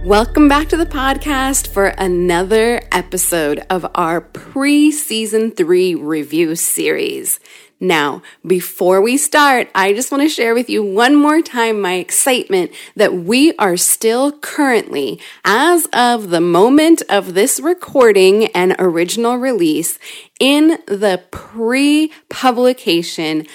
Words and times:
Welcome 0.05 0.49
back 0.49 0.69
to 0.71 0.79
the 0.79 0.87
podcast 0.87 1.69
for 1.69 1.89
another 1.89 2.81
episode 2.91 3.63
of 3.69 3.87
our 3.95 4.23
pre 4.23 4.91
season 4.91 5.51
three 5.51 5.95
review 5.95 6.57
series. 6.57 7.39
Now, 7.83 8.21
before 8.47 9.01
we 9.01 9.17
start, 9.17 9.71
I 9.75 9.95
just 9.95 10.13
want 10.13 10.23
to 10.23 10.29
share 10.29 10.53
with 10.53 10.69
you 10.69 10.83
one 10.83 11.17
more 11.17 11.41
time 11.41 11.81
my 11.81 11.95
excitement 11.95 12.73
that 12.95 13.15
we 13.15 13.55
are 13.57 13.79
still 13.79 14.33
currently, 14.33 15.19
as 15.47 15.87
of 15.95 16.29
the 16.29 16.43
moment 16.43 17.03
of 17.09 17.33
this 17.33 17.59
recording 17.59 18.49
and 18.49 18.77
original 18.79 19.37
release, 19.39 19.99
in 20.39 20.79
the 20.87 21.23
pre 21.31 22.13
publication 22.29 23.47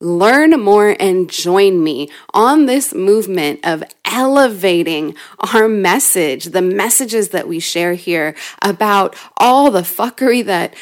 learn 0.02 0.52
more 0.60 0.96
and 1.00 1.30
join 1.30 1.84
me 1.84 2.10
on 2.34 2.66
this 2.66 2.94
movement 2.94 3.60
of 3.64 3.84
elevating 4.04 5.16
our 5.54 5.68
message, 5.68 6.46
the 6.46 6.62
messages 6.62 7.30
that 7.30 7.48
we 7.48 7.60
share 7.60 7.94
here 7.94 8.36
about 8.62 9.16
all 9.38 9.72
the 9.72 9.82
fuckery 9.82 10.44
that 10.46 10.74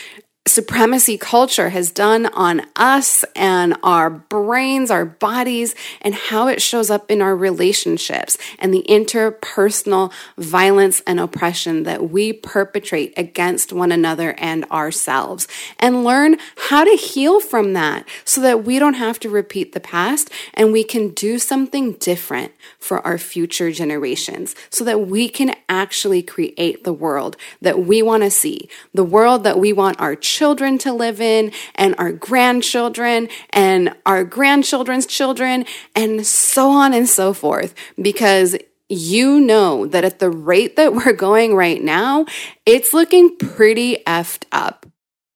supremacy 0.46 1.18
culture 1.18 1.70
has 1.70 1.90
done 1.90 2.26
on 2.26 2.62
us 2.76 3.24
and 3.34 3.78
our 3.81 4.09
brains, 4.09 4.92
our 4.92 5.06
bodies, 5.06 5.74
and 6.02 6.14
how 6.14 6.48
it 6.48 6.62
shows 6.62 6.90
up 6.90 7.09
in 7.09 7.22
our 7.22 7.34
relationships 7.34 8.38
and 8.59 8.74
the 8.74 8.84
interpersonal 8.90 10.12
violence 10.38 11.02
and 11.08 11.18
oppression 11.18 11.84
that 11.84 12.09
we 12.09 12.34
perpetrate 12.34 13.14
against 13.16 13.72
one 13.72 13.92
another 13.92 14.36
and 14.38 14.66
ourselves. 14.66 15.48
And 15.80 16.03
learn 16.03 16.36
how 16.70 16.84
to 16.84 16.98
heal 16.98 17.40
from 17.40 17.72
that 17.74 18.06
so 18.26 18.42
that 18.42 18.66
we 18.66 18.80
don't 18.80 18.96
have 18.96 19.20
to 19.22 19.30
repeat 19.30 19.72
the 19.72 19.80
past 19.80 20.30
and 20.53 20.74
we 20.74 20.84
can 20.84 21.09
do 21.09 21.40
something 21.40 21.94
different 21.94 22.52
for 22.80 23.06
our 23.08 23.18
future 23.18 23.72
generations 23.72 24.56
so 24.70 24.84
that 24.84 25.08
we 25.08 25.30
can 25.30 25.56
actually 25.70 26.22
create 26.22 26.84
the 26.84 26.94
world 26.94 27.38
that 27.62 27.80
we 27.80 28.02
want 28.02 28.24
to 28.24 28.30
see, 28.30 28.68
the 28.94 29.06
world 29.06 29.46
that 29.46 29.58
we 29.58 29.72
want 29.72 29.98
our 30.02 30.18
children 30.18 30.33
to 30.38 30.94
live 30.94 31.22
in, 31.22 31.52
and 31.76 31.96
our 31.98 32.12
grandchildren, 32.12 33.30
and 33.52 33.94
our 34.06 34.24
grandchildren's 34.24 35.06
children, 35.06 35.66
and 35.96 36.26
so 36.26 36.70
on 36.70 36.94
and 36.94 37.08
so 37.08 37.34
forth. 37.34 37.74
Because 38.02 38.58
you 38.90 39.40
know 39.40 39.88
that 39.88 40.04
at 40.04 40.20
the 40.20 40.30
rate 40.30 40.76
that 40.76 40.94
we're 40.94 41.14
going 41.14 41.56
right 41.56 41.82
now, 41.82 42.26
it's 42.66 42.94
looking 42.94 43.38
pretty 43.38 43.98
effed 44.08 44.46
up. 44.52 44.86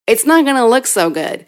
It's 0.06 0.25
not 0.25 0.46
going 0.46 0.56
to 0.56 0.66
look 0.66 0.88
so 0.88 1.09
good. 1.09 1.46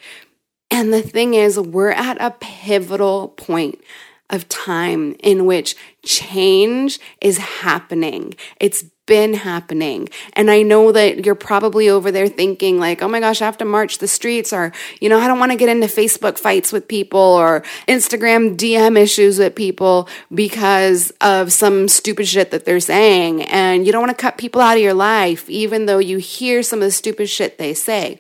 And 0.71 0.93
the 0.93 1.01
thing 1.01 1.33
is, 1.33 1.59
we're 1.59 1.91
at 1.91 2.21
a 2.21 2.35
pivotal 2.39 3.29
point 3.29 3.81
of 4.29 4.47
time 4.47 5.15
in 5.19 5.45
which 5.45 5.75
change 6.09 6.99
is 7.21 7.37
happening. 7.37 8.33
It's 8.59 8.83
been 9.05 9.35
happening. 9.35 10.09
And 10.33 10.49
I 10.49 10.63
know 10.63 10.91
that 10.91 11.23
you're 11.23 11.35
probably 11.35 11.87
over 11.87 12.11
there 12.11 12.27
thinking, 12.27 12.79
like, 12.79 13.03
oh 13.03 13.07
my 13.07 13.19
gosh, 13.19 13.41
I 13.41 13.45
have 13.45 13.57
to 13.59 13.65
march 13.65 13.99
the 13.99 14.07
streets, 14.07 14.51
or, 14.51 14.71
you 14.99 15.07
know, 15.07 15.19
I 15.19 15.27
don't 15.27 15.39
want 15.39 15.51
to 15.51 15.57
get 15.57 15.69
into 15.69 15.87
Facebook 15.87 16.39
fights 16.39 16.71
with 16.71 16.87
people 16.87 17.19
or 17.19 17.63
Instagram 17.87 18.57
DM 18.57 18.97
issues 18.97 19.37
with 19.37 19.55
people 19.55 20.09
because 20.33 21.11
of 21.21 21.51
some 21.53 21.87
stupid 21.87 22.27
shit 22.27 22.51
that 22.51 22.65
they're 22.65 22.79
saying. 22.79 23.43
And 23.43 23.85
you 23.85 23.91
don't 23.91 24.01
want 24.01 24.15
to 24.17 24.21
cut 24.21 24.37
people 24.37 24.61
out 24.61 24.77
of 24.77 24.83
your 24.83 24.95
life, 24.95 25.47
even 25.49 25.85
though 25.85 25.99
you 25.99 26.17
hear 26.17 26.63
some 26.63 26.79
of 26.79 26.85
the 26.85 26.91
stupid 26.91 27.29
shit 27.29 27.57
they 27.57 27.73
say. 27.73 28.19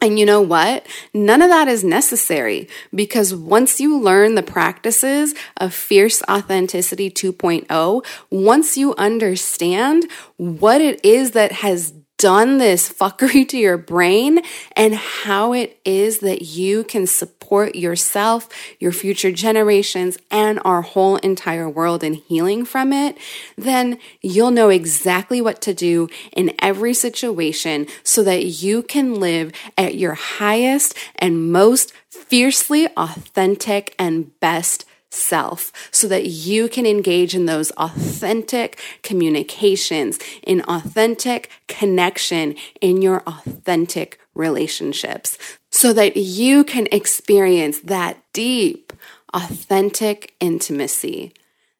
And 0.00 0.18
you 0.18 0.24
know 0.24 0.40
what? 0.40 0.86
None 1.12 1.42
of 1.42 1.48
that 1.48 1.66
is 1.66 1.82
necessary 1.82 2.68
because 2.94 3.34
once 3.34 3.80
you 3.80 3.98
learn 3.98 4.36
the 4.36 4.44
practices 4.44 5.34
of 5.56 5.74
fierce 5.74 6.22
authenticity 6.30 7.10
2.0, 7.10 8.04
once 8.30 8.76
you 8.76 8.94
understand 8.94 10.08
what 10.36 10.80
it 10.80 11.04
is 11.04 11.32
that 11.32 11.50
has 11.50 11.94
done 12.18 12.58
this 12.58 12.92
fuckery 12.92 13.48
to 13.48 13.56
your 13.56 13.78
brain 13.78 14.40
and 14.76 14.94
how 14.94 15.52
it 15.52 15.80
is 15.84 16.18
that 16.18 16.42
you 16.42 16.84
can 16.84 17.06
support 17.06 17.74
yourself, 17.76 18.48
your 18.78 18.92
future 18.92 19.32
generations, 19.32 20.18
and 20.30 20.60
our 20.64 20.82
whole 20.82 21.16
entire 21.16 21.68
world 21.68 22.04
in 22.04 22.14
healing 22.14 22.64
from 22.64 22.92
it, 22.92 23.16
then 23.56 23.98
you'll 24.20 24.50
know 24.50 24.68
exactly 24.68 25.40
what 25.40 25.62
to 25.62 25.72
do 25.72 26.08
in 26.32 26.52
every 26.58 26.92
situation 26.92 27.86
so 28.02 28.22
that 28.22 28.44
you 28.44 28.82
can 28.82 29.14
live 29.14 29.52
at 29.78 29.94
your 29.94 30.14
highest 30.14 30.94
and 31.16 31.50
most 31.52 31.92
fiercely 32.10 32.88
authentic 32.96 33.94
and 33.98 34.38
best 34.40 34.84
self 35.10 35.72
so 35.90 36.06
that 36.08 36.26
you 36.26 36.68
can 36.68 36.86
engage 36.86 37.34
in 37.34 37.46
those 37.46 37.70
authentic 37.72 38.78
communications, 39.02 40.18
in 40.42 40.62
authentic 40.62 41.50
connection, 41.66 42.54
in 42.80 43.02
your 43.02 43.22
authentic 43.26 44.20
relationships, 44.34 45.38
so 45.70 45.92
that 45.92 46.16
you 46.16 46.64
can 46.64 46.86
experience 46.92 47.80
that 47.80 48.22
deep, 48.32 48.92
authentic 49.34 50.34
intimacy 50.40 51.32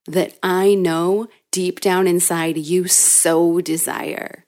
that 0.07 0.37
I 0.43 0.75
know 0.75 1.29
deep 1.51 1.81
down 1.81 2.07
inside 2.07 2.57
you 2.57 2.89
so 2.89 3.61
desire. 3.61 4.45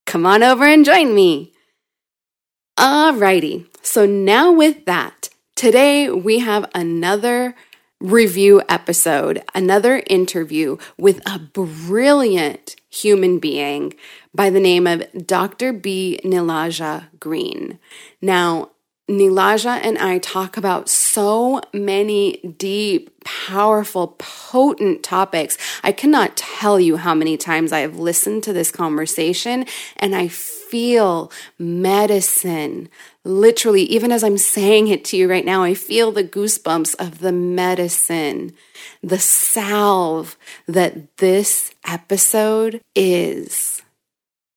Come 0.05 0.25
on 0.25 0.43
over 0.43 0.65
and 0.65 0.83
join 0.83 1.15
me. 1.15 1.53
Alrighty, 2.77 3.65
so 3.81 4.05
now 4.05 4.51
with 4.51 4.83
that, 4.85 5.29
Today, 5.61 6.09
we 6.09 6.39
have 6.39 6.67
another 6.73 7.53
review 7.99 8.63
episode, 8.67 9.43
another 9.53 10.01
interview 10.07 10.77
with 10.97 11.21
a 11.23 11.37
brilliant 11.37 12.77
human 12.89 13.37
being 13.37 13.93
by 14.33 14.49
the 14.49 14.59
name 14.59 14.87
of 14.87 15.03
Dr. 15.27 15.71
B. 15.71 16.19
Nilaja 16.23 17.09
Green. 17.19 17.77
Now, 18.23 18.71
Nilaja 19.09 19.79
and 19.83 19.97
I 19.97 20.19
talk 20.19 20.57
about 20.57 20.87
so 20.87 21.61
many 21.73 22.37
deep, 22.57 23.23
powerful, 23.23 24.15
potent 24.17 25.03
topics. 25.03 25.57
I 25.83 25.91
cannot 25.91 26.37
tell 26.37 26.79
you 26.79 26.97
how 26.97 27.13
many 27.13 27.35
times 27.35 27.71
I 27.71 27.79
have 27.79 27.97
listened 27.97 28.43
to 28.43 28.53
this 28.53 28.71
conversation 28.71 29.65
and 29.97 30.15
I 30.15 30.27
feel 30.27 31.31
medicine. 31.59 32.89
Literally, 33.23 33.83
even 33.83 34.11
as 34.11 34.23
I'm 34.23 34.37
saying 34.37 34.87
it 34.87 35.03
to 35.05 35.17
you 35.17 35.29
right 35.29 35.45
now, 35.45 35.63
I 35.63 35.73
feel 35.73 36.11
the 36.11 36.23
goosebumps 36.23 36.95
of 36.97 37.19
the 37.19 37.33
medicine, 37.33 38.53
the 39.03 39.19
salve 39.19 40.37
that 40.67 41.17
this 41.17 41.71
episode 41.85 42.81
is. 42.95 43.81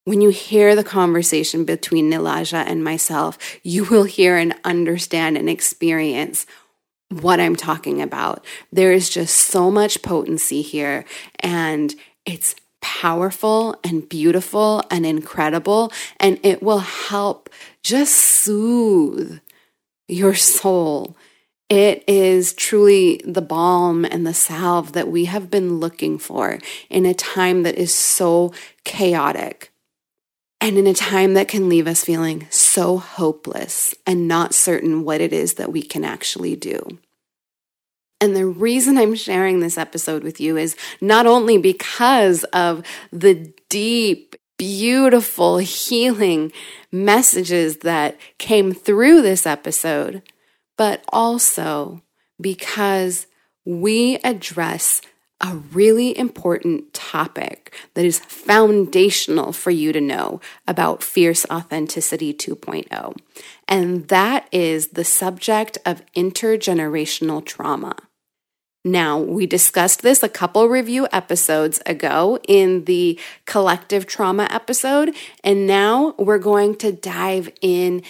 When 0.06 0.20
you 0.20 0.28
hear 0.28 0.76
the 0.76 0.84
conversation 0.84 1.64
between 1.64 2.10
Nilaja 2.10 2.62
and 2.66 2.84
myself, 2.84 3.38
you 3.62 3.84
will 3.84 4.04
hear 4.04 4.36
and 4.36 4.54
understand 4.62 5.38
and 5.38 5.48
experience 5.48 6.44
what 7.08 7.40
I'm 7.40 7.56
talking 7.56 8.02
about. 8.02 8.44
There 8.70 8.92
is 8.92 9.08
just 9.08 9.34
so 9.34 9.70
much 9.70 10.02
potency 10.02 10.60
here, 10.60 11.06
and 11.40 11.94
it's 12.26 12.54
powerful 12.82 13.80
and 13.82 14.06
beautiful 14.06 14.82
and 14.90 15.06
incredible, 15.06 15.90
and 16.20 16.38
it 16.42 16.62
will 16.62 16.80
help 16.80 17.48
just 17.82 18.14
soothe 18.14 19.40
your 20.06 20.34
soul. 20.34 21.16
It 21.70 22.04
is 22.06 22.52
truly 22.52 23.22
the 23.24 23.40
balm 23.40 24.04
and 24.04 24.26
the 24.26 24.34
salve 24.34 24.92
that 24.92 25.08
we 25.08 25.24
have 25.24 25.50
been 25.50 25.80
looking 25.80 26.18
for 26.18 26.58
in 26.90 27.06
a 27.06 27.14
time 27.14 27.62
that 27.62 27.76
is 27.76 27.94
so 27.94 28.52
chaotic 28.84 29.70
and 30.64 30.78
in 30.78 30.86
a 30.86 30.94
time 30.94 31.34
that 31.34 31.46
can 31.46 31.68
leave 31.68 31.86
us 31.86 32.02
feeling 32.02 32.46
so 32.48 32.96
hopeless 32.96 33.94
and 34.06 34.26
not 34.26 34.54
certain 34.54 35.04
what 35.04 35.20
it 35.20 35.30
is 35.30 35.54
that 35.54 35.70
we 35.70 35.82
can 35.82 36.06
actually 36.06 36.56
do. 36.56 36.80
And 38.18 38.34
the 38.34 38.46
reason 38.46 38.96
I'm 38.96 39.14
sharing 39.14 39.60
this 39.60 39.76
episode 39.76 40.24
with 40.24 40.40
you 40.40 40.56
is 40.56 40.74
not 41.02 41.26
only 41.26 41.58
because 41.58 42.44
of 42.44 42.82
the 43.12 43.52
deep, 43.68 44.36
beautiful, 44.56 45.58
healing 45.58 46.50
messages 46.90 47.80
that 47.80 48.16
came 48.38 48.72
through 48.72 49.20
this 49.20 49.46
episode, 49.46 50.22
but 50.78 51.04
also 51.10 52.00
because 52.40 53.26
we 53.66 54.16
address 54.24 55.02
a 55.40 55.56
really 55.56 56.16
important 56.16 56.94
topic 56.94 57.74
that 57.94 58.04
is 58.04 58.20
foundational 58.20 59.52
for 59.52 59.70
you 59.70 59.92
to 59.92 60.00
know 60.00 60.40
about 60.66 61.02
Fierce 61.02 61.44
Authenticity 61.50 62.32
2.0. 62.32 63.16
And 63.68 64.08
that 64.08 64.48
is 64.52 64.88
the 64.88 65.04
subject 65.04 65.78
of 65.84 66.02
intergenerational 66.14 67.44
trauma. 67.44 67.96
Now, 68.86 69.18
we 69.18 69.46
discussed 69.46 70.02
this 70.02 70.22
a 70.22 70.28
couple 70.28 70.68
review 70.68 71.08
episodes 71.10 71.80
ago 71.86 72.38
in 72.46 72.84
the 72.84 73.18
collective 73.46 74.06
trauma 74.06 74.46
episode, 74.50 75.14
and 75.42 75.66
now 75.66 76.14
we're 76.18 76.38
going 76.38 76.76
to 76.76 76.92
dive 76.92 77.50
in 77.62 78.02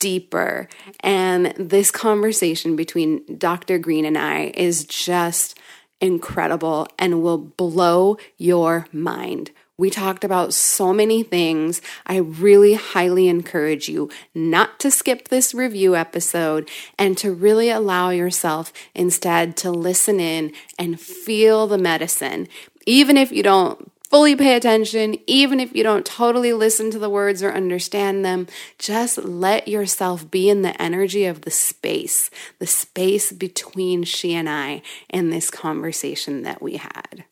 deeper. 0.00 0.68
And 1.00 1.54
this 1.56 1.92
conversation 1.92 2.74
between 2.74 3.38
Dr. 3.38 3.78
Green 3.78 4.04
and 4.04 4.18
I 4.18 4.52
is 4.56 4.84
just 4.84 5.56
incredible 6.00 6.88
and 6.98 7.22
will 7.22 7.38
blow 7.38 8.16
your 8.36 8.86
mind. 8.92 9.50
We 9.78 9.90
talked 9.90 10.24
about 10.24 10.54
so 10.54 10.92
many 10.92 11.22
things. 11.22 11.80
I 12.04 12.16
really 12.16 12.74
highly 12.74 13.28
encourage 13.28 13.88
you 13.88 14.10
not 14.34 14.80
to 14.80 14.90
skip 14.90 15.28
this 15.28 15.54
review 15.54 15.94
episode 15.94 16.68
and 16.98 17.16
to 17.18 17.32
really 17.32 17.70
allow 17.70 18.10
yourself 18.10 18.72
instead 18.92 19.56
to 19.58 19.70
listen 19.70 20.18
in 20.18 20.52
and 20.80 21.00
feel 21.00 21.68
the 21.68 21.78
medicine. 21.78 22.48
Even 22.86 23.16
if 23.16 23.30
you 23.30 23.44
don't 23.44 23.92
fully 24.10 24.34
pay 24.34 24.56
attention, 24.56 25.16
even 25.26 25.60
if 25.60 25.74
you 25.74 25.82
don't 25.82 26.06
totally 26.06 26.52
listen 26.52 26.90
to 26.90 26.98
the 26.98 27.10
words 27.10 27.42
or 27.42 27.52
understand 27.52 28.24
them, 28.24 28.46
just 28.78 29.18
let 29.18 29.68
yourself 29.68 30.30
be 30.30 30.48
in 30.48 30.62
the 30.62 30.80
energy 30.80 31.26
of 31.26 31.42
the 31.42 31.50
space, 31.50 32.30
the 32.58 32.66
space 32.66 33.32
between 33.32 34.02
she 34.04 34.34
and 34.34 34.48
I 34.48 34.82
in 35.10 35.30
this 35.30 35.50
conversation 35.50 36.42
that 36.42 36.62
we 36.62 36.76
had. 36.76 37.24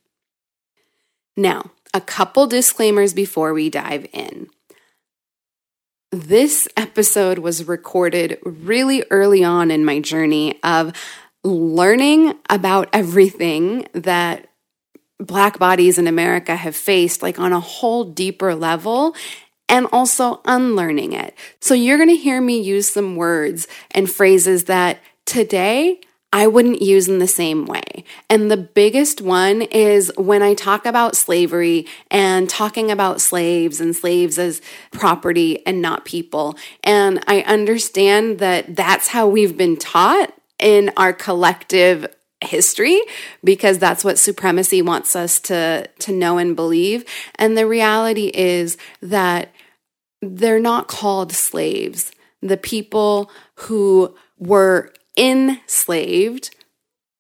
Now, 1.37 1.71
a 1.93 2.01
couple 2.01 2.47
disclaimers 2.47 3.15
before 3.15 3.53
we 3.55 3.71
dive 3.71 4.07
in. 4.13 4.49
This 6.13 6.69
episode 6.77 7.39
was 7.39 7.67
recorded 7.67 8.39
really 8.43 9.05
early 9.11 9.43
on 9.43 9.71
in 9.71 9.85
my 9.85 10.01
journey 10.01 10.59
of 10.63 10.93
learning 11.43 12.35
about 12.49 12.89
everything 12.93 13.87
that 13.93 14.49
Black 15.19 15.59
bodies 15.59 15.99
in 15.99 16.07
America 16.07 16.57
have 16.57 16.77
faced, 16.77 17.23
like 17.23 17.39
on 17.39 17.53
a 17.53 17.61
whole 17.61 18.05
deeper 18.05 18.55
level, 18.55 19.15
and 19.69 19.87
also 19.93 20.41
unlearning 20.45 21.13
it. 21.13 21.35
So 21.61 21.75
you're 21.75 21.97
going 21.97 22.09
to 22.09 22.17
hear 22.17 22.41
me 22.41 22.61
use 22.61 22.89
some 22.89 23.17
words 23.17 23.67
and 23.91 24.11
phrases 24.11 24.65
that 24.65 25.01
today 25.25 26.01
I 26.33 26.47
wouldn't 26.47 26.83
use 26.83 27.09
in 27.09 27.19
the 27.19 27.27
same 27.27 27.65
way. 27.65 28.05
And 28.29 28.51
the 28.51 28.57
biggest 28.57 29.21
one 29.21 29.63
is 29.63 30.13
when 30.19 30.43
I 30.43 30.55
talk 30.55 30.85
about 30.85 31.17
slavery 31.17 31.87
and 32.11 32.51
talking 32.51 32.91
about 32.91 33.21
slaves 33.21 33.81
and 33.81 33.97
slaves 33.97 34.39
as 34.39 34.61
property 34.91 35.65
and 35.67 35.81
not 35.81 36.05
people. 36.05 36.59
And 36.85 37.23
I 37.27 37.41
understand 37.43 38.39
that 38.41 38.77
that's 38.77 39.09
how 39.09 39.27
we've 39.27 39.57
been 39.57 39.77
taught 39.77 40.35
in 40.59 40.93
our 40.97 41.13
collective 41.13 42.07
history 42.45 43.01
because 43.43 43.79
that's 43.79 44.05
what 44.05 44.19
supremacy 44.19 44.83
wants 44.83 45.17
us 45.17 45.41
to 45.41 45.89
to 45.99 46.13
know 46.13 46.39
and 46.39 46.55
believe. 46.55 47.05
And 47.37 47.57
the 47.57 47.67
reality 47.67 48.31
is 48.35 48.77
that 49.01 49.53
they're 50.23 50.61
not 50.61 50.89
called 50.89 51.33
slaves. 51.33 52.13
The 52.43 52.57
people 52.57 53.31
who 53.55 54.15
were 54.39 54.93
enslaved 55.17 56.55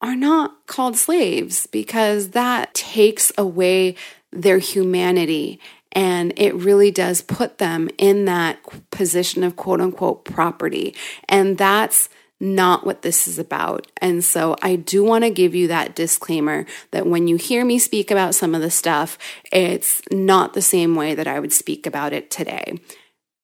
are 0.02 0.16
not 0.16 0.66
called 0.66 0.96
slaves 0.96 1.66
because 1.66 2.30
that 2.30 2.74
takes 2.74 3.32
away 3.38 3.96
their 4.32 4.58
humanity. 4.58 5.58
And 5.92 6.34
it 6.36 6.54
really 6.54 6.90
does 6.90 7.22
put 7.22 7.56
them 7.56 7.88
in 7.96 8.26
that 8.26 8.58
position 8.90 9.42
of 9.42 9.56
quote 9.56 9.80
unquote 9.80 10.26
property. 10.26 10.94
And 11.28 11.56
that's 11.56 12.10
not 12.38 12.84
what 12.84 13.02
this 13.02 13.26
is 13.26 13.38
about. 13.38 13.86
And 13.98 14.22
so 14.22 14.56
I 14.62 14.76
do 14.76 15.02
want 15.02 15.24
to 15.24 15.30
give 15.30 15.54
you 15.54 15.68
that 15.68 15.94
disclaimer 15.94 16.66
that 16.90 17.06
when 17.06 17.28
you 17.28 17.36
hear 17.36 17.64
me 17.64 17.78
speak 17.78 18.10
about 18.10 18.34
some 18.34 18.54
of 18.54 18.60
the 18.60 18.70
stuff, 18.70 19.16
it's 19.52 20.02
not 20.10 20.52
the 20.52 20.62
same 20.62 20.94
way 20.94 21.14
that 21.14 21.26
I 21.26 21.40
would 21.40 21.52
speak 21.52 21.86
about 21.86 22.12
it 22.12 22.30
today. 22.30 22.78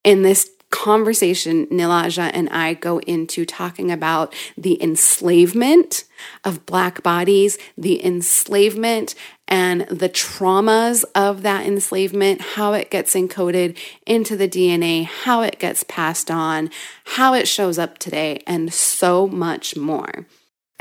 In 0.05 0.23
this 0.23 0.51
conversation, 0.83 1.65
Nilaja 1.69 2.29
and 2.35 2.49
I 2.49 2.75
go 2.75 2.99
into 2.99 3.47
talking 3.47 3.93
about 3.93 4.35
the 4.59 4.83
enslavement 4.83 6.03
of 6.43 6.67
Black 6.67 7.05
bodies, 7.05 7.57
the 7.79 8.05
enslavement 8.05 9.15
and 9.47 9.83
the 9.83 10.09
traumas 10.09 11.05
of 11.15 11.43
that 11.43 11.65
enslavement, 11.67 12.41
how 12.41 12.73
it 12.73 12.91
gets 12.91 13.15
encoded 13.15 13.79
into 14.07 14.37
the 14.37 14.49
DNA, 14.49 15.05
how 15.05 15.43
it 15.43 15.61
gets 15.61 15.85
passed 15.85 16.33
on, 16.33 16.69
how 17.05 17.33
it 17.33 17.47
shows 17.47 17.79
up 17.79 17.99
today, 17.99 18.43
and 18.45 18.75
so 18.75 19.29
much 19.29 19.77
more. 19.77 20.27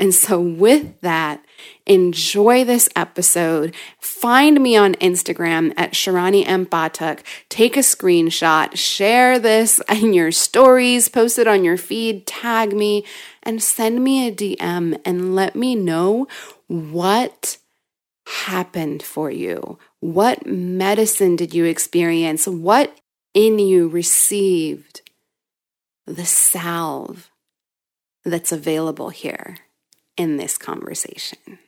And 0.02 0.12
so, 0.12 0.40
with 0.40 1.00
that, 1.02 1.44
enjoy 1.86 2.64
this 2.64 2.88
episode. 2.96 3.72
Find 4.00 4.60
me 4.60 4.76
on 4.76 4.94
Instagram 4.94 5.72
at 5.76 5.92
Sharani 5.92 6.44
M. 6.44 6.66
Batuk. 6.66 7.20
Take 7.48 7.76
a 7.76 7.86
screenshot, 7.86 8.74
share 8.74 9.38
this 9.38 9.80
in 9.88 10.12
your 10.12 10.32
stories, 10.32 11.08
post 11.08 11.38
it 11.38 11.46
on 11.46 11.62
your 11.62 11.76
feed, 11.76 12.26
tag 12.26 12.72
me, 12.72 13.06
and 13.44 13.62
send 13.62 14.02
me 14.02 14.26
a 14.26 14.32
DM 14.32 15.00
and 15.04 15.36
let 15.36 15.54
me 15.54 15.76
know 15.76 16.26
what 16.66 17.58
happened 18.26 19.04
for 19.04 19.30
you. 19.30 19.78
What 20.00 20.44
medicine 20.44 21.36
did 21.36 21.54
you 21.54 21.64
experience? 21.64 22.48
What 22.48 22.98
in 23.34 23.60
you 23.60 23.86
received 23.86 25.02
the 26.08 26.26
salve 26.26 27.30
that's 28.24 28.50
available 28.50 29.10
here? 29.10 29.58
In 30.16 30.36
this 30.36 30.58
conversation. 30.58 31.58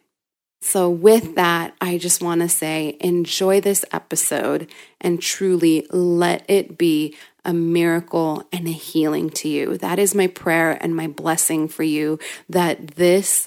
So, 0.60 0.88
with 0.88 1.34
that, 1.34 1.74
I 1.80 1.98
just 1.98 2.22
want 2.22 2.40
to 2.40 2.48
say 2.48 2.96
enjoy 3.00 3.60
this 3.60 3.84
episode 3.92 4.70
and 4.98 5.20
truly 5.20 5.86
let 5.90 6.42
it 6.48 6.78
be 6.78 7.16
a 7.44 7.52
miracle 7.52 8.48
and 8.50 8.66
a 8.66 8.72
healing 8.72 9.28
to 9.30 9.48
you. 9.48 9.76
That 9.76 9.98
is 9.98 10.14
my 10.14 10.26
prayer 10.26 10.78
and 10.80 10.96
my 10.96 11.06
blessing 11.06 11.68
for 11.68 11.82
you 11.82 12.18
that 12.48 12.92
this 12.92 13.46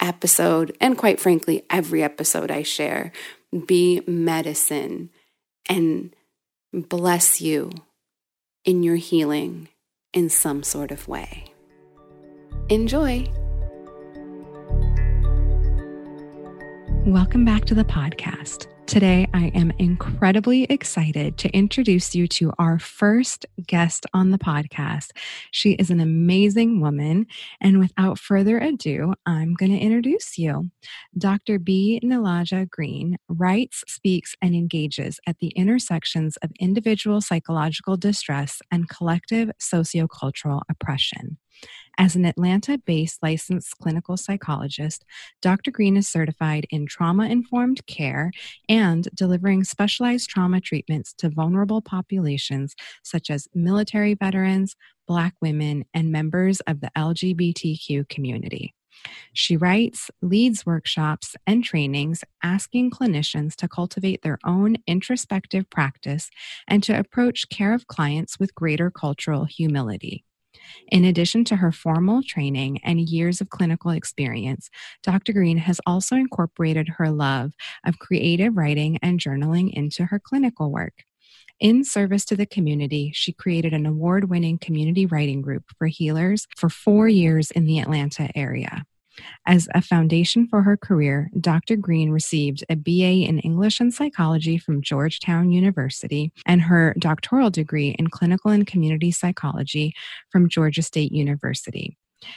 episode, 0.00 0.76
and 0.80 0.98
quite 0.98 1.20
frankly, 1.20 1.64
every 1.70 2.02
episode 2.02 2.50
I 2.50 2.64
share, 2.64 3.12
be 3.66 4.02
medicine 4.06 5.10
and 5.68 6.14
bless 6.72 7.40
you 7.40 7.70
in 8.64 8.82
your 8.82 8.96
healing 8.96 9.68
in 10.12 10.28
some 10.28 10.62
sort 10.62 10.90
of 10.90 11.08
way. 11.08 11.44
Enjoy. 12.68 13.30
Welcome 17.08 17.46
back 17.46 17.64
to 17.64 17.74
the 17.74 17.84
podcast. 17.84 18.66
Today, 18.88 19.26
I 19.34 19.46
am 19.54 19.70
incredibly 19.78 20.64
excited 20.64 21.36
to 21.38 21.50
introduce 21.50 22.14
you 22.14 22.26
to 22.28 22.52
our 22.58 22.78
first 22.78 23.44
guest 23.66 24.06
on 24.14 24.30
the 24.30 24.38
podcast. 24.38 25.12
She 25.50 25.72
is 25.72 25.90
an 25.90 26.00
amazing 26.00 26.80
woman. 26.80 27.26
And 27.60 27.78
without 27.78 28.18
further 28.18 28.58
ado, 28.58 29.14
I'm 29.26 29.54
going 29.54 29.72
to 29.72 29.78
introduce 29.78 30.38
you. 30.38 30.70
Dr. 31.16 31.58
B. 31.58 32.00
Nilaja 32.02 32.68
Green 32.68 33.18
writes, 33.28 33.84
speaks, 33.86 34.34
and 34.40 34.54
engages 34.54 35.20
at 35.26 35.38
the 35.38 35.48
intersections 35.48 36.36
of 36.38 36.50
individual 36.58 37.20
psychological 37.20 37.96
distress 37.96 38.60
and 38.70 38.88
collective 38.88 39.50
sociocultural 39.60 40.62
oppression. 40.70 41.38
As 41.96 42.14
an 42.14 42.24
Atlanta 42.24 42.78
based 42.78 43.22
licensed 43.22 43.76
clinical 43.78 44.16
psychologist, 44.16 45.04
Dr. 45.42 45.70
Green 45.72 45.96
is 45.96 46.08
certified 46.08 46.66
in 46.70 46.86
trauma 46.86 47.26
informed 47.26 47.84
care 47.86 48.30
and 48.68 49.08
delivering 49.14 49.64
specialized 49.64 50.28
trauma 50.28 50.60
treatments 50.60 51.12
to 51.14 51.28
vulnerable 51.28 51.82
populations 51.82 52.76
such 53.02 53.30
as 53.30 53.48
military 53.54 54.14
veterans, 54.14 54.76
Black 55.08 55.34
women, 55.40 55.84
and 55.92 56.12
members 56.12 56.60
of 56.60 56.80
the 56.80 56.90
LGBTQ 56.96 58.08
community. 58.08 58.74
She 59.32 59.56
writes, 59.56 60.10
leads 60.22 60.66
workshops, 60.66 61.36
and 61.46 61.64
trainings 61.64 62.24
asking 62.42 62.90
clinicians 62.90 63.54
to 63.56 63.68
cultivate 63.68 64.22
their 64.22 64.38
own 64.44 64.76
introspective 64.86 65.68
practice 65.70 66.30
and 66.66 66.82
to 66.84 66.98
approach 66.98 67.48
care 67.48 67.74
of 67.74 67.86
clients 67.86 68.38
with 68.38 68.54
greater 68.54 68.90
cultural 68.90 69.44
humility. 69.44 70.24
In 70.90 71.04
addition 71.04 71.44
to 71.44 71.56
her 71.56 71.72
formal 71.72 72.22
training 72.22 72.80
and 72.82 73.00
years 73.00 73.40
of 73.40 73.50
clinical 73.50 73.90
experience, 73.90 74.70
Dr. 75.02 75.32
Green 75.32 75.58
has 75.58 75.80
also 75.86 76.16
incorporated 76.16 76.88
her 76.96 77.10
love 77.10 77.52
of 77.86 77.98
creative 77.98 78.56
writing 78.56 78.98
and 79.02 79.20
journaling 79.20 79.72
into 79.72 80.06
her 80.06 80.18
clinical 80.18 80.70
work. 80.70 81.04
In 81.60 81.82
service 81.82 82.24
to 82.26 82.36
the 82.36 82.46
community, 82.46 83.10
she 83.14 83.32
created 83.32 83.74
an 83.74 83.84
award 83.84 84.30
winning 84.30 84.58
community 84.58 85.06
writing 85.06 85.42
group 85.42 85.64
for 85.76 85.88
healers 85.88 86.46
for 86.56 86.68
four 86.68 87.08
years 87.08 87.50
in 87.50 87.64
the 87.64 87.80
Atlanta 87.80 88.30
area. 88.36 88.84
As 89.46 89.68
a 89.74 89.82
foundation 89.82 90.46
for 90.46 90.62
her 90.62 90.76
career, 90.76 91.30
Dr. 91.40 91.76
Green 91.76 92.10
received 92.10 92.64
a 92.68 92.76
BA 92.76 93.26
in 93.26 93.38
English 93.40 93.80
and 93.80 93.92
Psychology 93.92 94.58
from 94.58 94.82
Georgetown 94.82 95.50
University 95.50 96.32
and 96.46 96.62
her 96.62 96.94
doctoral 96.98 97.50
degree 97.50 97.94
in 97.98 98.08
Clinical 98.08 98.50
and 98.50 98.66
Community 98.66 99.10
Psychology 99.10 99.94
from 100.30 100.48
Georgia 100.48 100.82
State 100.82 101.12
University. 101.12 101.96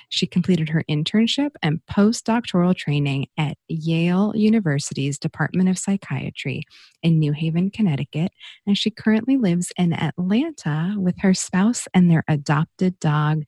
She 0.09 0.27
completed 0.27 0.69
her 0.69 0.83
internship 0.89 1.51
and 1.61 1.81
postdoctoral 1.89 2.75
training 2.75 3.27
at 3.37 3.57
Yale 3.67 4.33
University's 4.35 5.17
Department 5.17 5.69
of 5.69 5.77
Psychiatry 5.77 6.63
in 7.03 7.19
New 7.19 7.31
Haven, 7.31 7.71
Connecticut, 7.71 8.31
and 8.65 8.77
she 8.77 8.91
currently 8.91 9.37
lives 9.37 9.71
in 9.77 9.93
Atlanta 9.93 10.95
with 10.97 11.15
her 11.19 11.33
spouse 11.33 11.87
and 11.93 12.09
their 12.09 12.23
adopted 12.27 12.99
dog, 12.99 13.43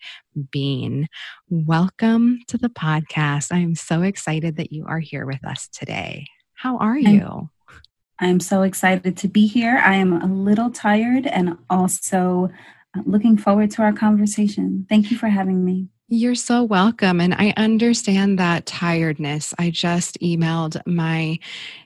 Bean. 0.52 1.08
Welcome 1.50 2.40
to 2.48 2.58
the 2.58 2.70
podcast. 2.70 3.52
I'm 3.52 3.76
so 3.76 4.02
excited 4.02 4.58
that 4.58 4.72
you 4.72 4.86
are 4.88 5.00
here 5.00 5.26
with 5.26 5.46
us 5.46 5.68
today. 5.68 6.26
How 6.56 6.78
are 6.78 6.98
you? 6.98 7.50
I'm, 7.70 7.80
I'm 8.20 8.40
so 8.40 8.62
excited 8.62 9.18
to 9.18 9.28
be 9.28 9.48
here. 9.48 9.82
I 9.84 9.96
am 9.96 10.14
a 10.14 10.28
little 10.28 10.72
tired 10.72 11.28
and 11.28 11.58
also 11.70 12.50
uh, 12.96 13.02
looking 13.06 13.38
forward 13.38 13.72
to 13.72 13.82
our 13.82 13.94
conversation. 13.94 14.86
Thank 14.88 15.12
you 15.12 15.18
for 15.18 15.28
having 15.28 15.66
me. 15.66 15.90
You're 16.16 16.36
so 16.36 16.62
welcome. 16.64 17.20
And 17.20 17.34
I 17.34 17.56
understand 17.58 18.38
that 18.38 18.68
tiredness. 18.68 19.52
I 19.58 19.72
just 19.72 20.20
emailed 20.20 20.80
my 20.86 21.40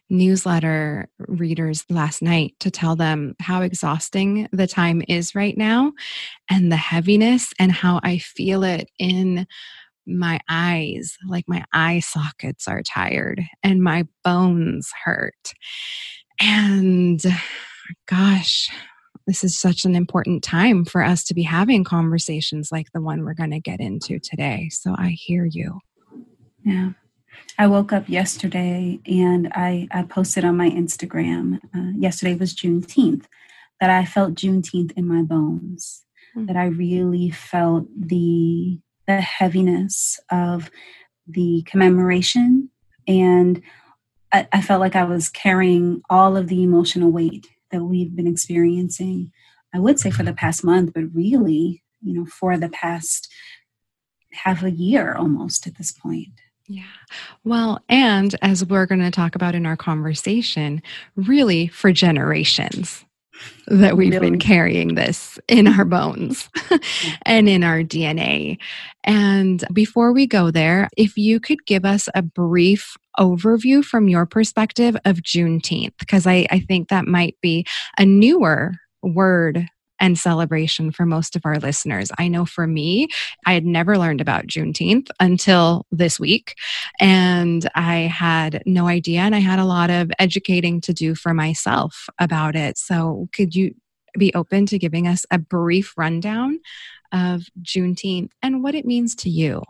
newsletter 0.09 1.07
readers 1.17 1.85
last 1.89 2.21
night 2.21 2.53
to 2.59 2.69
tell 2.69 2.97
them 2.97 3.37
how 3.39 3.61
exhausting 3.61 4.49
the 4.51 4.67
time 4.67 5.01
is 5.07 5.33
right 5.33 5.57
now 5.57 5.93
and 6.49 6.69
the 6.69 6.75
heaviness 6.75 7.53
and 7.57 7.71
how 7.71 8.01
I 8.03 8.17
feel 8.17 8.63
it 8.63 8.89
in 8.99 9.47
my 10.05 10.41
eyes. 10.49 11.17
Like 11.25 11.45
my 11.47 11.63
eye 11.71 12.01
sockets 12.01 12.67
are 12.67 12.83
tired 12.83 13.41
and 13.63 13.81
my 13.81 14.07
bones 14.25 14.91
hurt. 15.05 15.53
And 16.41 17.23
gosh, 18.09 18.69
this 19.27 19.43
is 19.43 19.57
such 19.57 19.83
an 19.83 19.93
important 19.93 20.41
time 20.41 20.85
for 20.85 21.03
us 21.03 21.23
to 21.25 21.33
be 21.33 21.43
having 21.43 21.83
conversations 21.83 22.71
like 22.71 22.91
the 22.93 23.01
one 23.01 23.23
we're 23.23 23.33
going 23.33 23.51
to 23.51 23.59
get 23.59 23.81
into 23.81 24.19
today. 24.19 24.69
So 24.71 24.95
I 24.97 25.09
hear 25.09 25.45
you. 25.45 25.81
Yeah. 26.63 26.91
I 27.59 27.67
woke 27.67 27.91
up 27.91 28.07
yesterday 28.07 28.99
and 29.05 29.51
I, 29.53 29.87
I 29.91 30.03
posted 30.03 30.45
on 30.45 30.57
my 30.57 30.69
Instagram. 30.69 31.59
Uh, 31.75 31.91
yesterday 31.97 32.35
was 32.35 32.55
Juneteenth, 32.55 33.25
that 33.81 33.89
I 33.89 34.05
felt 34.05 34.35
Juneteenth 34.35 34.93
in 34.93 35.07
my 35.07 35.21
bones, 35.21 36.03
mm-hmm. 36.35 36.47
that 36.47 36.55
I 36.55 36.65
really 36.65 37.29
felt 37.29 37.87
the 37.95 38.79
the 39.07 39.21
heaviness 39.21 40.19
of 40.29 40.69
the 41.25 41.63
commemoration, 41.65 42.69
and 43.07 43.61
I, 44.33 44.45
I 44.51 44.61
felt 44.61 44.81
like 44.81 44.97
I 44.97 45.05
was 45.05 45.29
carrying 45.29 46.01
all 46.09 46.35
of 46.35 46.49
the 46.49 46.61
emotional 46.61 47.09
weight 47.09 47.47
that 47.71 47.83
we've 47.83 48.15
been 48.15 48.27
experiencing, 48.27 49.31
I 49.73 49.79
would 49.79 49.99
say 49.99 50.11
for 50.11 50.23
the 50.23 50.33
past 50.33 50.63
month, 50.63 50.93
but 50.93 51.03
really, 51.13 51.83
you 52.01 52.13
know, 52.13 52.25
for 52.25 52.57
the 52.57 52.69
past 52.69 53.31
half 54.33 54.63
a 54.63 54.71
year 54.71 55.15
almost 55.15 55.67
at 55.67 55.77
this 55.77 55.91
point. 55.91 56.29
Yeah. 56.67 56.83
Well, 57.43 57.81
and 57.87 58.35
as 58.41 58.65
we're 58.65 58.85
going 58.85 59.01
to 59.01 59.11
talk 59.11 59.35
about 59.35 59.55
in 59.55 59.65
our 59.65 59.77
conversation, 59.77 60.81
really 61.15 61.67
for 61.67 61.93
generations. 61.93 63.05
That 63.67 63.97
we've 63.97 64.13
really? 64.13 64.31
been 64.31 64.39
carrying 64.39 64.95
this 64.95 65.39
in 65.47 65.67
our 65.67 65.85
bones 65.85 66.49
mm-hmm. 66.55 67.15
and 67.23 67.49
in 67.49 67.63
our 67.63 67.83
DNA. 67.83 68.57
And 69.03 69.63
before 69.73 70.13
we 70.13 70.27
go 70.27 70.51
there, 70.51 70.89
if 70.97 71.17
you 71.17 71.39
could 71.39 71.65
give 71.65 71.85
us 71.85 72.09
a 72.15 72.21
brief 72.21 72.95
overview 73.19 73.83
from 73.83 74.07
your 74.07 74.25
perspective 74.25 74.95
of 75.05 75.17
Juneteenth, 75.17 75.93
because 75.99 76.27
I, 76.27 76.45
I 76.51 76.59
think 76.59 76.89
that 76.89 77.05
might 77.05 77.35
be 77.41 77.65
a 77.97 78.05
newer 78.05 78.75
word 79.01 79.67
and 79.99 80.17
celebration 80.17 80.91
for 80.91 81.05
most 81.05 81.35
of 81.35 81.45
our 81.45 81.59
listeners. 81.59 82.11
I 82.17 82.27
know 82.27 82.45
for 82.45 82.67
me, 82.67 83.07
I 83.45 83.53
had 83.53 83.65
never 83.65 83.97
learned 83.97 84.21
about 84.21 84.47
Juneteenth 84.47 85.09
until 85.19 85.85
this 85.91 86.19
week, 86.19 86.55
and 86.99 87.69
I 87.75 88.01
had 88.01 88.63
no 88.65 88.87
idea, 88.87 89.21
and 89.21 89.35
I 89.35 89.39
had 89.39 89.59
a 89.59 89.65
lot 89.65 89.89
of 89.89 90.11
educating 90.19 90.81
to 90.81 90.93
do 90.93 91.15
for 91.15 91.33
myself 91.33 92.07
about 92.19 92.55
it. 92.55 92.77
So, 92.77 93.27
could 93.33 93.55
you 93.55 93.75
be 94.17 94.33
open 94.33 94.65
to 94.67 94.79
giving 94.79 95.07
us 95.07 95.25
a 95.31 95.37
brief 95.37 95.93
rundown 95.97 96.59
of 97.11 97.43
Juneteenth 97.61 98.31
and 98.41 98.63
what 98.63 98.75
it 98.75 98.85
means 98.85 99.15
to 99.15 99.29
you? 99.29 99.63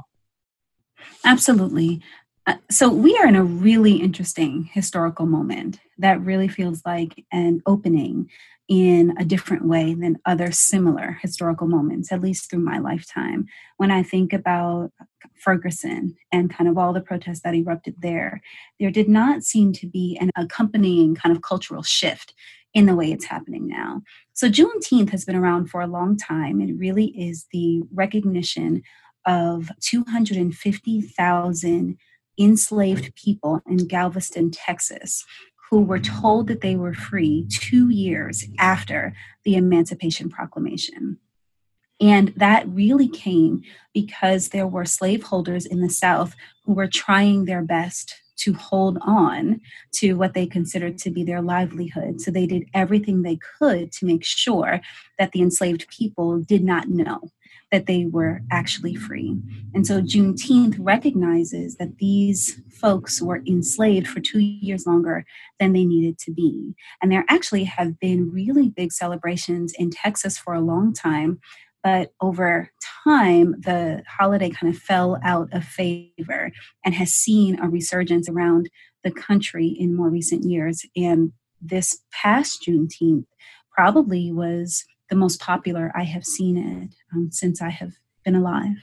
Absolutely. 1.26 2.02
Uh, 2.46 2.56
so, 2.72 2.90
we 2.90 3.18
are 3.18 3.28
in 3.28 3.36
a 3.36 3.44
really 3.44 3.96
interesting 3.96 4.70
historical 4.72 5.26
moment 5.26 5.80
that 5.98 6.22
really 6.22 6.48
feels 6.48 6.82
like 6.86 7.26
an 7.32 7.62
opening 7.66 8.30
in 8.68 9.16
a 9.18 9.24
different 9.24 9.66
way 9.66 9.94
than 9.94 10.20
other 10.26 10.52
similar 10.52 11.18
historical 11.22 11.68
moments, 11.68 12.12
at 12.12 12.22
least 12.22 12.50
through 12.50 12.60
my 12.60 12.80
lifetime. 12.80 13.46
When 13.78 13.92
I 13.92 14.04
think 14.04 14.34
about 14.34 14.92
Ferguson 15.36 16.18
and 16.34 16.54
kind 16.54 16.70
of 16.70 16.78
all 16.78 16.92
the 16.92 17.00
protests 17.00 17.40
that 17.42 17.56
erupted 17.56 17.96
there, 18.00 18.42
there 18.80 18.92
did 18.92 19.08
not 19.08 19.44
seem 19.44 19.72
to 19.74 19.88
be 19.88 20.18
an 20.20 20.32
accompanying 20.36 21.16
kind 21.16 21.34
of 21.36 21.42
cultural 21.42 21.84
shift 21.84 22.34
in 22.74 22.86
the 22.86 22.96
way 22.96 23.12
it's 23.12 23.26
happening 23.26 23.68
now. 23.68 24.02
So 24.34 24.50
Juneteenth 24.50 25.12
has 25.12 25.24
been 25.24 25.38
around 25.38 25.68
for 25.68 25.80
a 25.82 25.88
long 25.88 26.18
time. 26.18 26.60
It 26.60 26.78
really 26.78 27.08
is 27.08 27.46
the 27.54 27.84
recognition 27.94 28.84
of 29.26 29.72
250,000 29.82 31.98
enslaved 32.40 33.16
people 33.16 33.62
in 33.68 33.88
Galveston, 33.88 34.52
Texas, 34.52 35.26
who 35.70 35.82
were 35.82 36.00
told 36.00 36.48
that 36.48 36.62
they 36.62 36.76
were 36.76 36.94
free 36.94 37.46
two 37.50 37.90
years 37.90 38.46
after 38.58 39.14
the 39.44 39.56
Emancipation 39.56 40.30
Proclamation. 40.30 41.20
And 42.00 42.30
that 42.38 42.68
really 42.70 43.08
came 43.08 43.64
because 43.94 44.50
there 44.50 44.68
were 44.68 44.86
slaveholders 44.86 45.66
in 45.66 45.82
the 45.82 45.90
South 45.90 46.36
who 46.64 46.74
were 46.74 46.88
trying 46.88 47.46
their 47.46 47.64
best 47.64 48.22
to 48.38 48.54
hold 48.54 49.00
on 49.02 49.60
to 49.92 50.14
what 50.14 50.36
they 50.36 50.46
considered 50.46 50.98
to 51.00 51.10
be 51.10 51.24
their 51.24 51.42
livelihood. 51.42 52.22
So 52.22 52.30
they 52.30 52.46
did 52.46 52.70
everything 52.74 53.22
they 53.22 53.40
could 53.58 53.92
to 53.94 54.06
make 54.06 54.24
sure 54.24 54.80
that 55.18 55.32
the 55.32 55.42
enslaved 55.42 55.88
people 55.90 56.40
did 56.40 56.64
not 56.64 56.88
know 56.88 57.32
that 57.72 57.86
they 57.86 58.06
were 58.06 58.42
actually 58.52 58.96
free. 58.96 59.38
And 59.74 59.86
so 59.86 60.02
Juneteenth 60.02 60.78
recognizes 60.80 61.76
that 61.78 61.98
these 61.98 62.62
folks 62.72 63.22
were 63.22 63.44
enslaved 63.46 64.08
for 64.08 64.20
two 64.20 64.40
years 64.40 64.86
longer 64.86 65.26
than 65.60 65.74
they 65.74 65.84
needed 65.86 66.18
to 66.20 66.32
be. 66.32 66.74
And 67.02 67.12
there 67.12 67.26
actually 67.30 67.66
have 67.66 68.00
been 68.00 68.32
really 68.32 68.70
big 68.70 68.92
celebrations 68.94 69.74
in 69.78 69.90
Texas 69.90 70.38
for 70.38 70.54
a 70.54 70.62
long 70.62 70.94
time. 70.94 71.40
But 71.84 72.12
over 72.22 72.70
time, 73.04 73.56
the 73.60 74.04
holiday 74.08 74.50
kind 74.50 74.74
of 74.74 74.82
fell 74.82 75.20
out 75.24 75.50
of 75.54 75.64
favor 75.64 76.52
and 76.86 76.94
has 76.94 77.14
seen 77.14 77.60
a 77.60 77.70
resurgence 77.70 78.30
around 78.30 78.70
the 79.04 79.12
country 79.12 79.68
in 79.68 79.96
more 79.96 80.10
recent 80.10 80.44
years. 80.44 80.86
And 80.96 81.32
this 81.62 82.00
past 82.12 82.65
Juneteenth 82.68 83.26
probably 83.72 84.32
was 84.32 84.84
the 85.10 85.15
most 85.15 85.39
popular 85.39 85.91
I 85.96 86.04
have 86.04 86.26
seen 86.26 86.58
it 86.58 86.89
um, 87.13 87.30
since 87.32 87.62
I 87.62 87.70
have 87.70 87.93
been 88.24 88.36
alive. 88.36 88.76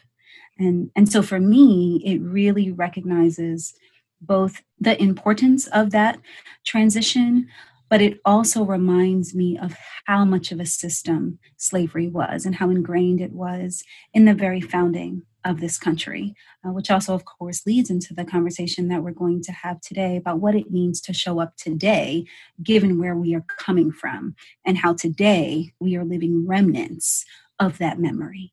And, 0.59 0.91
and 0.95 1.11
so 1.11 1.23
for 1.23 1.41
me, 1.41 2.03
it 2.05 2.21
really 2.21 2.71
recognizes 2.71 3.75
both 4.21 4.63
the 4.81 5.01
importance 5.03 5.67
of 5.69 5.91
that 5.91 6.19
transition, 6.65 7.49
but 7.91 8.01
it 8.01 8.21
also 8.25 8.65
reminds 8.65 9.35
me 9.35 9.59
of 9.59 9.77
how 10.07 10.25
much 10.25 10.53
of 10.53 10.61
a 10.61 10.67
system 10.67 11.39
slavery 11.57 12.09
was 12.09 12.47
and 12.47 12.55
how 12.55 12.71
ingrained 12.71 13.21
it 13.21 13.33
was 13.33 13.83
in 14.13 14.25
the 14.25 14.35
very 14.35 14.61
founding 14.61 15.23
of 15.45 15.61
this 15.61 15.79
country, 15.79 16.35
uh, 16.67 16.73
which 16.73 16.91
also, 16.91 17.15
of 17.15 17.25
course, 17.25 17.67
leads 17.67 17.91
into 17.91 18.15
the 18.15 18.25
conversation 18.25 18.89
that 18.89 19.03
we're 19.03 19.13
going 19.13 19.43
to 19.43 19.53
have 19.53 19.81
today 19.81 20.17
about 20.17 20.41
what 20.41 20.55
it 20.55 20.71
means 20.71 21.01
to 21.03 21.13
show 21.13 21.41
up 21.41 21.57
today, 21.57 22.25
given 22.63 22.99
where 22.99 23.17
we 23.17 23.35
are 23.35 23.45
coming 23.59 23.93
from, 23.93 24.35
and 24.65 24.79
how 24.79 24.95
today 24.95 25.73
we 25.81 25.97
are 25.97 26.05
living 26.05 26.47
remnants 26.47 27.25
of 27.61 27.79
that 27.79 27.99
memory. 27.99 28.53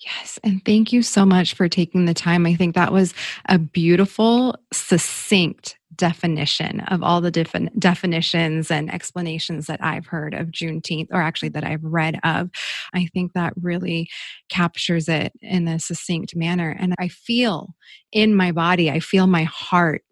Yes. 0.00 0.38
And 0.44 0.64
thank 0.64 0.92
you 0.92 1.02
so 1.02 1.26
much 1.26 1.54
for 1.54 1.68
taking 1.68 2.04
the 2.04 2.14
time. 2.14 2.46
I 2.46 2.54
think 2.54 2.74
that 2.76 2.92
was 2.92 3.14
a 3.48 3.58
beautiful, 3.58 4.54
succinct 4.72 5.76
definition 5.96 6.80
of 6.82 7.02
all 7.02 7.20
the 7.20 7.32
different 7.32 7.80
definitions 7.80 8.70
and 8.70 8.92
explanations 8.94 9.66
that 9.66 9.82
I've 9.82 10.06
heard 10.06 10.34
of 10.34 10.48
Juneteenth, 10.48 11.08
or 11.10 11.20
actually 11.20 11.48
that 11.50 11.64
I've 11.64 11.82
read 11.82 12.20
of. 12.22 12.50
I 12.94 13.06
think 13.12 13.32
that 13.32 13.52
really 13.60 14.08
captures 14.48 15.08
it 15.08 15.32
in 15.42 15.66
a 15.66 15.80
succinct 15.80 16.36
manner. 16.36 16.76
And 16.78 16.94
I 17.00 17.08
feel 17.08 17.74
in 18.12 18.36
my 18.36 18.52
body, 18.52 18.92
I 18.92 19.00
feel 19.00 19.26
my 19.26 19.42
heart 19.44 20.02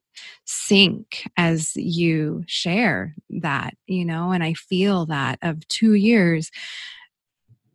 sink 0.45 1.31
as 1.37 1.77
you 1.77 2.43
share 2.49 3.15
that, 3.41 3.75
you 3.87 4.05
know, 4.05 4.33
and 4.33 4.43
I 4.43 4.55
feel 4.55 5.07
that 5.07 5.39
of 5.43 5.67
two 5.69 5.95
years, 5.95 6.51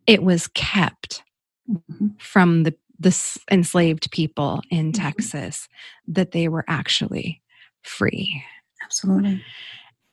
it 0.06 0.22
was 0.22 0.48
kept 0.48 1.22
mm-hmm. 1.68 2.08
from 2.18 2.64
the 2.64 2.74
the 2.98 3.38
enslaved 3.50 4.10
people 4.12 4.62
in 4.70 4.92
mm-hmm. 4.92 5.02
Texas 5.02 5.68
that 6.06 6.30
they 6.30 6.46
were 6.46 6.64
actually 6.68 7.42
free. 7.82 8.44
Absolutely. 8.84 9.42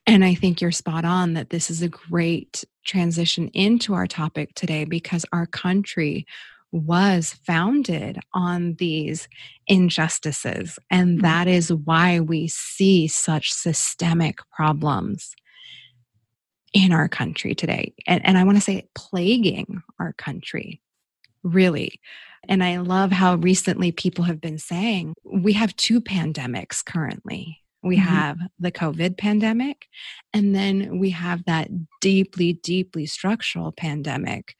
And 0.08 0.26
I 0.26 0.34
think 0.34 0.60
you're 0.60 0.72
spot 0.72 1.06
on 1.06 1.34
that 1.34 1.52
this 1.52 1.70
is 1.70 1.84
a 1.84 1.88
great 1.88 2.64
transition 2.84 3.50
into 3.50 3.94
our 3.94 4.08
topic 4.08 4.56
today 4.56 4.86
because 4.86 5.24
our 5.32 5.46
country 5.46 6.26
was 6.72 7.34
founded 7.46 8.20
on 8.34 8.76
these 8.76 9.28
injustices. 9.68 10.80
And 10.90 11.18
mm-hmm. 11.18 11.22
that 11.22 11.48
is 11.48 11.72
why 11.72 12.20
we 12.20 12.48
see 12.48 13.08
such 13.08 13.52
systemic 13.52 14.40
problems 14.52 15.36
in 16.74 16.92
our 16.92 17.08
country 17.08 17.56
today. 17.56 17.94
And, 18.08 18.26
and 18.26 18.38
I 18.38 18.44
want 18.44 18.58
to 18.58 18.64
say 18.64 18.88
plaguing 18.96 19.82
our 20.00 20.14
country, 20.14 20.82
really. 21.44 22.00
And 22.48 22.64
I 22.64 22.78
love 22.78 23.12
how 23.12 23.36
recently 23.36 23.92
people 23.92 24.24
have 24.26 24.42
been 24.42 24.58
saying 24.58 25.14
we 25.24 25.54
have 25.54 25.76
two 25.76 26.02
pandemics 26.02 26.84
currently. 26.84 27.60
We 27.82 27.98
mm-hmm. 27.98 28.08
have 28.08 28.38
the 28.60 28.72
COVID 28.72 29.18
pandemic, 29.18 29.88
and 30.34 30.54
then 30.54 31.00
we 31.00 31.12
have 31.12 31.46
that 31.46 31.70
deeply, 32.02 32.54
deeply 32.54 33.06
structural 33.06 33.72
pandemic 33.72 34.56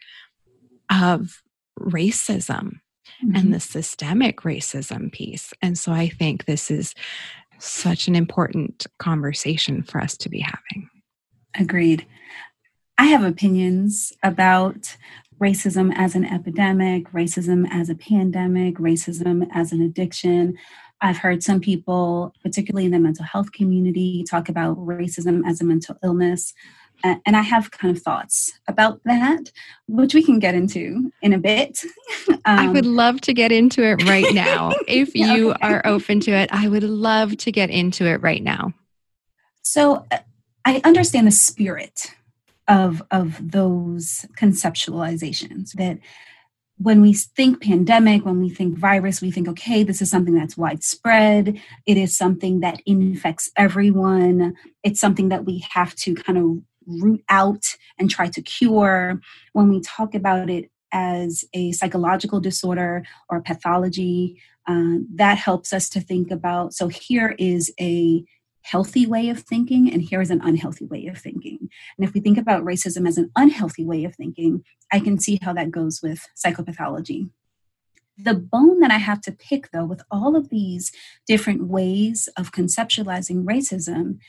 of 0.90 1.42
racism 1.78 2.80
mm-hmm. 3.24 3.36
and 3.36 3.54
the 3.54 3.60
systemic 3.60 4.42
racism 4.42 5.12
piece. 5.12 5.54
And 5.62 5.78
so 5.78 5.92
I 5.92 6.08
think 6.08 6.46
this 6.46 6.72
is 6.72 6.96
such 7.60 8.08
an 8.08 8.16
important 8.16 8.88
conversation 9.00 9.84
for 9.84 10.00
us 10.00 10.16
to 10.18 10.30
be 10.30 10.40
having. 10.40 10.90
Agreed. 11.60 12.06
I 12.98 13.06
have 13.06 13.24
opinions 13.24 14.14
about 14.24 14.96
racism 15.40 15.94
as 15.96 16.16
an 16.16 16.26
epidemic, 16.26 17.12
racism 17.12 17.68
as 17.72 17.90
a 17.90 17.96
pandemic, 17.96 18.76
racism 18.76 19.48
as 19.54 19.72
an 19.72 19.82
addiction. 19.82 20.58
I've 21.02 21.18
heard 21.18 21.44
some 21.44 21.62
people, 21.62 22.34
particularly 22.44 22.86
in 22.86 22.92
the 22.92 23.00
mental 23.00 23.26
health 23.26 23.52
community, 23.52 24.24
talk 24.30 24.50
about 24.50 24.78
racism 24.78 25.42
as 25.48 25.62
a 25.62 25.64
mental 25.64 25.98
illness. 26.04 26.54
And 27.02 27.38
I 27.38 27.42
have 27.42 27.72
kind 27.72 27.96
of 27.96 28.04
thoughts 28.04 28.60
about 28.68 29.00
that, 29.06 29.52
which 29.88 30.14
we 30.14 30.22
can 30.22 30.38
get 30.38 30.54
into 30.54 31.14
in 31.22 31.32
a 31.32 31.38
bit. 31.38 31.80
um, 32.30 32.40
I 32.46 32.68
would 32.68 32.86
love 32.86 33.22
to 33.22 33.34
get 33.34 33.54
into 33.54 33.84
it 33.84 34.04
right 34.04 34.26
now. 34.34 34.74
if 34.86 35.16
you 35.16 35.52
okay. 35.52 35.60
are 35.62 35.82
open 35.86 36.20
to 36.22 36.32
it, 36.32 36.50
I 36.52 36.68
would 36.68 36.84
love 36.84 37.38
to 37.38 37.52
get 37.54 37.70
into 37.70 38.06
it 38.06 38.22
right 38.22 38.44
now. 38.44 38.74
So 39.62 40.06
uh, 40.12 40.18
I 40.66 40.82
understand 40.84 41.26
the 41.26 41.32
spirit 41.32 42.14
of, 42.70 43.04
of 43.12 43.40
those 43.52 44.26
conceptualizations 44.38 45.72
that 45.74 46.00
when 46.78 47.02
we 47.02 47.14
think 47.14 47.62
pandemic, 47.62 48.24
when 48.24 48.40
we 48.40 48.50
think 48.50 48.78
virus, 48.78 49.22
we 49.22 49.32
think, 49.32 49.50
okay, 49.50 49.84
this 49.84 50.02
is 50.02 50.10
something 50.10 50.34
that's 50.34 50.56
widespread. 50.56 51.60
It 51.86 51.98
is 51.98 52.16
something 52.16 52.62
that 52.62 52.82
infects 52.86 53.52
everyone. 53.58 54.56
It's 54.84 55.02
something 55.02 55.28
that 55.28 55.44
we 55.44 55.66
have 55.72 55.94
to 55.96 56.16
kind 56.16 56.38
of 56.38 57.02
root 57.02 57.22
out 57.28 57.66
and 57.98 58.10
try 58.10 58.30
to 58.30 58.42
cure. 58.42 59.20
When 59.52 59.68
we 59.68 59.82
talk 59.82 60.16
about 60.16 60.50
it 60.50 60.72
as 60.94 61.44
a 61.54 61.74
psychological 61.74 62.40
disorder 62.40 63.04
or 63.30 63.42
pathology, 63.42 64.42
uh, 64.68 65.00
that 65.16 65.38
helps 65.38 65.74
us 65.74 65.90
to 65.90 66.00
think 66.00 66.32
about 66.32 66.74
so 66.74 66.88
here 66.88 67.36
is 67.40 67.74
a 67.80 68.24
healthy 68.62 69.06
way 69.06 69.30
of 69.30 69.40
thinking 69.40 69.92
and 69.92 70.02
here 70.02 70.22
is 70.22 70.32
an 70.32 70.42
unhealthy 70.44 70.86
way 70.86 71.08
of 71.08 71.18
thinking. 71.18 71.58
And 71.98 72.08
if 72.08 72.14
we 72.14 72.20
think 72.20 72.38
about 72.38 72.64
racism 72.64 73.08
as 73.08 73.18
an 73.18 73.32
unhealthy 73.36 73.86
way 73.86 74.04
of 74.04 74.16
thinking, 74.16 74.64
I 74.92 75.00
can 75.00 75.20
see 75.20 75.40
how 75.42 75.54
that 75.54 75.72
goes 75.72 76.02
with 76.02 76.28
psychopathology. 76.38 77.30
The 78.18 78.34
bone 78.34 78.80
that 78.82 78.92
I 78.92 78.98
have 78.98 79.22
to 79.22 79.32
pick, 79.32 79.72
though, 79.72 79.86
with 79.86 80.02
all 80.12 80.36
of 80.36 80.50
these 80.50 80.92
different 81.26 81.68
ways 81.68 82.28
of 82.36 82.52
conceptualizing 82.52 83.46
racism, 83.46 84.20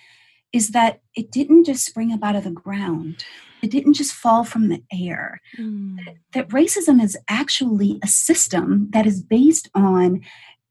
is 0.52 0.70
that 0.70 1.00
it 1.14 1.30
didn't 1.30 1.64
just 1.64 1.84
spring 1.84 2.12
up 2.12 2.22
out 2.22 2.36
of 2.36 2.44
the 2.44 2.50
ground. 2.50 3.24
It 3.62 3.70
didn't 3.70 3.94
just 3.94 4.12
fall 4.12 4.44
from 4.44 4.68
the 4.68 4.82
air. 4.92 5.40
Mm. 5.58 5.98
That 6.32 6.48
racism 6.48 7.02
is 7.02 7.16
actually 7.28 7.98
a 8.02 8.06
system 8.06 8.88
that 8.92 9.06
is 9.06 9.22
based 9.22 9.68
on 9.74 10.22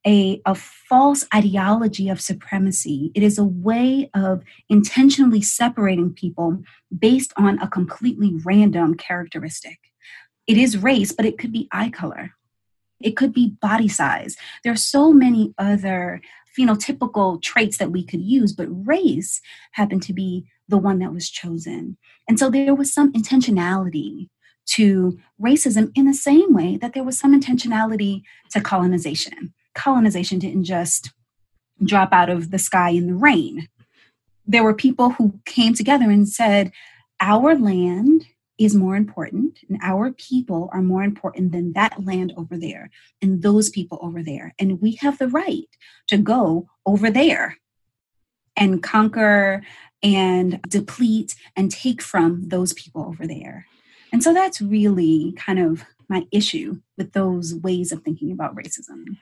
a, 0.09 0.41
a 0.43 0.55
false 0.55 1.27
ideology 1.33 2.09
of 2.09 2.19
supremacy. 2.19 3.11
It 3.13 3.21
is 3.21 3.37
a 3.37 3.43
way 3.43 4.09
of 4.15 4.41
intentionally 4.67 5.43
separating 5.43 6.13
people 6.13 6.63
based 6.97 7.31
on 7.37 7.59
a 7.59 7.67
completely 7.67 8.33
random 8.43 8.95
characteristic. 8.95 9.77
It 10.47 10.57
is 10.57 10.79
race, 10.79 11.11
but 11.11 11.27
it 11.27 11.37
could 11.37 11.51
be 11.51 11.69
eye 11.71 11.91
color. 11.91 12.31
It 12.99 13.15
could 13.15 13.33
be 13.33 13.55
body 13.61 13.87
size. 13.87 14.35
There 14.63 14.73
are 14.73 14.87
so 14.95 15.13
many 15.13 15.53
other 15.59 16.21
phenotypical 16.57 17.39
traits 17.39 17.77
that 17.77 17.91
we 17.91 18.03
could 18.03 18.21
use, 18.21 18.51
but 18.51 18.87
race 18.87 19.41
happened 19.73 20.01
to 20.03 20.13
be 20.13 20.43
the 20.67 20.79
one 20.79 20.97
that 20.99 21.13
was 21.13 21.29
chosen. 21.29 21.97
And 22.27 22.39
so 22.39 22.49
there 22.49 22.73
was 22.73 22.91
some 22.91 23.13
intentionality 23.13 24.29
to 24.71 25.19
racism 25.39 25.91
in 25.93 26.05
the 26.05 26.15
same 26.15 26.51
way 26.51 26.77
that 26.77 26.93
there 26.93 27.03
was 27.03 27.19
some 27.19 27.39
intentionality 27.39 28.23
to 28.51 28.59
colonization 28.59 29.53
colonization 29.75 30.39
didn't 30.39 30.65
just 30.65 31.11
drop 31.83 32.11
out 32.11 32.29
of 32.29 32.51
the 32.51 32.59
sky 32.59 32.89
in 32.89 33.07
the 33.07 33.15
rain. 33.15 33.67
There 34.45 34.63
were 34.63 34.73
people 34.73 35.11
who 35.11 35.39
came 35.45 35.73
together 35.73 36.09
and 36.09 36.27
said, 36.27 36.71
Our 37.21 37.55
land 37.55 38.25
is 38.57 38.75
more 38.75 38.97
important, 38.97 39.59
and 39.69 39.79
our 39.81 40.11
people 40.11 40.69
are 40.73 40.81
more 40.81 41.03
important 41.03 41.53
than 41.53 41.73
that 41.73 42.03
land 42.03 42.33
over 42.35 42.57
there 42.57 42.89
and 43.21 43.41
those 43.41 43.69
people 43.69 43.97
over 44.01 44.21
there. 44.21 44.53
And 44.59 44.81
we 44.81 44.93
have 45.01 45.17
the 45.17 45.29
right 45.29 45.67
to 46.07 46.17
go 46.17 46.67
over 46.85 47.09
there 47.09 47.57
and 48.57 48.83
conquer 48.83 49.63
and 50.03 50.61
deplete 50.67 51.35
and 51.55 51.71
take 51.71 52.01
from 52.01 52.49
those 52.49 52.73
people 52.73 53.03
over 53.05 53.25
there. 53.25 53.65
And 54.11 54.23
so 54.23 54.33
that's 54.33 54.61
really 54.61 55.33
kind 55.37 55.59
of 55.59 55.85
my 56.09 56.25
issue 56.31 56.81
with 56.97 57.13
those 57.13 57.55
ways 57.55 57.91
of 57.91 58.03
thinking 58.03 58.31
about 58.31 58.55
racism. 58.55 59.17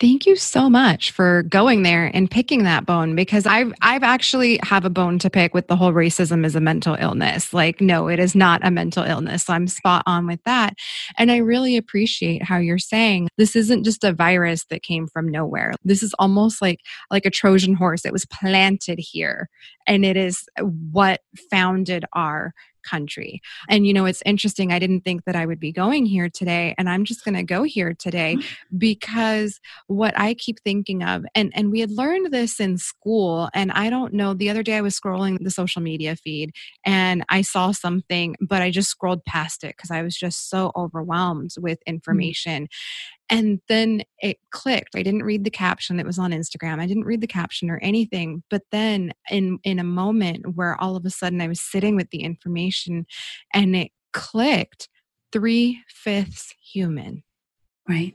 Thank 0.00 0.24
you 0.24 0.34
so 0.34 0.70
much 0.70 1.10
for 1.10 1.42
going 1.42 1.82
there 1.82 2.10
and 2.14 2.30
picking 2.30 2.62
that 2.62 2.86
bone 2.86 3.14
because 3.14 3.44
I've 3.44 3.70
I've 3.82 4.02
actually 4.02 4.58
have 4.62 4.86
a 4.86 4.90
bone 4.90 5.18
to 5.18 5.28
pick 5.28 5.52
with 5.52 5.68
the 5.68 5.76
whole 5.76 5.92
racism 5.92 6.46
is 6.46 6.56
a 6.56 6.60
mental 6.60 6.96
illness. 6.98 7.52
Like 7.52 7.82
no, 7.82 8.08
it 8.08 8.18
is 8.18 8.34
not 8.34 8.66
a 8.66 8.70
mental 8.70 9.04
illness. 9.04 9.44
So 9.44 9.52
I'm 9.52 9.68
spot 9.68 10.02
on 10.06 10.26
with 10.26 10.42
that. 10.44 10.72
And 11.18 11.30
I 11.30 11.36
really 11.36 11.76
appreciate 11.76 12.42
how 12.42 12.56
you're 12.56 12.78
saying 12.78 13.28
this 13.36 13.54
isn't 13.54 13.84
just 13.84 14.02
a 14.02 14.14
virus 14.14 14.64
that 14.70 14.82
came 14.82 15.06
from 15.06 15.28
nowhere. 15.28 15.74
This 15.84 16.02
is 16.02 16.14
almost 16.18 16.62
like 16.62 16.80
like 17.10 17.26
a 17.26 17.30
Trojan 17.30 17.74
horse. 17.74 18.06
It 18.06 18.12
was 18.12 18.24
planted 18.24 18.98
here 18.98 19.50
and 19.86 20.02
it 20.06 20.16
is 20.16 20.48
what 20.62 21.20
founded 21.50 22.06
our 22.14 22.54
country. 22.82 23.40
And, 23.68 23.86
you 23.86 23.92
know, 23.92 24.06
it's 24.06 24.22
interesting. 24.26 24.72
I 24.72 24.78
didn't 24.78 25.02
think 25.02 25.24
that 25.24 25.36
I 25.36 25.46
would 25.46 25.60
be 25.60 25.72
going 25.72 26.06
here 26.06 26.28
today, 26.28 26.74
and 26.78 26.88
I'm 26.88 27.04
just 27.04 27.24
going 27.24 27.34
to 27.34 27.42
go 27.42 27.62
here 27.62 27.94
today 27.94 28.36
mm-hmm. 28.36 28.78
because 28.78 29.60
what 29.86 30.18
I 30.18 30.34
keep 30.34 30.60
thinking 30.60 31.02
of, 31.02 31.24
and, 31.34 31.52
and 31.54 31.70
we 31.70 31.80
had 31.80 31.90
learned 31.90 32.32
this 32.32 32.60
in 32.60 32.78
school, 32.78 33.48
and 33.54 33.72
I 33.72 33.90
don't 33.90 34.14
know, 34.14 34.34
the 34.34 34.50
other 34.50 34.62
day 34.62 34.76
I 34.76 34.80
was 34.80 34.98
scrolling 34.98 35.38
the 35.40 35.50
social 35.50 35.82
media 35.82 36.16
feed 36.16 36.52
and 36.84 37.24
I 37.28 37.42
saw 37.42 37.72
something, 37.72 38.36
but 38.40 38.62
I 38.62 38.70
just 38.70 38.90
scrolled 38.90 39.24
past 39.24 39.64
it 39.64 39.76
because 39.76 39.90
I 39.90 40.02
was 40.02 40.16
just 40.16 40.48
so 40.48 40.72
overwhelmed 40.76 41.50
with 41.58 41.78
mm. 41.80 41.86
information. 41.86 42.64
Mm-hmm. 42.64 43.19
And 43.30 43.60
then 43.68 44.02
it 44.18 44.38
clicked. 44.50 44.96
I 44.96 45.02
didn't 45.02 45.22
read 45.22 45.44
the 45.44 45.50
caption 45.50 45.96
that 45.96 46.06
was 46.06 46.18
on 46.18 46.32
Instagram. 46.32 46.80
I 46.80 46.86
didn't 46.86 47.04
read 47.04 47.20
the 47.20 47.28
caption 47.28 47.70
or 47.70 47.78
anything. 47.78 48.42
But 48.50 48.62
then 48.72 49.12
in 49.30 49.58
in 49.62 49.78
a 49.78 49.84
moment 49.84 50.56
where 50.56 50.80
all 50.80 50.96
of 50.96 51.06
a 51.06 51.10
sudden 51.10 51.40
I 51.40 51.48
was 51.48 51.60
sitting 51.60 51.96
with 51.96 52.10
the 52.10 52.22
information 52.22 53.06
and 53.54 53.76
it 53.76 53.92
clicked, 54.12 54.88
three 55.32 55.80
fifths 55.88 56.54
human. 56.60 57.22
Right. 57.88 58.14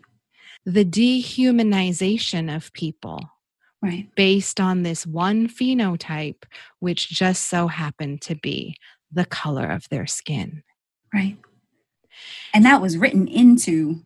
The 0.66 0.86
dehumanization 0.86 2.54
of 2.54 2.74
people. 2.74 3.22
Right. 3.82 4.10
Based 4.16 4.60
on 4.60 4.84
this 4.84 5.06
one 5.06 5.48
phenotype, 5.48 6.44
which 6.80 7.10
just 7.10 7.50
so 7.50 7.68
happened 7.68 8.22
to 8.24 8.36
be 8.36 8.76
the 9.12 9.26
color 9.26 9.68
of 9.68 9.88
their 9.90 10.08
skin. 10.08 10.64
Right. 11.14 11.38
And 12.54 12.66
that 12.66 12.82
was 12.82 12.98
written 12.98 13.28
into 13.28 14.02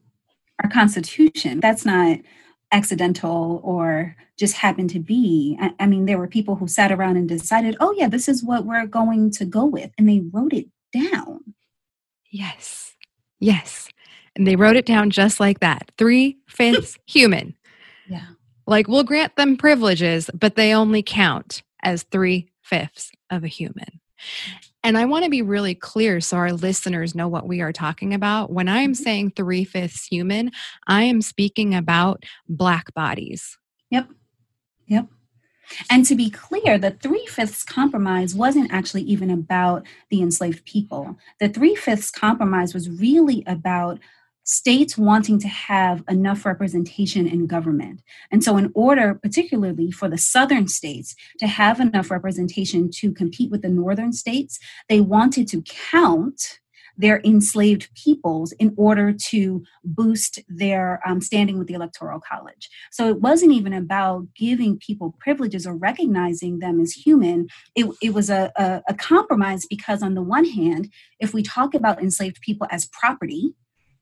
our 0.63 0.69
Constitution. 0.69 1.59
That's 1.59 1.85
not 1.85 2.19
accidental 2.71 3.61
or 3.63 4.15
just 4.37 4.55
happened 4.55 4.89
to 4.91 4.99
be. 4.99 5.57
I, 5.59 5.71
I, 5.79 5.85
mean, 5.87 6.05
there 6.05 6.17
were 6.17 6.27
people 6.27 6.55
who 6.55 6.67
sat 6.67 6.91
around 6.91 7.17
and 7.17 7.27
decided, 7.27 7.75
oh, 7.79 7.93
yeah, 7.97 8.07
this 8.07 8.29
is 8.29 8.43
what 8.43 8.65
we're 8.65 8.85
going 8.85 9.31
to 9.31 9.45
go 9.45 9.65
with. 9.65 9.91
And 9.97 10.07
they 10.07 10.21
wrote 10.31 10.53
it 10.53 10.67
down. 10.93 11.55
Yes. 12.31 12.95
Yes. 13.39 13.89
And 14.35 14.45
they 14.45 14.55
wrote 14.55 14.75
it 14.75 14.85
down 14.85 15.09
just 15.09 15.39
like 15.39 15.59
that 15.59 15.91
three 15.97 16.37
fifths 16.47 16.97
human. 17.07 17.55
Yeah. 18.07 18.25
Like 18.67 18.87
we'll 18.87 19.03
grant 19.03 19.35
them 19.35 19.57
privileges, 19.57 20.29
but 20.33 20.55
they 20.55 20.73
only 20.73 21.01
count 21.01 21.63
as 21.81 22.03
three 22.03 22.49
fifths 22.61 23.11
of 23.29 23.43
a 23.43 23.47
human. 23.47 23.99
And 24.83 24.97
I 24.97 25.05
want 25.05 25.25
to 25.25 25.29
be 25.29 25.41
really 25.41 25.75
clear 25.75 26.21
so 26.21 26.37
our 26.37 26.53
listeners 26.53 27.13
know 27.13 27.27
what 27.27 27.47
we 27.47 27.61
are 27.61 27.73
talking 27.73 28.13
about. 28.13 28.51
When 28.51 28.69
I 28.69 28.79
am 28.79 28.93
mm-hmm. 28.93 29.03
saying 29.03 29.31
three 29.31 29.65
fifths 29.65 30.05
human, 30.05 30.51
I 30.87 31.03
am 31.03 31.21
speaking 31.21 31.75
about 31.75 32.23
Black 32.47 32.93
bodies. 32.93 33.57
Yep. 33.89 34.07
Yep. 34.87 35.07
And 35.89 36.05
to 36.05 36.15
be 36.15 36.29
clear, 36.29 36.77
the 36.77 36.91
three 36.91 37.25
fifths 37.27 37.63
compromise 37.63 38.33
wasn't 38.33 38.71
actually 38.71 39.03
even 39.03 39.29
about 39.29 39.85
the 40.09 40.21
enslaved 40.21 40.65
people. 40.65 41.17
The 41.39 41.49
three 41.49 41.75
fifths 41.75 42.09
compromise 42.09 42.73
was 42.73 42.89
really 42.89 43.43
about 43.45 43.99
states 44.49 44.97
wanting 44.97 45.39
to 45.39 45.47
have 45.47 46.03
enough 46.09 46.43
representation 46.43 47.27
in 47.27 47.45
government. 47.45 48.01
And 48.31 48.43
so, 48.43 48.57
in 48.57 48.71
order, 48.73 49.13
particularly 49.13 49.91
for 49.91 50.09
the 50.09 50.17
southern 50.17 50.67
states, 50.67 51.15
to 51.37 51.45
have 51.45 51.79
enough 51.79 52.09
representation 52.09 52.89
to 52.95 53.11
compete 53.11 53.51
with 53.51 53.61
the 53.61 53.69
northern 53.69 54.11
states, 54.11 54.57
they 54.89 55.01
wanted 55.01 55.47
to 55.49 55.61
count 55.91 56.59
their 56.97 57.21
enslaved 57.23 57.89
peoples 57.93 58.51
in 58.53 58.73
order 58.75 59.13
to 59.13 59.63
boost 59.85 60.39
their 60.49 60.99
um, 61.07 61.21
standing 61.21 61.57
with 61.57 61.67
the 61.67 61.73
electoral 61.73 62.19
college 62.19 62.69
so 62.91 63.07
it 63.07 63.21
wasn't 63.21 63.53
even 63.53 63.71
about 63.71 64.27
giving 64.35 64.77
people 64.77 65.15
privileges 65.21 65.65
or 65.65 65.77
recognizing 65.77 66.59
them 66.59 66.81
as 66.81 66.91
human 66.91 67.47
it, 67.73 67.85
it 68.01 68.13
was 68.13 68.29
a, 68.29 68.51
a, 68.57 68.81
a 68.89 68.93
compromise 68.93 69.65
because 69.69 70.03
on 70.03 70.13
the 70.13 70.21
one 70.21 70.43
hand 70.43 70.91
if 71.21 71.33
we 71.33 71.41
talk 71.41 71.73
about 71.73 72.01
enslaved 72.01 72.41
people 72.41 72.67
as 72.69 72.89
property 72.91 73.53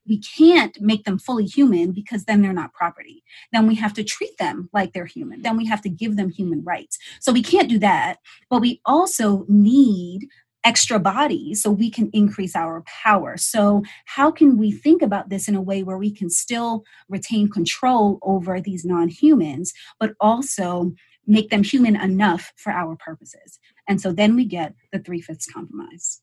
we 0.08 0.20
can't 0.20 0.80
make 0.82 1.06
them 1.06 1.20
fully 1.20 1.46
human 1.46 1.92
because 1.92 2.26
then 2.26 2.42
they're 2.42 2.54
not 2.54 2.74
property. 2.74 3.24
Then 3.52 3.68
we 3.68 3.76
have 3.76 3.94
to 3.94 4.04
treat 4.04 4.38
them 4.38 4.70
like 4.74 4.94
they're 4.94 5.06
human. 5.06 5.42
Then 5.42 5.58
we 5.58 5.66
have 5.66 5.82
to 5.82 5.90
give 5.90 6.16
them 6.16 6.30
human 6.30 6.64
rights. 6.64 6.98
So 7.20 7.32
we 7.32 7.44
can't 7.44 7.70
do 7.70 7.80
that. 7.80 8.18
But 8.50 8.62
we 8.62 8.82
also 8.86 9.46
need 9.48 10.28
extra 10.64 11.00
bodies 11.00 11.62
so 11.62 11.72
we 11.72 11.90
can 11.90 12.10
increase 12.12 12.56
our 12.56 12.84
power. 13.04 13.38
So, 13.38 13.84
how 14.06 14.32
can 14.32 14.58
we 14.58 14.72
think 14.72 15.02
about 15.02 15.30
this 15.30 15.48
in 15.48 15.56
a 15.56 15.62
way 15.62 15.82
where 15.82 15.98
we 15.98 16.12
can 16.12 16.30
still 16.30 16.84
retain 17.08 17.50
control 17.50 18.20
over 18.22 18.60
these 18.60 18.84
non 18.84 19.08
humans, 19.08 19.74
but 20.00 20.14
also 20.20 20.94
make 21.26 21.50
them 21.50 21.64
human 21.64 21.96
enough 21.96 22.52
for 22.58 22.72
our 22.74 22.96
purposes? 22.98 23.60
And 23.88 24.02
so 24.02 24.12
then 24.12 24.36
we 24.36 24.46
get 24.46 24.74
the 24.92 25.00
three 25.00 25.22
fifths 25.22 25.50
compromise. 25.52 26.22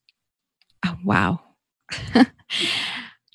Oh, 0.87 0.99
wow. 1.05 1.41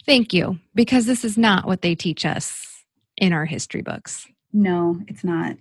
Thank 0.10 0.34
you, 0.34 0.58
because 0.74 1.06
this 1.06 1.24
is 1.24 1.38
not 1.38 1.68
what 1.68 1.84
they 1.84 1.94
teach 1.94 2.26
us 2.26 2.84
in 3.16 3.32
our 3.32 3.46
history 3.46 3.84
books. 3.84 4.26
No, 4.52 5.00
it's 5.08 5.24
not. 5.24 5.56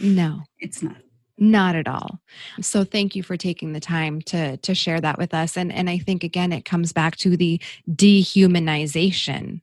No, 0.00 0.42
it's 0.58 0.82
not. 0.82 0.96
Not 1.38 1.76
at 1.76 1.86
all. 1.86 2.18
So 2.60 2.82
thank 2.82 3.14
you 3.14 3.22
for 3.22 3.36
taking 3.36 3.72
the 3.72 3.78
time 3.78 4.20
to 4.22 4.56
to 4.56 4.74
share 4.74 5.00
that 5.00 5.16
with 5.16 5.32
us. 5.32 5.56
And 5.56 5.72
and 5.72 5.88
I 5.88 5.98
think 5.98 6.24
again 6.24 6.52
it 6.52 6.64
comes 6.64 6.92
back 6.92 7.14
to 7.18 7.36
the 7.36 7.60
dehumanization 7.88 9.60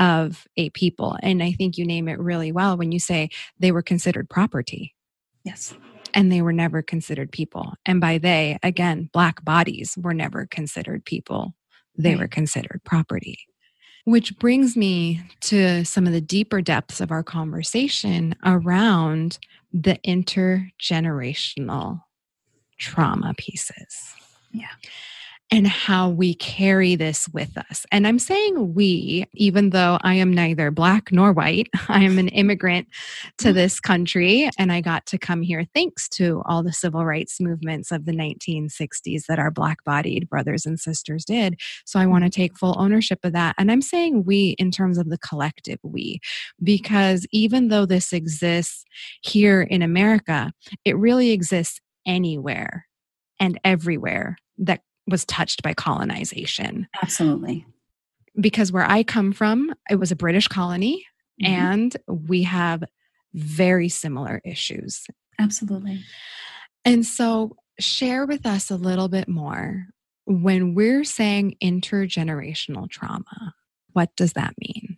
of 0.00 0.48
a 0.56 0.70
people. 0.70 1.16
And 1.22 1.40
I 1.40 1.52
think 1.52 1.78
you 1.78 1.86
name 1.86 2.08
it 2.08 2.18
really 2.18 2.50
well 2.50 2.76
when 2.76 2.90
you 2.90 2.98
say 2.98 3.30
they 3.60 3.70
were 3.70 3.82
considered 3.82 4.28
property. 4.28 4.96
Yes. 5.44 5.74
And 6.12 6.32
they 6.32 6.42
were 6.42 6.52
never 6.52 6.82
considered 6.82 7.30
people. 7.30 7.74
And 7.86 8.00
by 8.00 8.18
they, 8.18 8.58
again, 8.64 9.10
black 9.12 9.44
bodies 9.44 9.96
were 9.96 10.14
never 10.14 10.46
considered 10.46 11.04
people. 11.04 11.54
They 11.96 12.10
right. 12.10 12.20
were 12.20 12.28
considered 12.28 12.80
property. 12.84 13.38
Which 14.04 14.38
brings 14.38 14.76
me 14.76 15.22
to 15.42 15.84
some 15.84 16.06
of 16.06 16.12
the 16.12 16.20
deeper 16.20 16.60
depths 16.62 17.00
of 17.00 17.10
our 17.10 17.22
conversation 17.22 18.34
around 18.44 19.38
the 19.72 19.98
intergenerational 20.06 22.02
trauma 22.78 23.34
pieces. 23.36 24.14
Yeah 24.52 24.68
and 25.52 25.66
how 25.66 26.08
we 26.08 26.34
carry 26.34 26.94
this 26.94 27.28
with 27.30 27.58
us. 27.58 27.84
And 27.90 28.06
I'm 28.06 28.20
saying 28.20 28.74
we, 28.74 29.26
even 29.34 29.70
though 29.70 29.98
I 30.02 30.14
am 30.14 30.32
neither 30.32 30.70
black 30.70 31.10
nor 31.10 31.32
white, 31.32 31.68
I 31.88 32.04
am 32.04 32.18
an 32.18 32.28
immigrant 32.28 32.86
to 33.38 33.48
mm-hmm. 33.48 33.56
this 33.56 33.80
country 33.80 34.48
and 34.58 34.72
I 34.72 34.80
got 34.80 35.06
to 35.06 35.18
come 35.18 35.42
here 35.42 35.64
thanks 35.74 36.08
to 36.10 36.42
all 36.46 36.62
the 36.62 36.72
civil 36.72 37.04
rights 37.04 37.40
movements 37.40 37.90
of 37.90 38.04
the 38.04 38.12
1960s 38.12 39.26
that 39.26 39.40
our 39.40 39.50
black 39.50 39.82
bodied 39.84 40.28
brothers 40.28 40.66
and 40.66 40.78
sisters 40.78 41.24
did. 41.24 41.60
So 41.84 41.98
I 41.98 42.06
want 42.06 42.24
to 42.24 42.30
mm-hmm. 42.30 42.42
take 42.42 42.58
full 42.58 42.76
ownership 42.78 43.18
of 43.24 43.32
that. 43.32 43.56
And 43.58 43.72
I'm 43.72 43.82
saying 43.82 44.24
we 44.24 44.50
in 44.58 44.70
terms 44.70 44.98
of 44.98 45.08
the 45.08 45.18
collective 45.18 45.78
we, 45.82 46.20
because 46.62 47.26
even 47.32 47.68
though 47.68 47.86
this 47.86 48.12
exists 48.12 48.84
here 49.22 49.62
in 49.62 49.82
America, 49.82 50.52
it 50.84 50.96
really 50.96 51.32
exists 51.32 51.80
anywhere 52.06 52.86
and 53.40 53.58
everywhere 53.64 54.36
that 54.58 54.82
was 55.10 55.24
touched 55.24 55.62
by 55.62 55.74
colonization. 55.74 56.88
Absolutely. 57.02 57.66
Because 58.40 58.72
where 58.72 58.88
I 58.88 59.02
come 59.02 59.32
from, 59.32 59.74
it 59.90 59.96
was 59.96 60.12
a 60.12 60.16
British 60.16 60.48
colony 60.48 61.04
mm-hmm. 61.42 61.52
and 61.52 61.96
we 62.06 62.44
have 62.44 62.84
very 63.34 63.88
similar 63.88 64.40
issues. 64.44 65.06
Absolutely. 65.38 66.02
And 66.84 67.04
so, 67.04 67.56
share 67.78 68.26
with 68.26 68.44
us 68.44 68.70
a 68.70 68.76
little 68.76 69.08
bit 69.08 69.26
more 69.26 69.86
when 70.26 70.74
we're 70.74 71.04
saying 71.04 71.56
intergenerational 71.62 72.88
trauma, 72.88 73.54
what 73.92 74.14
does 74.16 74.34
that 74.34 74.54
mean? 74.58 74.96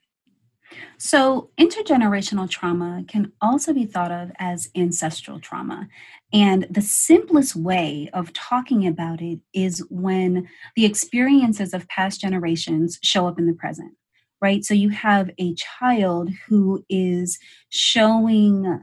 So, 0.99 1.51
intergenerational 1.59 2.49
trauma 2.49 3.05
can 3.09 3.33
also 3.41 3.73
be 3.73 3.85
thought 3.85 4.13
of 4.13 4.31
as 4.39 4.71
ancestral 4.77 5.41
trauma. 5.41 5.89
And 6.33 6.67
the 6.71 6.81
simplest 6.81 7.57
way 7.57 8.09
of 8.13 8.33
talking 8.33 8.87
about 8.87 9.21
it 9.21 9.41
is 9.53 9.85
when 9.91 10.49
the 10.77 10.85
experiences 10.85 11.75
of 11.75 11.89
past 11.89 12.21
generations 12.21 12.99
show 13.03 13.27
up 13.27 13.39
in 13.39 13.47
the 13.47 13.55
present, 13.55 13.95
right? 14.41 14.65
So, 14.65 14.75
you 14.75 14.91
have 14.91 15.31
a 15.39 15.55
child 15.55 16.31
who 16.49 16.85
is 16.89 17.39
showing 17.69 18.81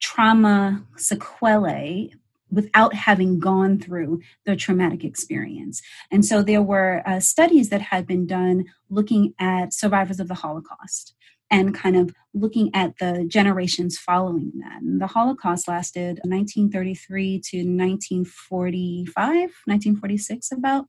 trauma 0.00 0.84
sequelae 0.96 2.12
without 2.50 2.94
having 2.94 3.38
gone 3.38 3.78
through 3.78 4.20
the 4.46 4.56
traumatic 4.56 5.04
experience. 5.04 5.82
And 6.10 6.24
so 6.24 6.42
there 6.42 6.62
were 6.62 7.02
uh, 7.06 7.20
studies 7.20 7.68
that 7.68 7.82
had 7.82 8.06
been 8.06 8.26
done 8.26 8.64
looking 8.88 9.34
at 9.38 9.74
survivors 9.74 10.18
of 10.18 10.28
the 10.28 10.34
Holocaust 10.34 11.14
and 11.50 11.74
kind 11.74 11.96
of 11.96 12.14
looking 12.34 12.70
at 12.74 12.98
the 12.98 13.24
generations 13.26 13.98
following 13.98 14.52
that. 14.56 14.82
And 14.82 15.00
the 15.00 15.06
Holocaust 15.06 15.66
lasted 15.66 16.20
1933 16.24 17.40
to 17.40 17.56
1945, 17.58 19.14
1946 19.14 20.52
about. 20.52 20.86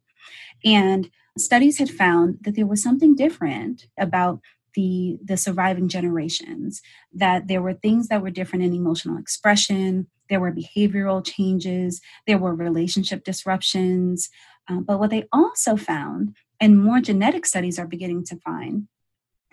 And 0.65 1.09
studies 1.37 1.77
had 1.77 1.89
found 1.89 2.37
that 2.41 2.55
there 2.55 2.65
was 2.65 2.83
something 2.83 3.15
different 3.15 3.87
about 3.97 4.41
the 4.75 5.17
the 5.23 5.37
surviving 5.37 5.87
generations 5.87 6.81
that 7.13 7.47
there 7.47 7.61
were 7.61 7.73
things 7.73 8.07
that 8.07 8.21
were 8.21 8.29
different 8.29 8.63
in 8.63 8.73
emotional 8.73 9.17
expression 9.17 10.05
there 10.29 10.39
were 10.39 10.51
behavioral 10.51 11.25
changes 11.25 12.01
there 12.27 12.37
were 12.37 12.53
relationship 12.53 13.23
disruptions 13.23 14.29
uh, 14.69 14.79
but 14.79 14.99
what 14.99 15.09
they 15.09 15.25
also 15.33 15.75
found 15.75 16.35
and 16.59 16.83
more 16.83 16.99
genetic 16.99 17.45
studies 17.47 17.79
are 17.79 17.87
beginning 17.87 18.23
to 18.23 18.35
find 18.37 18.87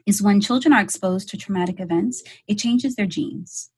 is 0.07 0.23
when 0.23 0.41
children 0.41 0.73
are 0.73 0.83
exposed 0.83 1.29
to 1.29 1.37
traumatic 1.37 1.81
events, 1.81 2.23
it 2.47 2.59
changes 2.59 2.95
their 2.95 3.07
genes. 3.07 3.71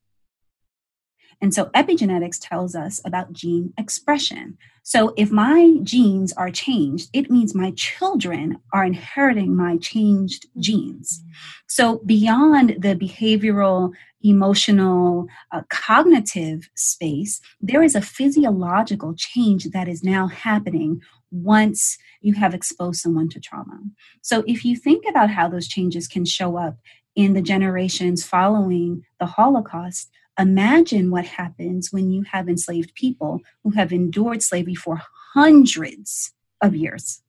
And 1.41 1.53
so 1.53 1.65
epigenetics 1.67 2.37
tells 2.41 2.75
us 2.75 2.99
about 3.05 3.31
gene 3.31 3.73
expression. 3.77 4.57
So 4.83 5.13
if 5.15 5.31
my 5.31 5.77
genes 5.83 6.33
are 6.33 6.51
changed, 6.51 7.09
it 7.13 7.31
means 7.31 7.55
my 7.55 7.71
children 7.71 8.57
are 8.73 8.83
inheriting 8.83 9.55
my 9.55 9.77
changed 9.77 10.47
genes. 10.59 11.23
So 11.67 12.01
beyond 12.05 12.77
the 12.79 12.95
behavioral, 12.95 13.93
emotional, 14.21 15.27
uh, 15.51 15.61
cognitive 15.69 16.69
space, 16.75 17.39
there 17.61 17.83
is 17.83 17.95
a 17.95 18.01
physiological 18.01 19.13
change 19.15 19.69
that 19.69 19.87
is 19.87 20.03
now 20.03 20.27
happening 20.27 21.01
once 21.31 21.97
you 22.21 22.33
have 22.33 22.53
exposed 22.53 23.01
someone 23.01 23.29
to 23.29 23.39
trauma. 23.39 23.79
So 24.21 24.43
if 24.47 24.65
you 24.65 24.75
think 24.75 25.05
about 25.07 25.29
how 25.29 25.47
those 25.47 25.67
changes 25.67 26.07
can 26.07 26.25
show 26.25 26.57
up 26.57 26.77
in 27.15 27.33
the 27.33 27.41
generations 27.41 28.25
following 28.25 29.03
the 29.19 29.25
Holocaust, 29.25 30.09
imagine 30.39 31.11
what 31.11 31.25
happens 31.25 31.91
when 31.91 32.09
you 32.11 32.23
have 32.23 32.47
enslaved 32.47 32.95
people 32.95 33.41
who 33.63 33.71
have 33.71 33.91
endured 33.91 34.41
slavery 34.41 34.75
for 34.75 35.01
hundreds 35.33 36.33
of 36.61 36.75
years. 36.75 37.21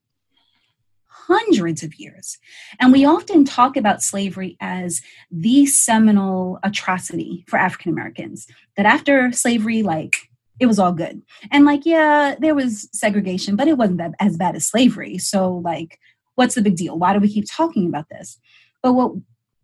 Hundreds 1.06 1.82
of 1.82 1.94
years. 1.96 2.38
And 2.80 2.92
we 2.92 3.04
often 3.04 3.44
talk 3.44 3.76
about 3.76 4.02
slavery 4.02 4.56
as 4.60 5.00
the 5.30 5.66
seminal 5.66 6.58
atrocity 6.62 7.44
for 7.46 7.58
African 7.58 7.92
Americans. 7.92 8.46
That 8.76 8.86
after 8.86 9.30
slavery, 9.32 9.82
like 9.82 10.29
it 10.60 10.66
was 10.66 10.78
all 10.78 10.92
good. 10.92 11.22
And 11.50 11.64
like, 11.64 11.86
yeah, 11.86 12.36
there 12.38 12.54
was 12.54 12.88
segregation, 12.92 13.56
but 13.56 13.66
it 13.66 13.78
wasn't 13.78 13.98
that 13.98 14.12
as 14.20 14.36
bad 14.36 14.54
as 14.54 14.66
slavery. 14.66 15.16
So 15.18 15.54
like, 15.54 15.98
what's 16.34 16.54
the 16.54 16.62
big 16.62 16.76
deal? 16.76 16.98
Why 16.98 17.14
do 17.14 17.18
we 17.18 17.32
keep 17.32 17.46
talking 17.50 17.88
about 17.88 18.10
this? 18.10 18.38
But 18.82 18.92
what 18.92 19.12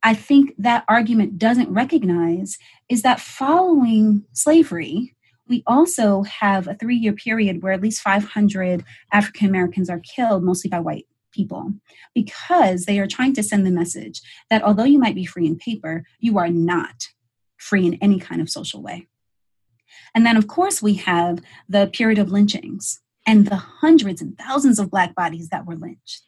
I 0.02 0.14
think 0.14 0.54
that 0.58 0.84
argument 0.88 1.38
doesn't 1.38 1.72
recognize 1.72 2.56
is 2.88 3.02
that 3.02 3.20
following 3.20 4.24
slavery, 4.32 5.14
we 5.48 5.62
also 5.66 6.22
have 6.22 6.66
a 6.66 6.74
three 6.74 6.96
year 6.96 7.12
period 7.12 7.62
where 7.62 7.72
at 7.72 7.82
least 7.82 8.00
500 8.00 8.82
African 9.12 9.48
Americans 9.48 9.90
are 9.90 10.00
killed, 10.00 10.42
mostly 10.42 10.70
by 10.70 10.80
white 10.80 11.06
people, 11.30 11.74
because 12.14 12.86
they 12.86 12.98
are 12.98 13.06
trying 13.06 13.34
to 13.34 13.42
send 13.42 13.66
the 13.66 13.70
message 13.70 14.22
that 14.48 14.62
although 14.62 14.84
you 14.84 14.98
might 14.98 15.14
be 15.14 15.26
free 15.26 15.46
in 15.46 15.56
paper, 15.56 16.04
you 16.20 16.38
are 16.38 16.48
not 16.48 17.08
free 17.58 17.86
in 17.86 17.94
any 18.00 18.18
kind 18.18 18.40
of 18.40 18.48
social 18.48 18.82
way. 18.82 19.06
And 20.14 20.24
then, 20.24 20.36
of 20.36 20.46
course, 20.46 20.82
we 20.82 20.94
have 20.94 21.40
the 21.68 21.86
period 21.86 22.18
of 22.18 22.30
lynchings 22.30 23.00
and 23.26 23.46
the 23.46 23.56
hundreds 23.56 24.22
and 24.22 24.38
thousands 24.38 24.78
of 24.78 24.90
Black 24.90 25.14
bodies 25.14 25.48
that 25.48 25.66
were 25.66 25.76
lynched. 25.76 26.22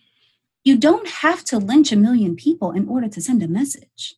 You 0.65 0.77
don't 0.77 1.09
have 1.09 1.45
to 1.45 1.59
lynch 1.59 1.93
a 1.93 1.97
million 1.97 2.37
people 2.37 2.73
in 2.73 2.89
order 2.89 3.09
to 3.09 3.21
send 3.21 3.43
a 3.43 3.49
message. 3.49 4.17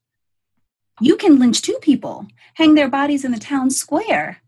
You 1.01 1.17
can 1.17 1.39
lynch 1.39 1.63
two 1.63 1.79
people, 1.81 2.27
hang 2.55 2.75
their 2.75 2.89
bodies 2.89 3.25
in 3.25 3.33
the 3.33 3.39
town 3.39 3.71
square. 3.71 4.43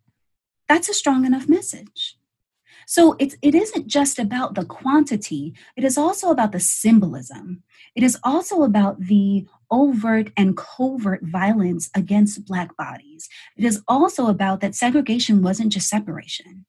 That's 0.68 0.88
a 0.88 0.94
strong 0.94 1.24
enough 1.24 1.48
message. 1.48 2.18
So 2.86 3.16
it's, 3.18 3.36
it 3.42 3.54
isn't 3.54 3.86
just 3.86 4.18
about 4.18 4.54
the 4.54 4.64
quantity, 4.64 5.54
it 5.76 5.84
is 5.84 5.96
also 5.96 6.30
about 6.30 6.52
the 6.52 6.60
symbolism. 6.60 7.62
It 7.94 8.02
is 8.02 8.18
also 8.22 8.62
about 8.62 9.00
the 9.00 9.46
overt 9.72 10.30
and 10.36 10.56
covert 10.56 11.20
violence 11.24 11.90
against 11.96 12.44
Black 12.46 12.76
bodies. 12.76 13.28
It 13.56 13.64
is 13.64 13.82
also 13.88 14.28
about 14.28 14.60
that 14.60 14.76
segregation 14.76 15.42
wasn't 15.42 15.72
just 15.72 15.88
separation. 15.88 16.66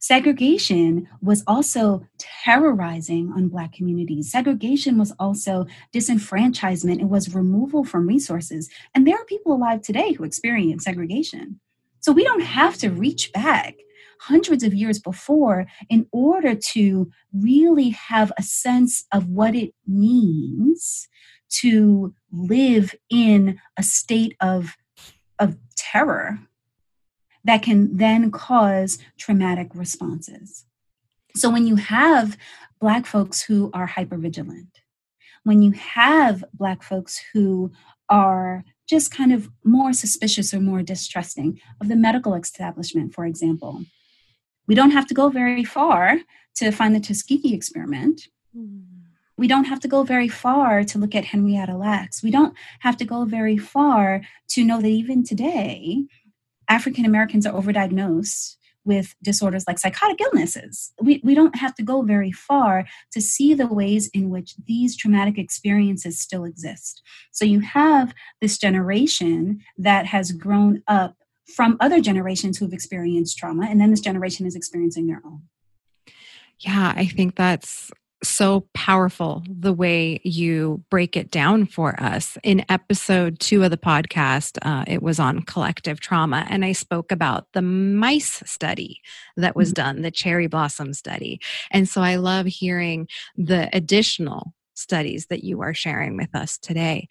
Segregation 0.00 1.06
was 1.20 1.44
also 1.46 2.04
terrorizing 2.18 3.32
on 3.36 3.46
Black 3.46 3.72
communities. 3.72 4.32
Segregation 4.32 4.98
was 4.98 5.12
also 5.20 5.64
disenfranchisement. 5.94 7.00
It 7.00 7.08
was 7.08 7.32
removal 7.32 7.84
from 7.84 8.08
resources. 8.08 8.68
And 8.96 9.06
there 9.06 9.14
are 9.14 9.24
people 9.26 9.54
alive 9.54 9.80
today 9.80 10.12
who 10.12 10.24
experience 10.24 10.82
segregation. 10.82 11.60
So 12.00 12.10
we 12.10 12.24
don't 12.24 12.42
have 12.42 12.78
to 12.78 12.90
reach 12.90 13.32
back 13.32 13.76
hundreds 14.22 14.64
of 14.64 14.74
years 14.74 14.98
before 14.98 15.66
in 15.88 16.06
order 16.10 16.54
to 16.54 17.10
really 17.32 17.90
have 17.90 18.32
a 18.36 18.42
sense 18.42 19.04
of 19.12 19.28
what 19.28 19.54
it 19.54 19.72
means 19.86 21.08
to 21.60 22.14
live 22.30 22.94
in 23.10 23.60
a 23.78 23.82
state 23.82 24.36
of, 24.40 24.76
of 25.38 25.56
terror 25.76 26.38
that 27.44 27.62
can 27.62 27.96
then 27.96 28.30
cause 28.30 28.98
traumatic 29.18 29.70
responses. 29.74 30.64
So 31.34 31.50
when 31.50 31.66
you 31.66 31.76
have 31.76 32.36
Black 32.80 33.06
folks 33.06 33.42
who 33.42 33.70
are 33.72 33.88
hypervigilant, 33.88 34.68
when 35.44 35.62
you 35.62 35.72
have 35.72 36.44
Black 36.52 36.82
folks 36.82 37.20
who 37.32 37.72
are 38.08 38.64
just 38.88 39.14
kind 39.14 39.32
of 39.32 39.48
more 39.64 39.92
suspicious 39.92 40.52
or 40.52 40.60
more 40.60 40.82
distrusting 40.82 41.60
of 41.80 41.88
the 41.88 41.96
medical 41.96 42.34
establishment, 42.34 43.14
for 43.14 43.24
example, 43.24 43.84
we 44.66 44.74
don't 44.74 44.90
have 44.90 45.06
to 45.06 45.14
go 45.14 45.28
very 45.28 45.64
far 45.64 46.18
to 46.56 46.70
find 46.70 46.94
the 46.94 47.00
Tuskegee 47.00 47.54
experiment. 47.54 48.28
Mm. 48.56 48.91
We 49.42 49.48
don't 49.48 49.64
have 49.64 49.80
to 49.80 49.88
go 49.88 50.04
very 50.04 50.28
far 50.28 50.84
to 50.84 50.98
look 50.98 51.16
at 51.16 51.24
Henrietta 51.24 51.76
Lacks. 51.76 52.22
We 52.22 52.30
don't 52.30 52.54
have 52.78 52.96
to 52.98 53.04
go 53.04 53.24
very 53.24 53.58
far 53.58 54.22
to 54.50 54.64
know 54.64 54.80
that 54.80 54.86
even 54.86 55.24
today, 55.24 56.04
African 56.68 57.04
Americans 57.04 57.44
are 57.44 57.52
overdiagnosed 57.52 58.54
with 58.84 59.16
disorders 59.20 59.64
like 59.66 59.80
psychotic 59.80 60.20
illnesses. 60.20 60.92
We, 61.02 61.20
we 61.24 61.34
don't 61.34 61.56
have 61.56 61.74
to 61.74 61.82
go 61.82 62.02
very 62.02 62.30
far 62.30 62.86
to 63.10 63.20
see 63.20 63.52
the 63.52 63.66
ways 63.66 64.08
in 64.14 64.30
which 64.30 64.54
these 64.68 64.96
traumatic 64.96 65.38
experiences 65.38 66.20
still 66.20 66.44
exist. 66.44 67.02
So 67.32 67.44
you 67.44 67.58
have 67.62 68.14
this 68.40 68.58
generation 68.58 69.60
that 69.76 70.06
has 70.06 70.30
grown 70.30 70.84
up 70.86 71.16
from 71.52 71.76
other 71.80 72.00
generations 72.00 72.58
who've 72.58 72.72
experienced 72.72 73.38
trauma, 73.38 73.66
and 73.68 73.80
then 73.80 73.90
this 73.90 74.00
generation 74.00 74.46
is 74.46 74.54
experiencing 74.54 75.08
their 75.08 75.20
own. 75.26 75.42
Yeah, 76.60 76.92
I 76.94 77.06
think 77.06 77.34
that's 77.34 77.90
so 78.22 78.66
powerful 78.74 79.42
the 79.48 79.72
way 79.72 80.20
you 80.24 80.82
break 80.90 81.16
it 81.16 81.30
down 81.30 81.66
for 81.66 82.00
us. 82.00 82.38
In 82.42 82.64
episode 82.68 83.40
two 83.40 83.64
of 83.64 83.70
the 83.70 83.76
podcast, 83.76 84.58
uh, 84.62 84.84
it 84.86 85.02
was 85.02 85.18
on 85.18 85.42
collective 85.42 86.00
trauma, 86.00 86.46
and 86.48 86.64
I 86.64 86.72
spoke 86.72 87.12
about 87.12 87.46
the 87.52 87.62
mice 87.62 88.42
study 88.46 89.00
that 89.36 89.56
was 89.56 89.68
mm-hmm. 89.68 89.82
done, 89.82 90.02
the 90.02 90.10
cherry 90.10 90.46
blossom 90.46 90.92
study. 90.92 91.40
And 91.70 91.88
so 91.88 92.00
I 92.00 92.16
love 92.16 92.46
hearing 92.46 93.08
the 93.36 93.68
additional 93.72 94.54
studies 94.74 95.26
that 95.26 95.44
you 95.44 95.60
are 95.60 95.74
sharing 95.74 96.16
with 96.16 96.34
us 96.34 96.58
today. 96.58 97.08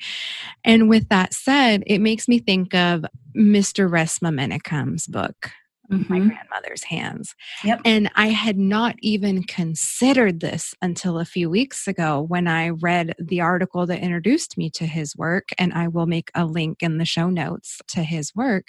And 0.63 0.89
with 0.89 1.09
that 1.09 1.33
said, 1.33 1.83
it 1.87 1.99
makes 1.99 2.27
me 2.27 2.39
think 2.39 2.73
of 2.73 3.05
Mr. 3.35 3.89
Resmaa 3.89 4.33
Menakem's 4.33 5.07
book, 5.07 5.51
mm-hmm. 5.91 6.13
my 6.13 6.19
grandmother's 6.19 6.83
hands. 6.83 7.35
Yep. 7.63 7.81
And 7.85 8.09
I 8.15 8.27
had 8.27 8.57
not 8.57 8.95
even 8.99 9.43
considered 9.43 10.39
this 10.39 10.73
until 10.81 11.19
a 11.19 11.25
few 11.25 11.49
weeks 11.49 11.87
ago 11.87 12.21
when 12.21 12.47
I 12.47 12.69
read 12.69 13.13
the 13.19 13.41
article 13.41 13.85
that 13.85 13.99
introduced 13.99 14.57
me 14.57 14.69
to 14.71 14.85
his 14.85 15.15
work. 15.15 15.49
And 15.57 15.73
I 15.73 15.87
will 15.87 16.07
make 16.07 16.31
a 16.35 16.45
link 16.45 16.81
in 16.81 16.97
the 16.97 17.05
show 17.05 17.29
notes 17.29 17.79
to 17.89 18.03
his 18.03 18.35
work 18.35 18.67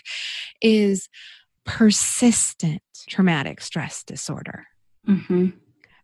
is 0.60 1.08
persistent 1.64 2.82
traumatic 3.08 3.60
stress 3.60 4.02
disorder. 4.02 4.66
Mm-hmm. 5.08 5.50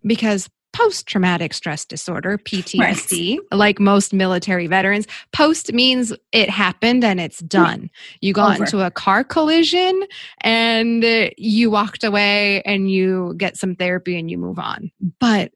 Because 0.06 0.48
post 0.72 1.06
traumatic 1.06 1.54
stress 1.54 1.84
disorder, 1.84 2.38
PTSD, 2.38 3.38
right. 3.38 3.56
like 3.58 3.80
most 3.80 4.12
military 4.12 4.66
veterans. 4.66 5.06
Post 5.32 5.72
means 5.72 6.12
it 6.32 6.50
happened 6.50 7.04
and 7.04 7.20
it's 7.20 7.40
hmm. 7.40 7.46
done. 7.46 7.90
You 8.20 8.32
got 8.32 8.56
Over. 8.56 8.64
into 8.64 8.86
a 8.86 8.90
car 8.90 9.24
collision 9.24 10.04
and 10.42 11.04
uh, 11.04 11.30
you 11.36 11.70
walked 11.70 12.04
away 12.04 12.62
and 12.62 12.90
you 12.90 13.34
get 13.36 13.56
some 13.56 13.74
therapy 13.74 14.18
and 14.18 14.30
you 14.30 14.38
move 14.38 14.58
on. 14.58 14.90
But 15.20 15.52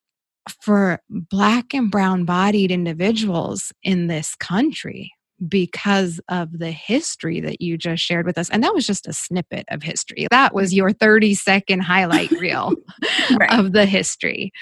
for 0.60 1.00
black 1.08 1.72
and 1.72 1.90
brown 1.90 2.24
bodied 2.24 2.70
individuals 2.70 3.72
in 3.82 4.08
this 4.08 4.34
country, 4.34 5.12
because 5.48 6.20
of 6.28 6.58
the 6.58 6.70
history 6.70 7.40
that 7.40 7.60
you 7.60 7.76
just 7.76 8.02
shared 8.02 8.26
with 8.26 8.38
us. 8.38 8.50
And 8.50 8.62
that 8.62 8.74
was 8.74 8.86
just 8.86 9.08
a 9.08 9.12
snippet 9.12 9.64
of 9.70 9.82
history. 9.82 10.26
That 10.30 10.54
was 10.54 10.74
your 10.74 10.92
30 10.92 11.34
second 11.34 11.80
highlight 11.80 12.30
reel 12.32 12.72
right. 13.38 13.58
of 13.58 13.72
the 13.72 13.86
history. 13.86 14.52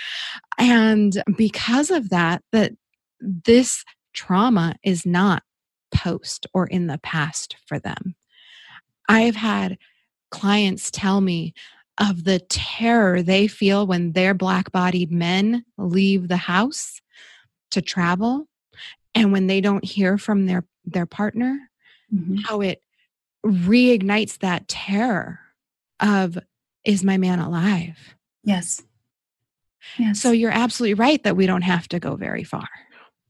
And 0.58 1.22
because 1.36 1.90
of 1.90 2.10
that, 2.10 2.42
that 2.52 2.72
this 3.20 3.84
trauma 4.12 4.76
is 4.82 5.04
not 5.04 5.42
post 5.94 6.46
or 6.54 6.66
in 6.66 6.86
the 6.86 6.98
past 6.98 7.56
for 7.66 7.78
them. 7.78 8.14
I've 9.08 9.36
had 9.36 9.76
clients 10.30 10.90
tell 10.90 11.20
me 11.20 11.52
of 11.98 12.24
the 12.24 12.38
terror 12.38 13.22
they 13.22 13.46
feel 13.46 13.86
when 13.86 14.12
their 14.12 14.32
black 14.32 14.72
bodied 14.72 15.12
men 15.12 15.64
leave 15.76 16.28
the 16.28 16.36
house 16.36 17.00
to 17.72 17.82
travel 17.82 18.46
and 19.14 19.32
when 19.32 19.46
they 19.46 19.60
don't 19.60 19.84
hear 19.84 20.16
from 20.16 20.46
their 20.46 20.64
their 20.84 21.06
partner 21.06 21.70
mm-hmm. 22.12 22.36
how 22.36 22.60
it 22.60 22.82
reignites 23.44 24.38
that 24.38 24.68
terror 24.68 25.40
of 26.00 26.38
is 26.84 27.04
my 27.04 27.16
man 27.16 27.38
alive? 27.38 28.14
Yes. 28.44 28.82
Yes. 29.98 30.20
So 30.20 30.30
you're 30.30 30.50
absolutely 30.50 30.94
right 30.94 31.22
that 31.24 31.36
we 31.36 31.46
don't 31.46 31.62
have 31.62 31.88
to 31.88 32.00
go 32.00 32.16
very 32.16 32.44
far. 32.44 32.68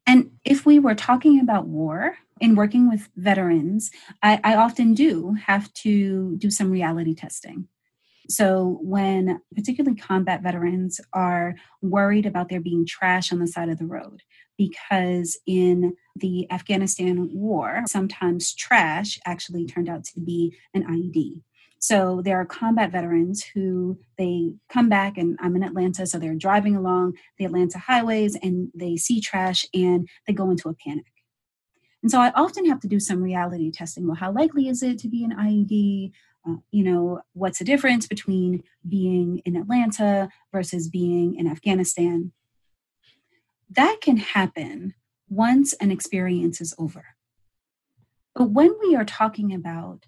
And 0.07 0.31
if 0.45 0.67
we 0.67 0.79
were 0.79 0.95
talking 0.95 1.41
about 1.41 1.67
war 1.67 2.17
in 2.41 2.57
working 2.57 2.89
with 2.89 3.09
veterans 3.17 3.91
I, 4.23 4.41
I 4.43 4.57
often 4.57 4.95
do 4.95 5.37
have 5.47 5.73
to 5.75 6.37
do 6.37 6.51
some 6.51 6.71
reality 6.71 7.15
testing. 7.15 7.69
So, 8.29 8.79
when 8.81 9.41
particularly 9.57 9.97
combat 9.97 10.41
veterans 10.43 11.01
are 11.13 11.57
worried 11.83 12.27
about 12.27 12.49
there 12.49 12.61
being 12.61 12.87
trash 12.87 13.33
on 13.33 13.41
the 13.41 13.49
side 13.49 13.69
of 13.69 13.79
the 13.79 13.87
road, 13.87 14.23
because 14.57 15.37
in 15.49 15.97
the 16.21 16.51
Afghanistan 16.51 17.29
war, 17.33 17.83
sometimes 17.87 18.55
trash 18.55 19.19
actually 19.27 19.67
turned 19.67 19.89
out 19.89 20.05
to 20.05 20.21
be 20.21 20.57
an 20.75 20.85
IED. 20.85 21.43
So 21.79 22.21
there 22.23 22.39
are 22.39 22.45
combat 22.45 22.93
veterans 22.93 23.43
who 23.43 23.99
they 24.19 24.53
come 24.69 24.89
back, 24.91 25.17
and 25.17 25.39
I'm 25.41 25.57
in 25.57 25.63
Atlanta, 25.63 26.07
so 26.07 26.19
they're 26.19 26.35
driving 26.35 26.77
along 26.77 27.15
the 27.39 27.47
Atlanta 27.47 27.79
highways 27.79 28.37
and 28.43 28.71
they 28.75 28.97
see 28.97 29.21
trash 29.21 29.65
and 29.73 30.07
they 30.27 30.35
go 30.35 30.51
into 30.51 30.69
a 30.69 30.75
panic. 30.75 31.07
And 32.03 32.11
so 32.11 32.21
I 32.21 32.33
often 32.33 32.67
have 32.67 32.81
to 32.81 32.89
do 32.89 33.01
some 33.01 33.23
reality 33.23 33.71
testing. 33.71 34.07
Well, 34.07 34.17
how 34.17 34.33
likely 34.33 34.69
is 34.69 34.83
it 34.83 34.99
to 35.01 35.09
be 35.09 35.25
an 35.25 35.33
IED? 35.33 36.13
Uh, 36.47 36.61
you 36.71 36.85
know, 36.85 37.21
what's 37.33 37.59
the 37.59 37.65
difference 37.65 38.07
between 38.07 38.63
being 38.89 39.43
in 39.45 39.57
Atlanta 39.57 40.31
versus 40.53 40.89
being 40.89 41.35
in 41.37 41.47
Afghanistan? 41.47 42.33
that 43.71 43.99
can 44.01 44.17
happen 44.17 44.95
once 45.31 45.73
an 45.75 45.91
experience 45.91 46.61
is 46.61 46.75
over. 46.77 47.07
But 48.35 48.51
when 48.51 48.75
we 48.83 48.95
are 48.97 49.05
talking 49.05 49.55
about 49.55 50.07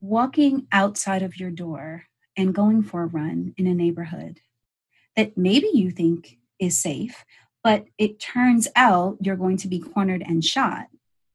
walking 0.00 0.66
outside 0.70 1.22
of 1.22 1.40
your 1.40 1.50
door 1.50 2.04
and 2.36 2.54
going 2.54 2.82
for 2.82 3.02
a 3.02 3.06
run 3.06 3.54
in 3.56 3.66
a 3.66 3.74
neighborhood 3.74 4.40
that 5.16 5.36
maybe 5.36 5.68
you 5.72 5.90
think 5.90 6.38
is 6.58 6.78
safe, 6.78 7.24
but 7.64 7.86
it 7.98 8.20
turns 8.20 8.68
out 8.76 9.16
you're 9.20 9.36
going 9.36 9.56
to 9.56 9.68
be 9.68 9.80
cornered 9.80 10.22
and 10.22 10.44
shot, 10.44 10.86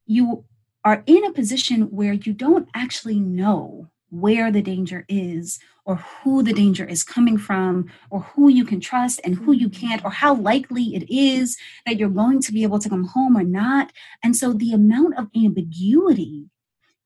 you 0.06 0.44
are 0.84 1.02
in 1.06 1.24
a 1.24 1.32
position 1.32 1.82
where 1.90 2.12
you 2.12 2.32
don't 2.32 2.68
actually 2.74 3.18
know 3.18 3.90
where 4.12 4.52
the 4.52 4.62
danger 4.62 5.04
is 5.08 5.58
or 5.86 5.96
who 5.96 6.42
the 6.42 6.52
danger 6.52 6.84
is 6.84 7.02
coming 7.02 7.38
from 7.38 7.90
or 8.10 8.20
who 8.20 8.48
you 8.48 8.64
can 8.64 8.78
trust 8.78 9.20
and 9.24 9.34
who 9.34 9.52
you 9.52 9.68
can't 9.68 10.04
or 10.04 10.10
how 10.10 10.34
likely 10.34 10.94
it 10.94 11.10
is 11.12 11.56
that 11.86 11.96
you're 11.96 12.08
going 12.08 12.40
to 12.40 12.52
be 12.52 12.62
able 12.62 12.78
to 12.78 12.88
come 12.88 13.04
home 13.04 13.36
or 13.36 13.42
not. 13.42 13.90
And 14.22 14.36
so 14.36 14.52
the 14.52 14.72
amount 14.72 15.18
of 15.18 15.28
ambiguity 15.34 16.50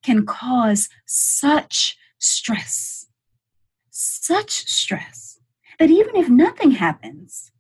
can 0.03 0.27
cause 0.27 0.89
such 1.07 1.97
stress 2.19 3.07
such 3.91 4.51
stress 4.67 5.39
that 5.79 5.91
even 5.91 6.17
if 6.17 6.29
nothing 6.29 6.73
happens 6.73 7.51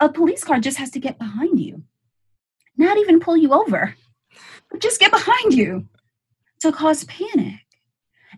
a 0.00 0.08
police 0.08 0.44
car 0.44 0.58
just 0.58 0.78
has 0.78 0.90
to 0.90 0.98
get 0.98 1.18
behind 1.18 1.60
you 1.60 1.82
not 2.76 2.96
even 2.98 3.20
pull 3.20 3.36
you 3.36 3.52
over 3.52 3.94
just 4.78 5.00
get 5.00 5.10
behind 5.10 5.52
you 5.52 5.86
to 6.60 6.72
cause 6.72 7.04
panic 7.04 7.65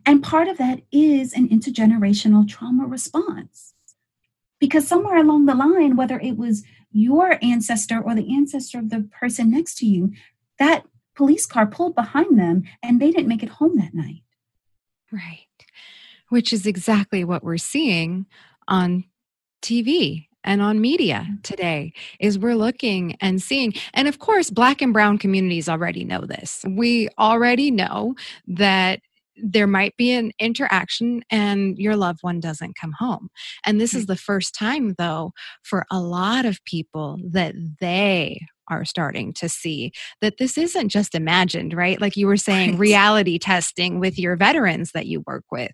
and 0.06 0.22
part 0.22 0.48
of 0.48 0.58
that 0.58 0.80
is 0.92 1.32
an 1.32 1.48
intergenerational 1.48 2.48
trauma 2.48 2.86
response. 2.86 3.74
Because 4.58 4.88
somewhere 4.88 5.18
along 5.18 5.46
the 5.46 5.54
line, 5.54 5.96
whether 5.96 6.18
it 6.18 6.36
was 6.36 6.64
your 6.90 7.38
ancestor 7.42 8.00
or 8.00 8.14
the 8.14 8.34
ancestor 8.34 8.78
of 8.78 8.90
the 8.90 9.08
person 9.12 9.50
next 9.50 9.78
to 9.78 9.86
you, 9.86 10.12
that 10.58 10.84
police 11.14 11.46
car 11.46 11.66
pulled 11.66 11.94
behind 11.94 12.38
them 12.38 12.64
and 12.82 13.00
they 13.00 13.10
didn't 13.10 13.28
make 13.28 13.42
it 13.42 13.48
home 13.48 13.76
that 13.76 13.94
night. 13.94 14.22
Right. 15.12 15.46
Which 16.28 16.52
is 16.52 16.66
exactly 16.66 17.24
what 17.24 17.44
we're 17.44 17.56
seeing 17.56 18.26
on 18.66 19.04
TV 19.62 20.28
and 20.44 20.62
on 20.62 20.80
media 20.80 21.26
today 21.42 21.92
is 22.20 22.38
we're 22.38 22.54
looking 22.54 23.16
and 23.20 23.42
seeing 23.42 23.74
and 23.92 24.06
of 24.06 24.18
course 24.18 24.50
black 24.50 24.80
and 24.80 24.92
brown 24.92 25.18
communities 25.18 25.68
already 25.68 26.04
know 26.04 26.20
this 26.20 26.64
we 26.68 27.08
already 27.18 27.70
know 27.70 28.14
that 28.46 29.00
there 29.42 29.66
might 29.66 29.96
be 29.96 30.12
an 30.12 30.32
interaction 30.38 31.22
and 31.30 31.78
your 31.78 31.96
loved 31.96 32.20
one 32.22 32.40
doesn't 32.40 32.76
come 32.76 32.92
home. 32.98 33.28
And 33.64 33.80
this 33.80 33.94
is 33.94 34.06
the 34.06 34.16
first 34.16 34.54
time, 34.54 34.94
though, 34.98 35.32
for 35.62 35.86
a 35.90 36.00
lot 36.00 36.44
of 36.44 36.64
people 36.64 37.18
that 37.30 37.54
they 37.80 38.40
are 38.70 38.84
starting 38.84 39.32
to 39.32 39.48
see 39.48 39.92
that 40.20 40.36
this 40.38 40.58
isn't 40.58 40.90
just 40.90 41.14
imagined, 41.14 41.72
right? 41.72 42.00
Like 42.00 42.16
you 42.16 42.26
were 42.26 42.36
saying, 42.36 42.72
right. 42.72 42.80
reality 42.80 43.38
testing 43.38 43.98
with 43.98 44.18
your 44.18 44.36
veterans 44.36 44.92
that 44.92 45.06
you 45.06 45.22
work 45.26 45.44
with, 45.50 45.72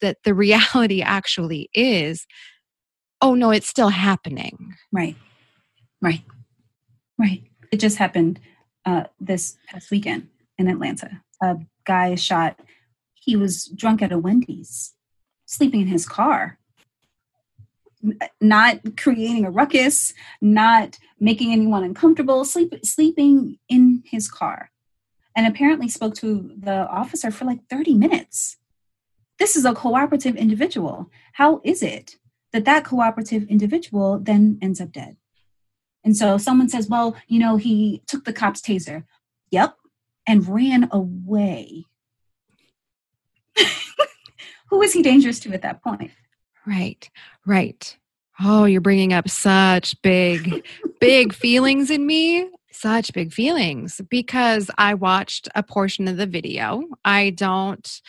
that 0.00 0.18
the 0.24 0.34
reality 0.34 1.02
actually 1.02 1.68
is 1.74 2.26
oh, 3.20 3.34
no, 3.34 3.50
it's 3.50 3.68
still 3.68 3.88
happening. 3.88 4.74
Right, 4.92 5.16
right, 6.00 6.22
right. 7.18 7.42
It 7.72 7.78
just 7.78 7.98
happened 7.98 8.40
uh, 8.84 9.04
this 9.20 9.56
past 9.66 9.90
weekend 9.90 10.28
in 10.56 10.68
Atlanta. 10.68 11.22
A 11.42 11.56
guy 11.84 12.14
shot 12.14 12.60
he 13.20 13.36
was 13.36 13.66
drunk 13.66 14.02
at 14.02 14.12
a 14.12 14.18
Wendy's, 14.18 14.94
sleeping 15.46 15.82
in 15.82 15.86
his 15.88 16.06
car, 16.06 16.58
not 18.40 18.96
creating 18.96 19.44
a 19.44 19.50
ruckus, 19.50 20.14
not 20.40 20.98
making 21.18 21.52
anyone 21.52 21.82
uncomfortable, 21.84 22.44
sleep, 22.44 22.74
sleeping 22.84 23.58
in 23.68 24.02
his 24.06 24.28
car. 24.28 24.70
And 25.34 25.46
apparently 25.46 25.88
spoke 25.88 26.14
to 26.16 26.52
the 26.58 26.88
officer 26.88 27.30
for 27.30 27.44
like 27.44 27.60
30 27.70 27.94
minutes. 27.94 28.56
This 29.38 29.54
is 29.54 29.64
a 29.64 29.72
cooperative 29.72 30.34
individual. 30.34 31.10
How 31.34 31.60
is 31.64 31.82
it 31.82 32.16
that 32.52 32.64
that 32.64 32.84
cooperative 32.84 33.44
individual 33.44 34.18
then 34.18 34.58
ends 34.60 34.80
up 34.80 34.90
dead? 34.90 35.16
And 36.04 36.16
so 36.16 36.38
someone 36.38 36.68
says, 36.68 36.88
well, 36.88 37.16
you 37.28 37.38
know, 37.38 37.56
he 37.56 38.02
took 38.06 38.24
the 38.24 38.32
cop's 38.32 38.60
taser. 38.60 39.04
Yep. 39.50 39.76
And 40.26 40.48
ran 40.48 40.88
away 40.90 41.84
who 44.68 44.82
is 44.82 44.92
he 44.92 45.02
dangerous 45.02 45.40
to 45.40 45.52
at 45.52 45.62
that 45.62 45.82
point? 45.82 46.10
Right, 46.66 47.08
right. 47.46 47.96
Oh, 48.40 48.66
you're 48.66 48.80
bringing 48.80 49.12
up 49.12 49.28
such 49.28 50.00
big, 50.02 50.64
big 51.00 51.32
feelings 51.34 51.90
in 51.90 52.06
me. 52.06 52.50
Such 52.70 53.12
big 53.12 53.32
feelings 53.32 54.00
because 54.08 54.70
I 54.78 54.94
watched 54.94 55.48
a 55.56 55.64
portion 55.64 56.06
of 56.06 56.16
the 56.16 56.26
video. 56.26 56.84
I 57.04 57.30
don't, 57.30 58.00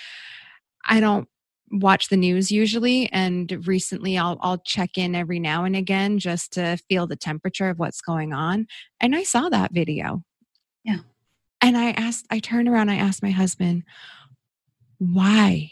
I 0.85 0.99
don't 0.99 1.27
watch 1.71 2.09
the 2.09 2.17
news 2.17 2.51
usually 2.51 3.11
and 3.11 3.67
recently 3.67 4.17
I'll 4.17 4.37
I'll 4.41 4.57
check 4.59 4.97
in 4.97 5.15
every 5.15 5.39
now 5.39 5.65
and 5.65 5.75
again 5.75 6.19
just 6.19 6.53
to 6.53 6.77
feel 6.89 7.07
the 7.07 7.15
temperature 7.15 7.69
of 7.69 7.77
what's 7.77 8.01
going 8.01 8.33
on 8.33 8.67
and 8.99 9.15
I 9.15 9.23
saw 9.23 9.49
that 9.49 9.71
video. 9.71 10.23
Yeah. 10.83 10.99
And 11.61 11.77
I 11.77 11.91
asked 11.91 12.25
I 12.31 12.39
turned 12.39 12.67
around 12.67 12.89
I 12.89 12.95
asked 12.95 13.23
my 13.23 13.31
husband 13.31 13.83
why? 14.97 15.71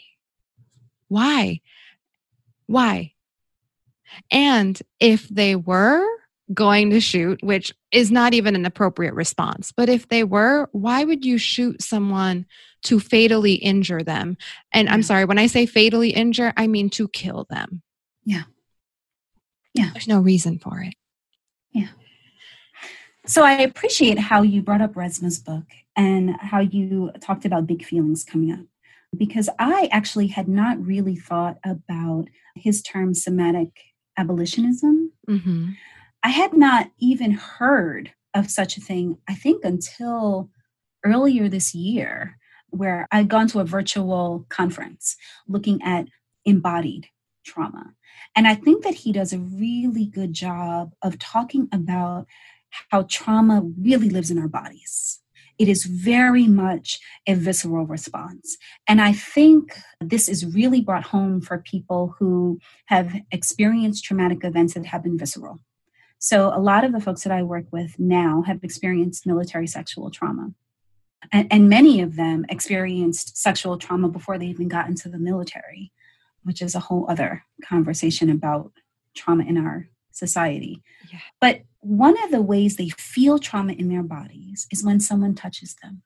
Why? 1.08 1.60
Why? 2.66 3.12
And 4.30 4.80
if 5.00 5.28
they 5.28 5.56
were 5.56 6.06
going 6.54 6.90
to 6.90 7.00
shoot, 7.00 7.42
which 7.42 7.74
is 7.92 8.10
not 8.10 8.32
even 8.32 8.54
an 8.54 8.64
appropriate 8.64 9.14
response, 9.14 9.72
but 9.72 9.88
if 9.88 10.08
they 10.08 10.24
were, 10.24 10.68
why 10.72 11.04
would 11.04 11.24
you 11.24 11.36
shoot 11.36 11.82
someone 11.82 12.46
to 12.84 13.00
fatally 13.00 13.54
injure 13.54 14.02
them? 14.02 14.36
And. 14.72 14.88
I'm 14.88 15.02
sorry, 15.02 15.24
when 15.24 15.38
I 15.38 15.46
say 15.46 15.66
fatally 15.66 16.10
injure, 16.10 16.52
I 16.56 16.66
mean 16.66 16.88
to 16.90 17.08
kill 17.08 17.46
them. 17.50 17.82
Yeah. 18.24 18.44
Yeah. 19.74 19.90
There's 19.92 20.08
no 20.08 20.20
reason 20.20 20.58
for 20.58 20.80
it. 20.80 20.94
Yeah. 21.72 21.88
So 23.26 23.44
I 23.44 23.52
appreciate 23.52 24.18
how 24.18 24.42
you 24.42 24.62
brought 24.62 24.80
up 24.80 24.94
Resmaa's 24.94 25.38
book 25.38 25.64
and 25.96 26.30
how 26.40 26.60
you 26.60 27.10
talked 27.20 27.44
about 27.44 27.66
big 27.66 27.84
feelings 27.84 28.24
coming 28.24 28.52
up 28.52 28.60
because 29.16 29.48
I 29.58 29.88
actually 29.90 30.28
had 30.28 30.48
not 30.48 30.84
really 30.84 31.16
thought 31.16 31.58
about 31.64 32.26
his 32.54 32.82
term 32.82 33.14
somatic 33.14 33.70
abolitionism. 34.16 35.12
Mm-hmm. 35.28 35.70
I 36.22 36.28
had 36.28 36.52
not 36.52 36.90
even 36.98 37.32
heard 37.32 38.12
of 38.34 38.50
such 38.50 38.76
a 38.76 38.80
thing, 38.80 39.18
I 39.28 39.34
think, 39.34 39.64
until 39.64 40.50
earlier 41.04 41.48
this 41.48 41.74
year, 41.74 42.36
where 42.70 43.06
I'd 43.10 43.28
gone 43.28 43.48
to 43.48 43.60
a 43.60 43.64
virtual 43.64 44.44
conference 44.48 45.16
looking 45.46 45.80
at 45.82 46.08
embodied 46.44 47.08
trauma. 47.46 47.94
And 48.36 48.46
I 48.46 48.54
think 48.54 48.84
that 48.84 48.94
he 48.94 49.12
does 49.12 49.32
a 49.32 49.38
really 49.38 50.06
good 50.06 50.32
job 50.32 50.92
of 51.02 51.18
talking 51.18 51.68
about 51.72 52.26
how 52.90 53.06
trauma 53.08 53.62
really 53.80 54.10
lives 54.10 54.30
in 54.30 54.38
our 54.38 54.48
bodies. 54.48 55.20
It 55.58 55.68
is 55.68 55.84
very 55.84 56.46
much 56.46 57.00
a 57.26 57.34
visceral 57.34 57.86
response. 57.86 58.56
And 58.86 59.00
I 59.00 59.12
think 59.12 59.76
this 60.00 60.28
is 60.28 60.46
really 60.46 60.80
brought 60.80 61.04
home 61.04 61.40
for 61.40 61.58
people 61.58 62.14
who 62.18 62.60
have 62.86 63.14
experienced 63.32 64.04
traumatic 64.04 64.44
events 64.44 64.74
that 64.74 64.86
have 64.86 65.02
been 65.02 65.18
visceral. 65.18 65.58
So, 66.20 66.52
a 66.52 66.58
lot 66.58 66.84
of 66.84 66.92
the 66.92 67.00
folks 67.00 67.22
that 67.22 67.32
I 67.32 67.42
work 67.42 67.66
with 67.70 67.98
now 67.98 68.42
have 68.42 68.64
experienced 68.64 69.26
military 69.26 69.66
sexual 69.68 70.10
trauma. 70.10 70.52
And, 71.32 71.46
and 71.52 71.68
many 71.68 72.00
of 72.00 72.16
them 72.16 72.44
experienced 72.48 73.36
sexual 73.36 73.78
trauma 73.78 74.08
before 74.08 74.38
they 74.38 74.46
even 74.46 74.68
got 74.68 74.88
into 74.88 75.08
the 75.08 75.18
military, 75.18 75.92
which 76.42 76.62
is 76.62 76.74
a 76.74 76.80
whole 76.80 77.06
other 77.08 77.44
conversation 77.64 78.30
about 78.30 78.72
trauma 79.14 79.44
in 79.44 79.58
our 79.58 79.88
society. 80.10 80.82
Yeah. 81.10 81.20
But 81.40 81.62
one 81.80 82.22
of 82.24 82.30
the 82.30 82.42
ways 82.42 82.76
they 82.76 82.88
feel 82.88 83.38
trauma 83.38 83.72
in 83.72 83.88
their 83.88 84.02
bodies 84.02 84.66
is 84.70 84.84
when 84.84 85.00
someone 85.00 85.34
touches 85.34 85.76
them. 85.82 86.02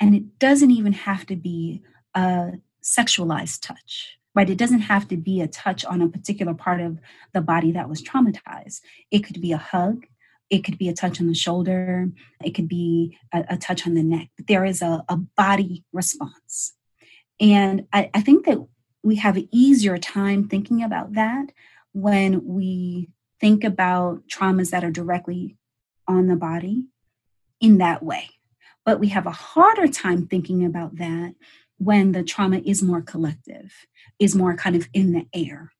And 0.00 0.14
it 0.14 0.38
doesn't 0.38 0.70
even 0.70 0.92
have 0.92 1.26
to 1.26 1.36
be 1.36 1.82
a 2.14 2.52
sexualized 2.82 3.60
touch, 3.62 4.18
right? 4.34 4.50
It 4.50 4.58
doesn't 4.58 4.80
have 4.80 5.08
to 5.08 5.16
be 5.16 5.40
a 5.40 5.48
touch 5.48 5.84
on 5.84 6.02
a 6.02 6.08
particular 6.08 6.54
part 6.54 6.80
of 6.80 6.98
the 7.32 7.40
body 7.40 7.72
that 7.72 7.88
was 7.88 8.02
traumatized. 8.02 8.80
It 9.10 9.20
could 9.20 9.40
be 9.40 9.52
a 9.52 9.56
hug, 9.56 10.06
it 10.50 10.62
could 10.64 10.78
be 10.78 10.88
a 10.88 10.94
touch 10.94 11.20
on 11.20 11.26
the 11.26 11.34
shoulder, 11.34 12.10
it 12.44 12.50
could 12.54 12.68
be 12.68 13.16
a, 13.32 13.44
a 13.50 13.56
touch 13.56 13.86
on 13.86 13.94
the 13.94 14.02
neck. 14.02 14.28
But 14.36 14.46
there 14.46 14.64
is 14.64 14.82
a, 14.82 15.04
a 15.08 15.16
body 15.16 15.84
response. 15.92 16.74
And 17.40 17.86
I, 17.92 18.10
I 18.14 18.20
think 18.20 18.46
that 18.46 18.58
we 19.02 19.16
have 19.16 19.36
an 19.36 19.48
easier 19.52 19.98
time 19.98 20.48
thinking 20.48 20.82
about 20.82 21.14
that 21.14 21.46
when 21.92 22.44
we 22.44 23.08
think 23.44 23.62
about 23.62 24.26
traumas 24.26 24.70
that 24.70 24.82
are 24.84 24.90
directly 24.90 25.54
on 26.08 26.28
the 26.28 26.34
body 26.34 26.86
in 27.60 27.76
that 27.76 28.02
way. 28.02 28.30
But 28.86 28.98
we 28.98 29.08
have 29.08 29.26
a 29.26 29.32
harder 29.32 29.86
time 29.86 30.26
thinking 30.26 30.64
about 30.64 30.96
that 30.96 31.34
when 31.76 32.12
the 32.12 32.22
trauma 32.22 32.62
is 32.64 32.82
more 32.82 33.02
collective, 33.02 33.70
is 34.18 34.34
more 34.34 34.56
kind 34.56 34.74
of 34.74 34.88
in 34.94 35.12
the 35.12 35.26
air. 35.34 35.72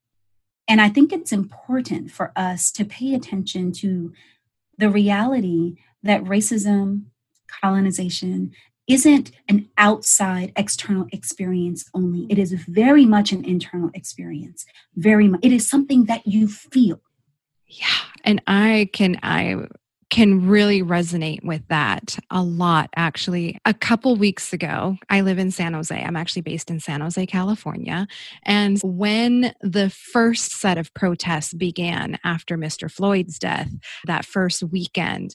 And 0.68 0.78
I 0.78 0.90
think 0.90 1.10
it's 1.10 1.32
important 1.32 2.10
for 2.10 2.32
us 2.36 2.70
to 2.72 2.84
pay 2.84 3.14
attention 3.14 3.72
to 3.80 4.12
the 4.76 4.90
reality 4.90 5.76
that 6.02 6.22
racism, 6.24 7.04
colonization, 7.48 8.52
isn't 8.86 9.30
an 9.48 9.70
outside 9.78 10.52
external 10.54 11.06
experience 11.12 11.88
only. 11.94 12.26
It 12.28 12.38
is 12.38 12.52
very 12.52 13.06
much 13.06 13.32
an 13.32 13.42
internal 13.42 13.88
experience. 13.94 14.66
Very 14.96 15.28
much. 15.28 15.40
It 15.42 15.52
is 15.52 15.66
something 15.66 16.04
that 16.04 16.26
you 16.26 16.46
feel. 16.46 17.00
Yeah. 17.79 17.87
And 18.25 18.43
I 18.47 18.89
can, 18.93 19.18
I, 19.22 19.66
can 20.14 20.47
really 20.47 20.81
resonate 20.81 21.43
with 21.43 21.66
that 21.66 22.16
a 22.31 22.41
lot 22.41 22.89
actually. 22.95 23.59
A 23.64 23.75
couple 23.75 24.14
weeks 24.14 24.53
ago, 24.53 24.97
I 25.11 25.22
live 25.22 25.41
in 25.41 25.51
San 25.51 25.75
Jose. 25.75 25.93
I'm 25.93 26.14
actually 26.14 26.43
based 26.43 26.70
in 26.70 26.79
San 26.79 27.01
Jose, 27.01 27.27
California. 27.27 28.07
And 28.45 28.79
when 28.85 29.55
the 29.61 29.91
first 29.91 30.53
set 30.53 30.79
of 30.79 30.95
protests 30.95 31.53
began 31.53 32.18
after 32.22 32.57
Mr. 32.57 32.89
Floyd's 32.89 33.41
death, 33.41 33.70
that 34.07 34.25
first 34.25 34.62
weekend, 34.62 35.35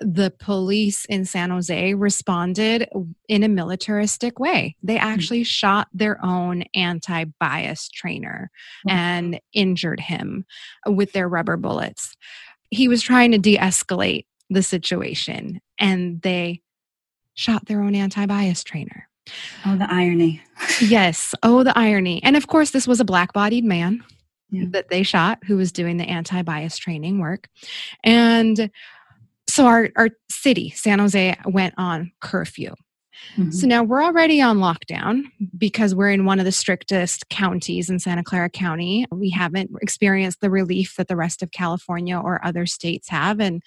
the 0.00 0.32
police 0.38 1.04
in 1.06 1.24
San 1.24 1.50
Jose 1.50 1.94
responded 1.94 2.88
in 3.28 3.42
a 3.42 3.48
militaristic 3.48 4.38
way. 4.38 4.76
They 4.82 4.96
hmm. 4.96 5.04
actually 5.04 5.40
mm-hmm. 5.40 5.44
shot 5.44 5.88
their 5.92 6.24
own 6.24 6.64
anti 6.74 7.24
bias 7.40 7.88
trainer 7.88 8.50
mm-hmm. 8.86 8.96
and 8.96 9.40
injured 9.52 10.00
him 10.00 10.44
with 10.86 11.12
their 11.12 11.28
rubber 11.28 11.56
bullets. 11.56 12.14
He 12.70 12.88
was 12.88 13.02
trying 13.02 13.32
to 13.32 13.38
de 13.38 13.56
escalate 13.56 14.26
the 14.50 14.62
situation 14.62 15.60
and 15.78 16.22
they 16.22 16.62
shot 17.34 17.66
their 17.66 17.82
own 17.82 17.94
anti 17.94 18.26
bias 18.26 18.62
trainer. 18.64 19.08
Oh, 19.66 19.76
the 19.76 19.92
irony. 19.92 20.42
yes. 20.80 21.34
Oh, 21.42 21.62
the 21.62 21.76
irony. 21.78 22.22
And 22.22 22.36
of 22.36 22.46
course, 22.46 22.70
this 22.70 22.86
was 22.86 23.00
a 23.00 23.04
black 23.04 23.32
bodied 23.32 23.64
man. 23.64 24.02
Yeah. 24.50 24.64
That 24.70 24.88
they 24.88 25.02
shot 25.02 25.40
who 25.44 25.58
was 25.58 25.72
doing 25.72 25.98
the 25.98 26.08
anti 26.08 26.40
bias 26.40 26.78
training 26.78 27.18
work. 27.18 27.48
And 28.02 28.70
so 29.58 29.66
our, 29.66 29.88
our 29.96 30.10
city, 30.30 30.70
San 30.70 31.00
Jose, 31.00 31.36
went 31.44 31.74
on 31.76 32.12
curfew. 32.20 32.74
Mm-hmm. 33.36 33.50
So 33.50 33.66
now 33.66 33.82
we're 33.82 34.04
already 34.04 34.40
on 34.40 34.58
lockdown 34.58 35.24
because 35.56 35.96
we're 35.96 36.12
in 36.12 36.24
one 36.24 36.38
of 36.38 36.44
the 36.44 36.52
strictest 36.52 37.28
counties 37.28 37.90
in 37.90 37.98
Santa 37.98 38.22
Clara 38.22 38.48
County. 38.48 39.04
We 39.10 39.30
haven't 39.30 39.72
experienced 39.82 40.40
the 40.40 40.48
relief 40.48 40.94
that 40.96 41.08
the 41.08 41.16
rest 41.16 41.42
of 41.42 41.50
California 41.50 42.16
or 42.16 42.44
other 42.46 42.66
states 42.66 43.08
have. 43.08 43.40
And 43.40 43.60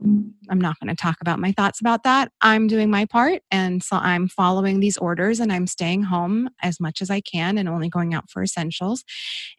I'm 0.00 0.60
not 0.60 0.80
going 0.80 0.88
to 0.88 1.00
talk 1.00 1.18
about 1.20 1.38
my 1.38 1.52
thoughts 1.52 1.80
about 1.80 2.02
that. 2.02 2.32
I'm 2.42 2.66
doing 2.66 2.90
my 2.90 3.04
part. 3.04 3.42
And 3.52 3.84
so 3.84 3.98
I'm 3.98 4.26
following 4.26 4.80
these 4.80 4.98
orders 4.98 5.38
and 5.38 5.52
I'm 5.52 5.68
staying 5.68 6.02
home 6.02 6.48
as 6.60 6.80
much 6.80 7.00
as 7.00 7.08
I 7.08 7.20
can 7.20 7.56
and 7.56 7.68
only 7.68 7.88
going 7.88 8.14
out 8.14 8.28
for 8.30 8.42
essentials. 8.42 9.04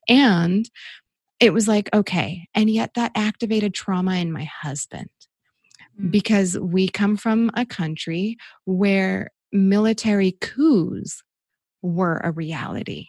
And 0.09 0.69
it 1.39 1.53
was 1.53 1.65
like, 1.65 1.89
okay. 1.93 2.49
And 2.53 2.69
yet 2.69 2.91
that 2.95 3.13
activated 3.15 3.73
trauma 3.73 4.15
in 4.15 4.33
my 4.33 4.49
husband. 4.61 5.07
Because 6.09 6.57
we 6.59 6.87
come 6.87 7.17
from 7.17 7.51
a 7.55 7.65
country 7.65 8.37
where 8.65 9.29
military 9.51 10.33
coups 10.33 11.23
were 11.81 12.21
a 12.23 12.31
reality. 12.31 13.07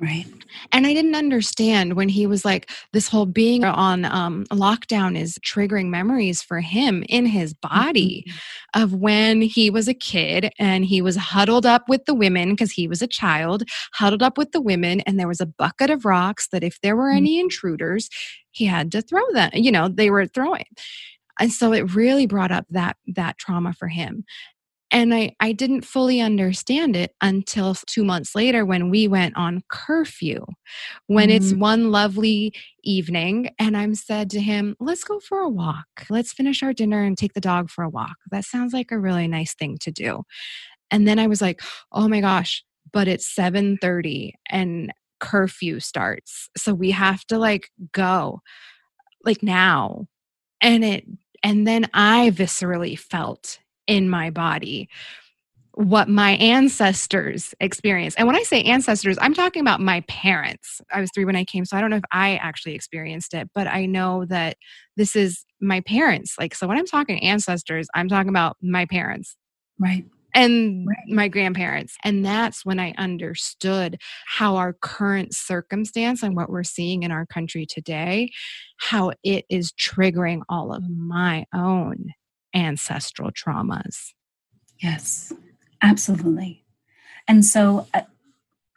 Right. 0.00 0.24
And 0.72 0.86
I 0.86 0.94
didn't 0.94 1.14
understand 1.14 1.92
when 1.92 2.08
he 2.08 2.26
was 2.26 2.42
like, 2.42 2.70
this 2.94 3.06
whole 3.06 3.26
being 3.26 3.64
on 3.64 4.06
um, 4.06 4.46
lockdown 4.46 5.14
is 5.14 5.38
triggering 5.44 5.88
memories 5.88 6.40
for 6.40 6.60
him 6.60 7.04
in 7.10 7.26
his 7.26 7.52
body 7.52 8.24
mm-hmm. 8.26 8.82
of 8.82 8.94
when 8.94 9.42
he 9.42 9.68
was 9.68 9.88
a 9.88 9.94
kid 9.94 10.52
and 10.58 10.86
he 10.86 11.02
was 11.02 11.16
huddled 11.16 11.66
up 11.66 11.86
with 11.86 12.06
the 12.06 12.14
women 12.14 12.50
because 12.50 12.72
he 12.72 12.88
was 12.88 13.02
a 13.02 13.06
child, 13.06 13.64
huddled 13.92 14.22
up 14.22 14.38
with 14.38 14.52
the 14.52 14.62
women, 14.62 15.00
and 15.00 15.20
there 15.20 15.28
was 15.28 15.40
a 15.40 15.46
bucket 15.46 15.90
of 15.90 16.06
rocks 16.06 16.48
that 16.50 16.64
if 16.64 16.80
there 16.80 16.96
were 16.96 17.08
mm-hmm. 17.08 17.18
any 17.18 17.38
intruders, 17.38 18.08
he 18.52 18.64
had 18.64 18.90
to 18.92 19.02
throw 19.02 19.30
them. 19.32 19.50
You 19.52 19.70
know, 19.70 19.88
they 19.88 20.08
were 20.08 20.26
throwing 20.26 20.64
and 21.40 21.52
so 21.52 21.72
it 21.72 21.94
really 21.94 22.26
brought 22.26 22.52
up 22.52 22.66
that 22.70 22.96
that 23.06 23.38
trauma 23.38 23.72
for 23.72 23.88
him 23.88 24.24
and 24.92 25.14
I, 25.14 25.36
I 25.38 25.52
didn't 25.52 25.82
fully 25.82 26.20
understand 26.20 26.96
it 26.96 27.14
until 27.20 27.76
two 27.76 28.02
months 28.02 28.34
later 28.34 28.64
when 28.64 28.90
we 28.90 29.06
went 29.06 29.36
on 29.36 29.62
curfew 29.70 30.44
when 31.06 31.28
mm-hmm. 31.28 31.36
it's 31.36 31.52
one 31.52 31.90
lovely 31.90 32.52
evening 32.82 33.50
and 33.58 33.76
i'm 33.76 33.94
said 33.94 34.30
to 34.30 34.40
him 34.40 34.76
let's 34.80 35.04
go 35.04 35.20
for 35.20 35.40
a 35.40 35.48
walk 35.48 36.06
let's 36.08 36.32
finish 36.32 36.62
our 36.62 36.72
dinner 36.72 37.02
and 37.02 37.18
take 37.18 37.34
the 37.34 37.40
dog 37.40 37.70
for 37.70 37.84
a 37.84 37.90
walk 37.90 38.16
that 38.30 38.44
sounds 38.44 38.72
like 38.72 38.90
a 38.90 38.98
really 38.98 39.28
nice 39.28 39.54
thing 39.54 39.76
to 39.80 39.90
do 39.90 40.22
and 40.90 41.06
then 41.06 41.18
i 41.18 41.26
was 41.26 41.40
like 41.40 41.60
oh 41.92 42.08
my 42.08 42.20
gosh 42.20 42.64
but 42.92 43.08
it's 43.08 43.32
7:30 43.34 44.32
and 44.48 44.92
curfew 45.20 45.78
starts. 45.78 46.48
So 46.56 46.74
we 46.74 46.90
have 46.90 47.24
to 47.26 47.38
like 47.38 47.70
go 47.92 48.40
like 49.24 49.42
now. 49.42 50.06
And 50.60 50.84
it 50.84 51.04
and 51.42 51.66
then 51.66 51.86
I 51.94 52.30
viscerally 52.30 52.98
felt 52.98 53.58
in 53.86 54.08
my 54.08 54.30
body 54.30 54.88
what 55.74 56.08
my 56.08 56.32
ancestors 56.32 57.54
experienced. 57.60 58.18
And 58.18 58.26
when 58.26 58.36
I 58.36 58.42
say 58.42 58.62
ancestors, 58.62 59.16
I'm 59.20 59.34
talking 59.34 59.60
about 59.60 59.80
my 59.80 60.00
parents. 60.02 60.80
I 60.92 61.00
was 61.00 61.10
three 61.14 61.24
when 61.24 61.36
I 61.36 61.44
came, 61.44 61.64
so 61.64 61.76
I 61.76 61.80
don't 61.80 61.90
know 61.90 61.96
if 61.96 62.04
I 62.12 62.36
actually 62.36 62.74
experienced 62.74 63.34
it, 63.34 63.48
but 63.54 63.66
I 63.66 63.86
know 63.86 64.24
that 64.26 64.56
this 64.96 65.14
is 65.16 65.44
my 65.60 65.80
parents. 65.80 66.34
Like, 66.38 66.54
so 66.54 66.66
when 66.66 66.76
I'm 66.76 66.86
talking 66.86 67.22
ancestors, 67.22 67.88
I'm 67.94 68.08
talking 68.08 68.28
about 68.28 68.56
my 68.60 68.84
parents. 68.86 69.36
Right. 69.78 70.04
And 70.34 70.86
right. 70.86 70.96
my 71.08 71.28
grandparents. 71.28 71.96
And 72.04 72.24
that's 72.24 72.64
when 72.64 72.78
I 72.78 72.94
understood 72.98 74.00
how 74.26 74.56
our 74.56 74.72
current 74.72 75.34
circumstance 75.34 76.22
and 76.22 76.36
what 76.36 76.50
we're 76.50 76.62
seeing 76.62 77.02
in 77.02 77.10
our 77.10 77.26
country 77.26 77.66
today, 77.66 78.30
how 78.78 79.12
it 79.22 79.44
is 79.48 79.72
triggering 79.72 80.42
all 80.48 80.72
of 80.74 80.88
my 80.88 81.44
own 81.54 82.06
ancestral 82.54 83.30
traumas. 83.30 84.12
Yes. 84.80 85.32
Absolutely. 85.82 86.64
And 87.28 87.44
so, 87.44 87.86
uh, 87.94 88.02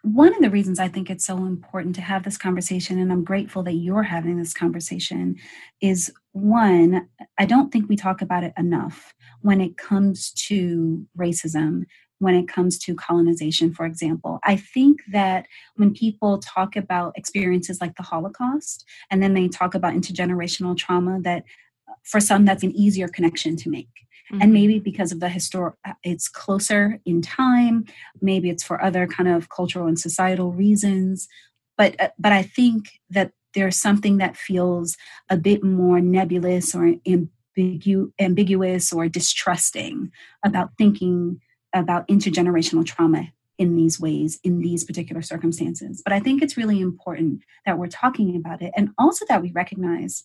one 0.02 0.34
of 0.34 0.42
the 0.42 0.50
reasons 0.50 0.78
I 0.78 0.88
think 0.88 1.08
it's 1.08 1.24
so 1.24 1.38
important 1.38 1.94
to 1.94 2.02
have 2.02 2.24
this 2.24 2.36
conversation, 2.36 2.98
and 2.98 3.10
I'm 3.10 3.24
grateful 3.24 3.62
that 3.62 3.72
you're 3.72 4.02
having 4.02 4.36
this 4.36 4.52
conversation, 4.52 5.36
is 5.80 6.12
one, 6.34 7.08
I 7.38 7.46
don't 7.46 7.72
think 7.72 7.88
we 7.88 7.96
talk 7.96 8.20
about 8.20 8.44
it 8.44 8.52
enough 8.58 9.14
when 9.40 9.60
it 9.60 9.76
comes 9.76 10.32
to 10.48 11.06
racism, 11.16 11.84
when 12.18 12.34
it 12.34 12.48
comes 12.48 12.78
to 12.80 12.94
colonization, 12.94 13.72
for 13.72 13.86
example. 13.86 14.40
I 14.44 14.56
think 14.56 15.00
that 15.12 15.46
when 15.76 15.94
people 15.94 16.38
talk 16.38 16.76
about 16.76 17.16
experiences 17.16 17.80
like 17.80 17.96
the 17.96 18.02
Holocaust, 18.02 18.84
and 19.10 19.22
then 19.22 19.34
they 19.34 19.48
talk 19.48 19.74
about 19.74 19.94
intergenerational 19.94 20.76
trauma, 20.76 21.20
that 21.22 21.44
uh, 21.88 21.92
for 22.02 22.20
some, 22.20 22.44
that's 22.44 22.64
an 22.64 22.74
easier 22.76 23.08
connection 23.08 23.56
to 23.56 23.70
make 23.70 23.88
Mm-hmm. 24.32 24.42
And 24.42 24.52
maybe 24.52 24.78
because 24.78 25.12
of 25.12 25.20
the 25.20 25.28
historic, 25.28 25.74
it's 26.02 26.28
closer 26.28 26.98
in 27.04 27.20
time. 27.20 27.84
Maybe 28.20 28.48
it's 28.48 28.64
for 28.64 28.82
other 28.82 29.06
kind 29.06 29.28
of 29.28 29.48
cultural 29.48 29.86
and 29.86 29.98
societal 29.98 30.52
reasons. 30.52 31.28
But 31.76 32.00
uh, 32.00 32.08
but 32.18 32.32
I 32.32 32.42
think 32.42 32.88
that 33.10 33.32
there's 33.54 33.78
something 33.78 34.18
that 34.18 34.36
feels 34.36 34.96
a 35.30 35.36
bit 35.36 35.62
more 35.62 36.00
nebulous 36.00 36.74
or 36.74 36.94
ambigu- 37.06 38.12
ambiguous 38.18 38.92
or 38.92 39.08
distrusting 39.08 40.10
about 40.44 40.70
thinking 40.76 41.40
about 41.72 42.06
intergenerational 42.08 42.84
trauma 42.84 43.28
in 43.58 43.76
these 43.76 44.00
ways, 44.00 44.40
in 44.42 44.60
these 44.60 44.84
particular 44.84 45.22
circumstances. 45.22 46.02
But 46.04 46.12
I 46.12 46.20
think 46.20 46.42
it's 46.42 46.56
really 46.56 46.80
important 46.80 47.42
that 47.64 47.78
we're 47.78 47.86
talking 47.86 48.36
about 48.36 48.62
it 48.62 48.72
and 48.76 48.90
also 48.98 49.24
that 49.28 49.42
we 49.42 49.52
recognize 49.52 50.24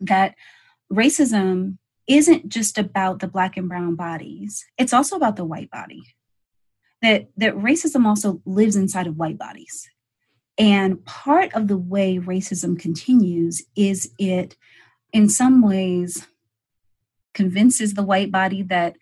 that 0.00 0.34
racism 0.92 1.78
isn't 2.06 2.48
just 2.48 2.76
about 2.76 3.20
the 3.20 3.28
black 3.28 3.56
and 3.56 3.68
brown 3.68 3.94
bodies, 3.94 4.66
it's 4.76 4.92
also 4.92 5.16
about 5.16 5.36
the 5.36 5.44
white 5.44 5.70
body. 5.70 6.02
That, 7.02 7.28
that 7.38 7.54
racism 7.54 8.04
also 8.04 8.42
lives 8.44 8.76
inside 8.76 9.06
of 9.06 9.16
white 9.16 9.38
bodies. 9.38 9.88
And 10.60 11.02
part 11.06 11.54
of 11.54 11.68
the 11.68 11.78
way 11.78 12.18
racism 12.18 12.78
continues 12.78 13.62
is 13.76 14.12
it, 14.18 14.56
in 15.10 15.30
some 15.30 15.62
ways, 15.62 16.28
convinces 17.32 17.94
the 17.94 18.02
white 18.02 18.30
body 18.30 18.62
that 18.64 18.96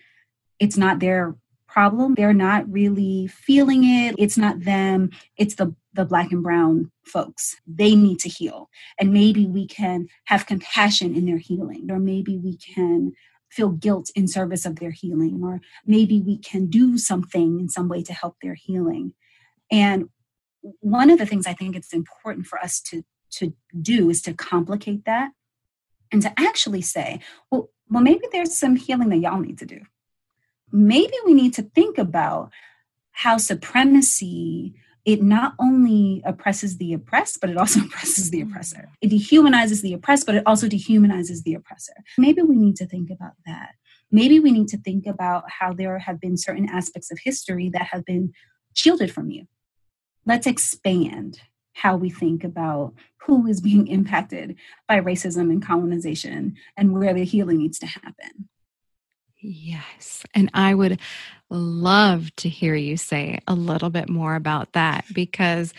it's 0.60 0.76
not 0.76 1.00
their 1.00 1.34
problem. 1.66 2.14
They're 2.14 2.32
not 2.32 2.70
really 2.70 3.26
feeling 3.26 3.82
it. 3.82 4.14
It's 4.18 4.38
not 4.38 4.60
them. 4.60 5.10
It's 5.36 5.56
the 5.56 5.74
the 5.94 6.04
black 6.04 6.30
and 6.30 6.44
brown 6.44 6.92
folks. 7.04 7.56
They 7.66 7.96
need 7.96 8.20
to 8.20 8.28
heal. 8.28 8.70
And 9.00 9.12
maybe 9.12 9.48
we 9.48 9.66
can 9.66 10.06
have 10.26 10.46
compassion 10.46 11.16
in 11.16 11.26
their 11.26 11.38
healing, 11.38 11.88
or 11.90 11.98
maybe 11.98 12.38
we 12.38 12.56
can 12.56 13.14
feel 13.50 13.70
guilt 13.70 14.12
in 14.14 14.28
service 14.28 14.64
of 14.64 14.76
their 14.76 14.92
healing, 14.92 15.40
or 15.42 15.60
maybe 15.84 16.20
we 16.20 16.38
can 16.38 16.66
do 16.66 16.98
something 16.98 17.58
in 17.58 17.68
some 17.68 17.88
way 17.88 18.04
to 18.04 18.12
help 18.12 18.36
their 18.42 18.54
healing. 18.54 19.14
And 19.72 20.08
one 20.80 21.10
of 21.10 21.18
the 21.18 21.26
things 21.26 21.46
I 21.46 21.54
think 21.54 21.76
it's 21.76 21.92
important 21.92 22.46
for 22.46 22.58
us 22.58 22.80
to, 22.82 23.04
to 23.32 23.54
do 23.80 24.10
is 24.10 24.22
to 24.22 24.34
complicate 24.34 25.04
that 25.04 25.30
and 26.12 26.22
to 26.22 26.32
actually 26.38 26.82
say, 26.82 27.20
well, 27.50 27.70
well, 27.90 28.02
maybe 28.02 28.26
there's 28.32 28.54
some 28.54 28.76
healing 28.76 29.08
that 29.10 29.18
y'all 29.18 29.40
need 29.40 29.58
to 29.58 29.66
do. 29.66 29.80
Maybe 30.70 31.14
we 31.24 31.34
need 31.34 31.54
to 31.54 31.62
think 31.62 31.96
about 31.98 32.50
how 33.12 33.38
supremacy 33.38 34.74
it 35.04 35.22
not 35.22 35.54
only 35.58 36.20
oppresses 36.26 36.76
the 36.76 36.92
oppressed, 36.92 37.40
but 37.40 37.48
it 37.48 37.56
also 37.56 37.80
oppresses 37.84 38.30
the 38.30 38.40
mm-hmm. 38.40 38.50
oppressor. 38.50 38.90
It 39.00 39.10
dehumanizes 39.10 39.80
the 39.80 39.94
oppressed, 39.94 40.26
but 40.26 40.34
it 40.34 40.42
also 40.44 40.68
dehumanizes 40.68 41.42
the 41.44 41.54
oppressor. 41.54 41.94
Maybe 42.18 42.42
we 42.42 42.56
need 42.56 42.76
to 42.76 42.86
think 42.86 43.10
about 43.10 43.32
that. 43.46 43.70
Maybe 44.10 44.38
we 44.38 44.52
need 44.52 44.68
to 44.68 44.78
think 44.78 45.06
about 45.06 45.44
how 45.50 45.72
there 45.72 45.98
have 45.98 46.20
been 46.20 46.36
certain 46.36 46.68
aspects 46.68 47.10
of 47.10 47.18
history 47.22 47.70
that 47.70 47.88
have 47.90 48.04
been 48.04 48.32
shielded 48.74 49.10
from 49.12 49.30
you. 49.30 49.46
Let's 50.28 50.46
expand 50.46 51.40
how 51.72 51.96
we 51.96 52.10
think 52.10 52.44
about 52.44 52.92
who 53.22 53.46
is 53.46 53.62
being 53.62 53.88
impacted 53.88 54.56
by 54.86 55.00
racism 55.00 55.50
and 55.50 55.64
colonization 55.64 56.54
and 56.76 56.92
where 56.92 57.14
the 57.14 57.24
healing 57.24 57.56
needs 57.56 57.78
to 57.78 57.86
happen. 57.86 58.48
Yes. 59.40 60.24
And 60.34 60.50
I 60.52 60.74
would 60.74 61.00
love 61.48 62.34
to 62.36 62.48
hear 62.50 62.74
you 62.74 62.98
say 62.98 63.38
a 63.48 63.54
little 63.54 63.88
bit 63.88 64.10
more 64.10 64.34
about 64.34 64.74
that 64.74 65.06
because 65.14 65.72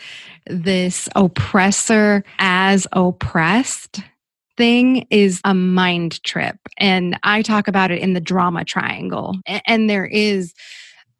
this 0.46 1.08
oppressor 1.14 2.24
as 2.40 2.88
oppressed 2.92 4.00
thing 4.56 5.06
is 5.10 5.40
a 5.44 5.54
mind 5.54 6.22
trip. 6.24 6.56
And 6.76 7.18
I 7.22 7.42
talk 7.42 7.68
about 7.68 7.92
it 7.92 8.00
in 8.00 8.14
the 8.14 8.20
drama 8.20 8.64
triangle. 8.64 9.36
And 9.46 9.88
there 9.88 10.06
is 10.06 10.54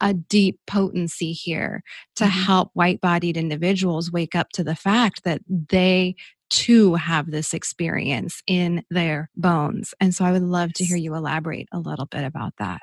a 0.01 0.15
deep 0.15 0.59
potency 0.67 1.33
here 1.33 1.83
to 2.17 2.25
mm-hmm. 2.25 2.41
help 2.41 2.71
white 2.75 3.01
bodied 3.01 3.37
individuals 3.37 4.13
wake 4.13 4.35
up 4.35 4.51
to 4.51 4.65
the 4.65 4.75
fact 4.75 5.25
that 5.25 5.41
they 5.49 6.15
too 6.49 6.95
have 6.97 7.31
this 7.31 7.55
experience 7.55 8.43
in 8.47 8.83
their 8.91 9.31
bones. 9.37 9.95
And 10.01 10.15
so 10.15 10.25
I 10.25 10.33
would 10.33 10.43
love 10.43 10.73
to 10.75 10.85
hear 10.85 10.97
you 10.97 11.15
elaborate 11.15 11.69
a 11.73 11.79
little 11.79 12.07
bit 12.07 12.25
about 12.25 12.55
that. 12.59 12.83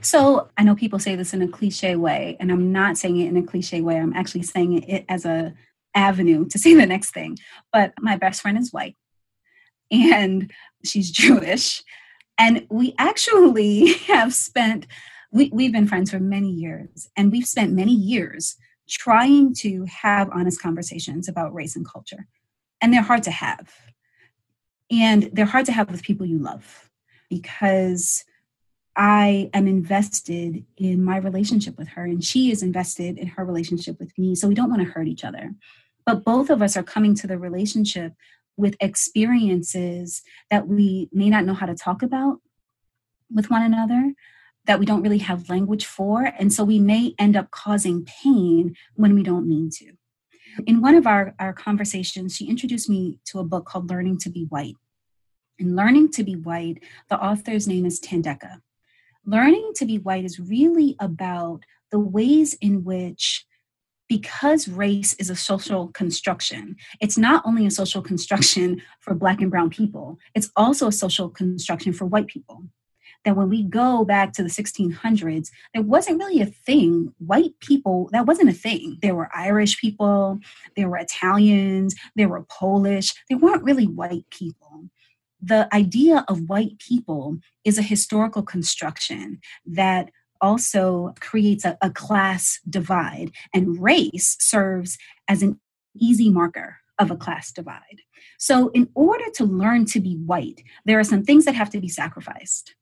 So 0.00 0.48
I 0.56 0.62
know 0.62 0.74
people 0.74 0.98
say 0.98 1.14
this 1.14 1.34
in 1.34 1.42
a 1.42 1.48
cliche 1.48 1.96
way, 1.96 2.36
and 2.40 2.50
I'm 2.50 2.72
not 2.72 2.96
saying 2.96 3.18
it 3.18 3.28
in 3.28 3.36
a 3.36 3.42
cliche 3.42 3.80
way. 3.80 3.98
I'm 3.98 4.14
actually 4.14 4.42
saying 4.42 4.82
it 4.82 5.04
as 5.08 5.24
a 5.24 5.54
avenue 5.94 6.46
to 6.48 6.58
say 6.58 6.74
the 6.74 6.86
next 6.86 7.12
thing. 7.12 7.38
But 7.72 7.92
my 8.00 8.16
best 8.16 8.42
friend 8.42 8.58
is 8.58 8.72
white 8.72 8.96
and 9.90 10.50
she's 10.84 11.10
Jewish. 11.10 11.82
And 12.38 12.66
we 12.70 12.94
actually 12.98 13.92
have 14.06 14.34
spent, 14.34 14.86
we, 15.34 15.50
we've 15.52 15.72
been 15.72 15.86
friends 15.86 16.10
for 16.10 16.20
many 16.20 16.50
years, 16.50 17.10
and 17.16 17.30
we've 17.30 17.46
spent 17.46 17.72
many 17.72 17.92
years 17.92 18.56
trying 18.88 19.54
to 19.54 19.84
have 19.84 20.30
honest 20.30 20.62
conversations 20.62 21.28
about 21.28 21.52
race 21.52 21.76
and 21.76 21.86
culture 21.86 22.26
and 22.84 22.92
they're 22.92 23.00
hard 23.00 23.22
to 23.22 23.30
have. 23.30 23.74
And 24.90 25.30
they're 25.32 25.46
hard 25.46 25.64
to 25.66 25.72
have 25.72 25.90
with 25.90 26.02
people 26.02 26.26
you 26.26 26.38
love 26.38 26.90
because 27.30 28.26
I 28.94 29.48
am 29.54 29.66
invested 29.66 30.66
in 30.76 31.02
my 31.02 31.16
relationship 31.16 31.78
with 31.78 31.88
her, 31.88 32.04
and 32.04 32.22
she 32.22 32.52
is 32.52 32.62
invested 32.62 33.16
in 33.16 33.28
her 33.28 33.44
relationship 33.44 33.98
with 33.98 34.16
me. 34.18 34.34
So 34.34 34.46
we 34.46 34.54
don't 34.54 34.68
want 34.68 34.82
to 34.82 34.88
hurt 34.88 35.08
each 35.08 35.24
other. 35.24 35.54
But 36.04 36.24
both 36.24 36.50
of 36.50 36.60
us 36.60 36.76
are 36.76 36.82
coming 36.82 37.14
to 37.16 37.26
the 37.26 37.38
relationship 37.38 38.12
with 38.58 38.76
experiences 38.80 40.22
that 40.50 40.68
we 40.68 41.08
may 41.10 41.30
not 41.30 41.46
know 41.46 41.54
how 41.54 41.66
to 41.66 41.74
talk 41.74 42.02
about 42.02 42.40
with 43.32 43.48
one 43.48 43.62
another, 43.62 44.12
that 44.66 44.78
we 44.78 44.86
don't 44.86 45.02
really 45.02 45.18
have 45.18 45.50
language 45.50 45.84
for. 45.84 46.32
And 46.38 46.52
so 46.52 46.64
we 46.64 46.78
may 46.78 47.14
end 47.18 47.36
up 47.36 47.50
causing 47.50 48.04
pain 48.04 48.74
when 48.94 49.14
we 49.14 49.22
don't 49.22 49.48
mean 49.48 49.70
to. 49.74 49.92
In 50.66 50.80
one 50.80 50.94
of 50.94 51.06
our, 51.06 51.34
our 51.38 51.52
conversations, 51.52 52.36
she 52.36 52.48
introduced 52.48 52.88
me 52.88 53.18
to 53.26 53.40
a 53.40 53.44
book 53.44 53.66
called 53.66 53.90
Learning 53.90 54.18
to 54.18 54.30
Be 54.30 54.44
White. 54.44 54.76
In 55.58 55.76
Learning 55.76 56.10
to 56.12 56.24
Be 56.24 56.36
White, 56.36 56.82
the 57.10 57.18
author's 57.18 57.66
name 57.66 57.84
is 57.84 58.00
Thandeka. 58.00 58.60
Learning 59.26 59.72
to 59.76 59.84
Be 59.84 59.98
White 59.98 60.24
is 60.24 60.38
really 60.38 60.96
about 61.00 61.64
the 61.90 61.98
ways 61.98 62.54
in 62.60 62.84
which 62.84 63.46
because 64.08 64.68
race 64.68 65.14
is 65.14 65.30
a 65.30 65.36
social 65.36 65.88
construction, 65.88 66.76
it's 67.00 67.16
not 67.16 67.42
only 67.46 67.66
a 67.66 67.70
social 67.70 68.02
construction 68.02 68.82
for 69.00 69.14
Black 69.14 69.40
and 69.40 69.50
Brown 69.50 69.70
people, 69.70 70.18
it's 70.34 70.50
also 70.56 70.88
a 70.88 70.92
social 70.92 71.30
construction 71.30 71.92
for 71.92 72.04
white 72.04 72.26
people 72.26 72.64
that 73.24 73.36
when 73.36 73.48
we 73.48 73.62
go 73.62 74.04
back 74.04 74.32
to 74.34 74.42
the 74.42 74.48
1600s, 74.48 75.50
there 75.72 75.82
wasn't 75.82 76.18
really 76.18 76.40
a 76.40 76.46
thing. 76.46 77.12
White 77.18 77.58
people, 77.60 78.08
that 78.12 78.26
wasn't 78.26 78.50
a 78.50 78.54
thing. 78.54 78.98
There 79.02 79.14
were 79.14 79.30
Irish 79.34 79.80
people, 79.80 80.38
there 80.76 80.88
were 80.88 80.98
Italians, 80.98 81.94
there 82.16 82.28
were 82.28 82.44
Polish. 82.48 83.14
They 83.28 83.34
weren't 83.34 83.64
really 83.64 83.86
white 83.86 84.28
people. 84.30 84.88
The 85.40 85.68
idea 85.74 86.24
of 86.28 86.48
white 86.48 86.78
people 86.78 87.38
is 87.64 87.78
a 87.78 87.82
historical 87.82 88.42
construction 88.42 89.40
that 89.66 90.10
also 90.40 91.14
creates 91.20 91.64
a, 91.64 91.76
a 91.80 91.90
class 91.90 92.60
divide, 92.68 93.30
and 93.52 93.82
race 93.82 94.36
serves 94.40 94.98
as 95.28 95.42
an 95.42 95.60
easy 95.94 96.30
marker 96.30 96.78
of 96.98 97.10
a 97.10 97.16
class 97.16 97.52
divide. 97.52 98.02
So, 98.38 98.68
in 98.68 98.88
order 98.94 99.24
to 99.34 99.44
learn 99.44 99.84
to 99.86 100.00
be 100.00 100.16
white, 100.16 100.62
there 100.84 100.98
are 100.98 101.04
some 101.04 101.24
things 101.24 101.44
that 101.44 101.54
have 101.54 101.70
to 101.70 101.80
be 101.80 101.88
sacrificed. 101.88 102.74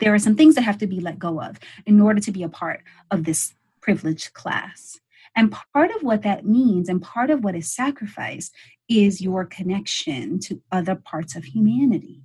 There 0.00 0.14
are 0.14 0.18
some 0.18 0.34
things 0.34 0.54
that 0.54 0.62
have 0.62 0.78
to 0.78 0.86
be 0.86 1.00
let 1.00 1.18
go 1.18 1.40
of 1.40 1.58
in 1.86 2.00
order 2.00 2.20
to 2.20 2.32
be 2.32 2.42
a 2.42 2.48
part 2.48 2.82
of 3.10 3.24
this 3.24 3.54
privileged 3.80 4.32
class. 4.32 4.98
And 5.36 5.54
part 5.72 5.90
of 5.94 6.02
what 6.02 6.22
that 6.22 6.44
means 6.44 6.88
and 6.88 7.00
part 7.00 7.30
of 7.30 7.44
what 7.44 7.54
is 7.54 7.70
sacrificed 7.70 8.54
is 8.88 9.20
your 9.20 9.44
connection 9.44 10.40
to 10.40 10.60
other 10.72 10.96
parts 10.96 11.36
of 11.36 11.44
humanity. 11.44 12.22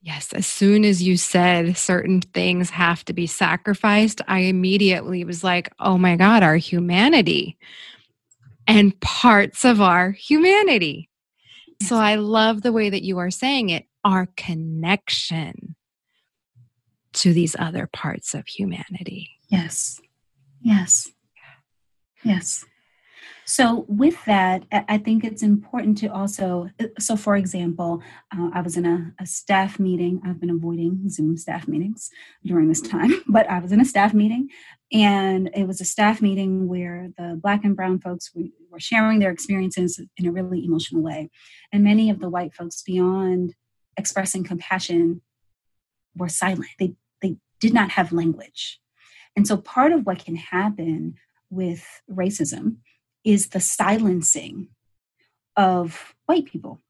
Yes, 0.00 0.28
Yes. 0.30 0.32
as 0.32 0.46
soon 0.46 0.84
as 0.84 1.02
you 1.02 1.16
said 1.16 1.76
certain 1.76 2.20
things 2.20 2.70
have 2.70 3.04
to 3.06 3.12
be 3.12 3.26
sacrificed, 3.26 4.20
I 4.28 4.40
immediately 4.40 5.24
was 5.24 5.42
like, 5.42 5.72
oh 5.78 5.98
my 5.98 6.16
God, 6.16 6.42
our 6.42 6.56
humanity 6.56 7.56
and 8.66 8.98
parts 9.00 9.64
of 9.64 9.80
our 9.80 10.12
humanity. 10.12 11.08
Yes. 11.80 11.88
So 11.88 11.96
I 11.96 12.16
love 12.16 12.62
the 12.62 12.72
way 12.72 12.90
that 12.90 13.02
you 13.02 13.18
are 13.18 13.30
saying 13.30 13.70
it, 13.70 13.86
our 14.04 14.26
connection 14.36 15.71
to 17.14 17.32
these 17.32 17.56
other 17.58 17.88
parts 17.92 18.34
of 18.34 18.46
humanity. 18.46 19.30
Yes. 19.48 20.00
Yes. 20.60 21.10
Yes. 22.22 22.64
So, 23.44 23.84
with 23.88 24.24
that, 24.26 24.64
I 24.70 24.98
think 24.98 25.24
it's 25.24 25.42
important 25.42 25.98
to 25.98 26.06
also. 26.06 26.70
So, 27.00 27.16
for 27.16 27.36
example, 27.36 28.00
uh, 28.36 28.50
I 28.54 28.60
was 28.60 28.76
in 28.76 28.86
a, 28.86 29.12
a, 29.20 29.26
staff 29.26 29.80
meeting. 29.80 30.20
I've 30.24 30.40
been 30.40 30.50
avoiding 30.50 31.08
Zoom 31.08 31.36
staff 31.36 31.66
meetings 31.66 32.08
during 32.46 32.68
this 32.68 32.80
time, 32.80 33.10
but 33.28 33.50
I 33.50 33.58
was 33.58 33.72
in 33.72 33.80
a 33.80 33.84
staff 33.84 34.14
meeting, 34.14 34.48
and 34.92 35.50
it 35.54 35.66
was 35.66 35.80
a 35.80 35.84
staff 35.84 36.22
meeting 36.22 36.68
where 36.68 37.08
the 37.18 37.38
Black 37.42 37.64
and 37.64 37.74
Brown 37.74 37.98
folks 37.98 38.30
were 38.70 38.80
sharing 38.80 39.18
their 39.18 39.32
experiences 39.32 40.00
in 40.16 40.26
a 40.26 40.32
really 40.32 40.64
emotional 40.64 41.02
way. 41.02 41.28
And 41.72 41.82
many 41.82 42.10
of 42.10 42.20
the 42.20 42.30
white 42.30 42.54
folks, 42.54 42.80
beyond 42.82 43.54
expressing 43.96 44.44
compassion, 44.44 45.20
were 46.14 46.28
silent. 46.28 46.68
They 46.78 46.94
did 47.62 47.72
not 47.72 47.92
have 47.92 48.12
language. 48.12 48.80
And 49.36 49.46
so, 49.46 49.56
part 49.56 49.92
of 49.92 50.04
what 50.04 50.24
can 50.24 50.36
happen 50.36 51.14
with 51.48 52.02
racism 52.10 52.78
is 53.24 53.50
the 53.50 53.60
silencing 53.60 54.68
of 55.56 56.14
white 56.26 56.44
people 56.44 56.80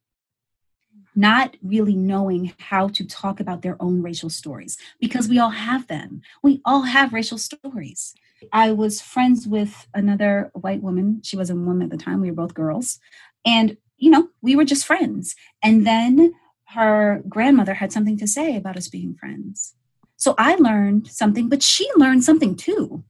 not 1.15 1.59
really 1.63 1.95
knowing 1.95 2.55
how 2.59 2.89
to 2.89 3.05
talk 3.05 3.39
about 3.39 3.61
their 3.61 3.77
own 3.81 4.01
racial 4.01 4.31
stories 4.31 4.79
because 4.99 5.29
we 5.29 5.39
all 5.39 5.51
have 5.51 5.87
them. 5.89 6.23
We 6.43 6.63
all 6.65 6.83
have 6.83 7.13
racial 7.13 7.37
stories. 7.37 8.15
I 8.51 8.73
was 8.73 9.03
friends 9.03 9.47
with 9.47 9.87
another 9.93 10.51
white 10.55 10.83
woman. 10.83 11.21
She 11.23 11.37
was 11.37 11.51
a 11.51 11.55
woman 11.55 11.83
at 11.83 11.91
the 11.91 12.03
time. 12.03 12.23
We 12.23 12.31
were 12.31 12.37
both 12.37 12.55
girls. 12.55 12.99
And, 13.45 13.77
you 13.99 14.11
know, 14.11 14.31
we 14.41 14.57
were 14.57 14.65
just 14.65 14.87
friends. 14.87 15.37
And 15.63 15.87
then 15.87 16.33
her 16.69 17.23
grandmother 17.29 17.75
had 17.75 17.93
something 17.93 18.17
to 18.17 18.27
say 18.27 18.57
about 18.57 18.79
us 18.79 18.89
being 18.89 19.15
friends. 19.15 19.75
So 20.23 20.37
I 20.39 20.55
learned 20.55 21.09
something, 21.09 21.49
but 21.49 21.65
she 21.65 21.85
learned 21.97 22.23
something 22.23 22.55
too. 22.55 23.03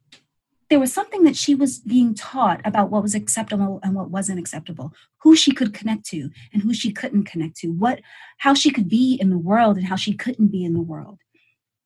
There 0.71 0.81
was 0.81 0.95
something 0.95 1.25
that 1.25 1.37
she 1.37 1.55
was 1.55 1.79
being 1.81 2.15
taught 2.15 2.63
about 2.65 2.89
what 2.89 3.03
was 3.03 3.15
acceptable 3.15 3.81
and 3.83 3.95
what 3.95 4.09
wasn't 4.09 4.39
acceptable 4.39 4.95
who 5.19 5.37
she 5.37 5.53
could 5.53 5.75
connect 5.75 6.07
to 6.07 6.31
and 6.55 6.63
who 6.63 6.73
she 6.73 6.91
couldn't 6.91 7.25
connect 7.25 7.57
to 7.57 7.67
what 7.69 8.01
how 8.39 8.55
she 8.55 8.71
could 8.71 8.89
be 8.89 9.19
in 9.21 9.29
the 9.29 9.37
world 9.37 9.77
and 9.77 9.89
how 9.89 9.95
she 9.95 10.15
couldn't 10.15 10.47
be 10.47 10.65
in 10.65 10.73
the 10.73 10.81
world. 10.81 11.19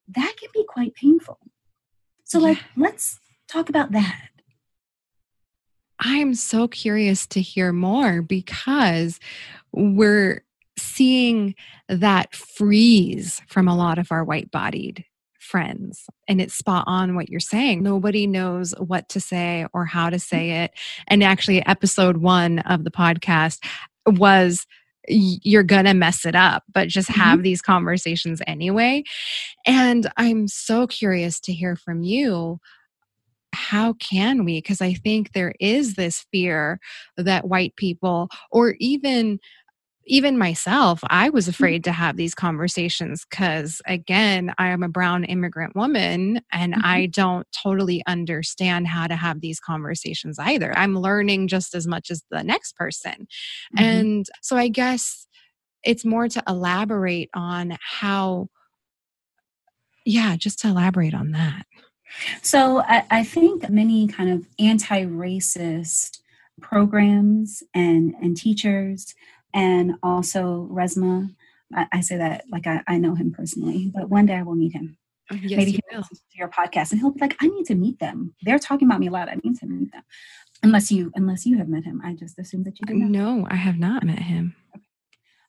That 0.07 0.33
can 0.39 0.49
be 0.55 0.65
quite 0.65 0.95
painful. 0.95 1.41
So 2.23 2.39
like 2.39 2.59
let's 2.77 3.19
talk 3.49 3.69
about 3.69 3.91
that. 3.91 4.29
I'm 5.99 6.35
so 6.35 6.69
curious 6.69 7.27
to 7.29 7.41
hear 7.41 7.73
more 7.73 8.23
because 8.23 9.19
we're 9.73 10.45
seeing 10.79 11.57
that 11.89 12.33
freeze 12.33 13.43
from 13.49 13.67
a 13.67 13.77
lot 13.77 13.99
of 13.99 14.13
our 14.13 14.23
white 14.23 14.53
bodied 14.53 15.05
friends 15.47 16.05
and 16.29 16.41
it's 16.41 16.55
spot 16.55 16.85
on 16.87 17.15
what 17.15 17.29
you're 17.29 17.41
saying. 17.41 17.83
Nobody 17.83 18.27
knows 18.27 18.75
what 18.79 19.09
to 19.11 19.21
say 19.21 19.67
or 19.73 19.87
how 19.87 20.11
to 20.11 20.19
say 20.19 20.65
it. 20.65 20.73
And 21.09 21.23
actually 21.23 21.65
episode 21.67 22.19
1 22.19 22.59
of 22.61 22.85
the 22.85 22.91
podcast 22.91 23.65
was 24.07 24.67
you're 25.09 25.63
gonna 25.63 25.95
mess 25.95 26.27
it 26.27 26.35
up 26.35 26.65
but 26.73 26.89
just 26.89 27.09
have 27.09 27.37
mm-hmm. 27.37 27.43
these 27.43 27.63
conversations 27.63 28.43
anyway. 28.47 29.05
And 29.65 30.11
i'm 30.17 30.49
so 30.49 30.87
curious 30.87 31.39
to 31.41 31.53
hear 31.53 31.77
from 31.77 32.03
you 32.03 32.59
how 33.53 33.95
can 33.95 34.45
we? 34.45 34.59
Because 34.59 34.81
i 34.81 34.93
think 34.93 35.33
there 35.33 35.55
is 35.61 35.95
this 35.95 36.27
fear 36.33 36.81
that 37.17 37.49
white 37.49 37.75
people 37.77 38.29
or 38.51 38.75
even 38.81 39.39
even 40.07 40.39
myself, 40.39 41.01
I 41.09 41.31
was 41.31 41.47
mm. 41.47 41.51
afraid 41.51 41.85
to 41.85 41.93
have 41.93 42.17
these 42.17 42.35
conversations 42.35 43.27
because, 43.29 43.83
again, 43.87 44.55
I 44.59 44.69
am 44.69 44.83
a 44.83 44.89
brown 44.89 45.25
immigrant 45.25 45.75
woman 45.75 46.41
and 46.53 46.75
mm-hmm. 46.75 46.83
I 46.85 47.07
don't 47.07 47.47
totally 47.53 48.03
understand 48.07 48.87
how 48.87 49.07
to 49.07 49.17
have 49.17 49.41
these 49.41 49.59
conversations 49.59 50.39
either. 50.39 50.77
I'm 50.77 50.97
learning 50.97 51.49
just 51.49 51.75
as 51.75 51.87
much 51.87 52.11
as 52.11 52.23
the 52.31 52.45
next 52.45 52.77
person. 52.77 53.27
Mm-hmm. 53.77 53.85
And 53.85 54.27
so 54.43 54.57
I 54.57 54.69
guess 54.69 55.27
it's 55.83 56.05
more 56.05 56.29
to 56.29 56.43
elaborate 56.49 57.31
on 57.35 57.77
how, 57.81 58.49
yeah, 60.05 60.37
just 60.37 60.61
to 60.61 60.69
elaborate 60.69 61.15
on 61.15 61.33
that. 61.33 61.67
So 62.43 62.81
I, 62.81 63.05
I 63.11 63.25
think 63.25 63.69
many 63.69 64.07
kind 64.07 64.31
of 64.31 64.47
anti 64.59 65.05
racist 65.05 66.21
programs 66.61 67.63
and, 67.75 68.15
and 68.23 68.37
teachers 68.37 69.15
and 69.57 69.95
also 70.03 70.69
Resmaa. 70.71 71.35
I, 71.75 71.87
I 71.91 72.01
say 72.01 72.19
that 72.19 72.45
like 72.53 72.67
I, 72.69 72.83
I, 72.87 72.99
know 72.99 73.17
him 73.17 73.33
personally, 73.33 73.91
but 73.93 74.09
one 74.09 74.27
day 74.27 74.35
I 74.35 74.43
will 74.43 74.55
meet 74.55 74.75
him. 74.75 74.99
Oh, 75.33 75.35
yes, 75.35 75.57
Maybe 75.57 75.73
he 75.73 75.81
will 75.91 75.99
listen 75.99 76.17
to 76.31 76.39
your 76.39 76.49
podcast 76.49 76.93
and 76.93 77.01
he'll 77.01 77.11
be 77.11 77.21
like, 77.21 77.37
I 77.41 77.49
need 77.49 77.65
to 77.67 77.75
meet 77.75 77.99
them. 77.99 78.35
They're 78.43 78.61
talking 78.61 78.87
about 78.87 79.01
me 79.01 79.09
a 79.09 79.11
lot. 79.11 79.29
I 79.29 79.39
need 79.43 79.57
to 79.57 79.67
meet 79.67 79.91
them. 79.91 80.03
Unless 80.63 80.93
you 80.93 81.11
unless 81.17 81.45
you 81.45 81.59
have 81.59 81.69
met 81.69 81.85
him. 81.85 82.01
I 82.05 82.15
just 82.15 82.39
assume 82.39 82.63
that 82.65 82.79
you 82.79 82.87
do 82.87 82.95
not. 82.95 83.11
No, 83.11 83.47
I 83.51 83.57
have 83.57 83.79
not 83.79 84.05
met 84.05 84.21
him. 84.21 84.55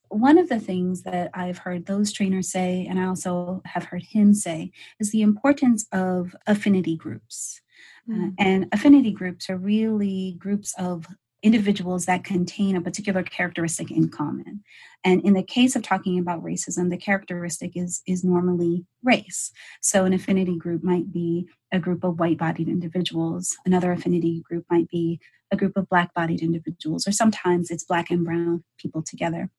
One 0.09 0.37
of 0.37 0.49
the 0.49 0.59
things 0.59 1.03
that 1.03 1.29
I've 1.33 1.57
heard 1.59 1.85
those 1.85 2.13
trainers 2.13 2.49
say, 2.49 2.87
and 2.89 2.97
I 2.99 3.05
also 3.05 3.61
have 3.65 3.83
heard 3.83 4.03
him 4.03 4.33
say, 4.33 4.71
is 4.99 5.11
the 5.11 5.21
importance 5.21 5.85
of 5.91 6.35
affinity 6.47 6.95
groups. 6.95 7.61
Uh, 8.09 8.29
and 8.39 8.67
affinity 8.71 9.11
groups 9.11 9.49
are 9.49 9.57
really 9.57 10.37
groups 10.39 10.73
of 10.79 11.05
individuals 11.47 12.05
that 12.05 12.25
contain 12.25 12.75
a 12.75 12.81
particular 12.81 13.23
characteristic 13.23 13.89
in 13.89 14.09
common. 14.09 14.63
And 15.03 15.21
in 15.23 15.33
the 15.33 15.41
case 15.43 15.75
of 15.75 15.81
talking 15.81 16.19
about 16.19 16.43
racism, 16.43 16.89
the 16.89 16.97
characteristic 16.97 17.71
is, 17.75 18.01
is 18.05 18.23
normally 18.23 18.85
race. 19.01 19.51
So 19.81 20.03
an 20.03 20.13
affinity 20.13 20.57
group 20.57 20.83
might 20.83 21.11
be 21.11 21.47
a 21.71 21.79
group 21.79 22.03
of 22.03 22.19
white 22.19 22.37
bodied 22.37 22.67
individuals, 22.67 23.55
another 23.65 23.93
affinity 23.93 24.41
group 24.41 24.65
might 24.69 24.89
be 24.89 25.21
a 25.49 25.55
group 25.55 25.77
of 25.77 25.87
black 25.87 26.13
bodied 26.13 26.41
individuals, 26.41 27.07
or 27.07 27.13
sometimes 27.13 27.71
it's 27.71 27.85
black 27.85 28.11
and 28.11 28.25
brown 28.25 28.65
people 28.77 29.01
together. 29.01 29.49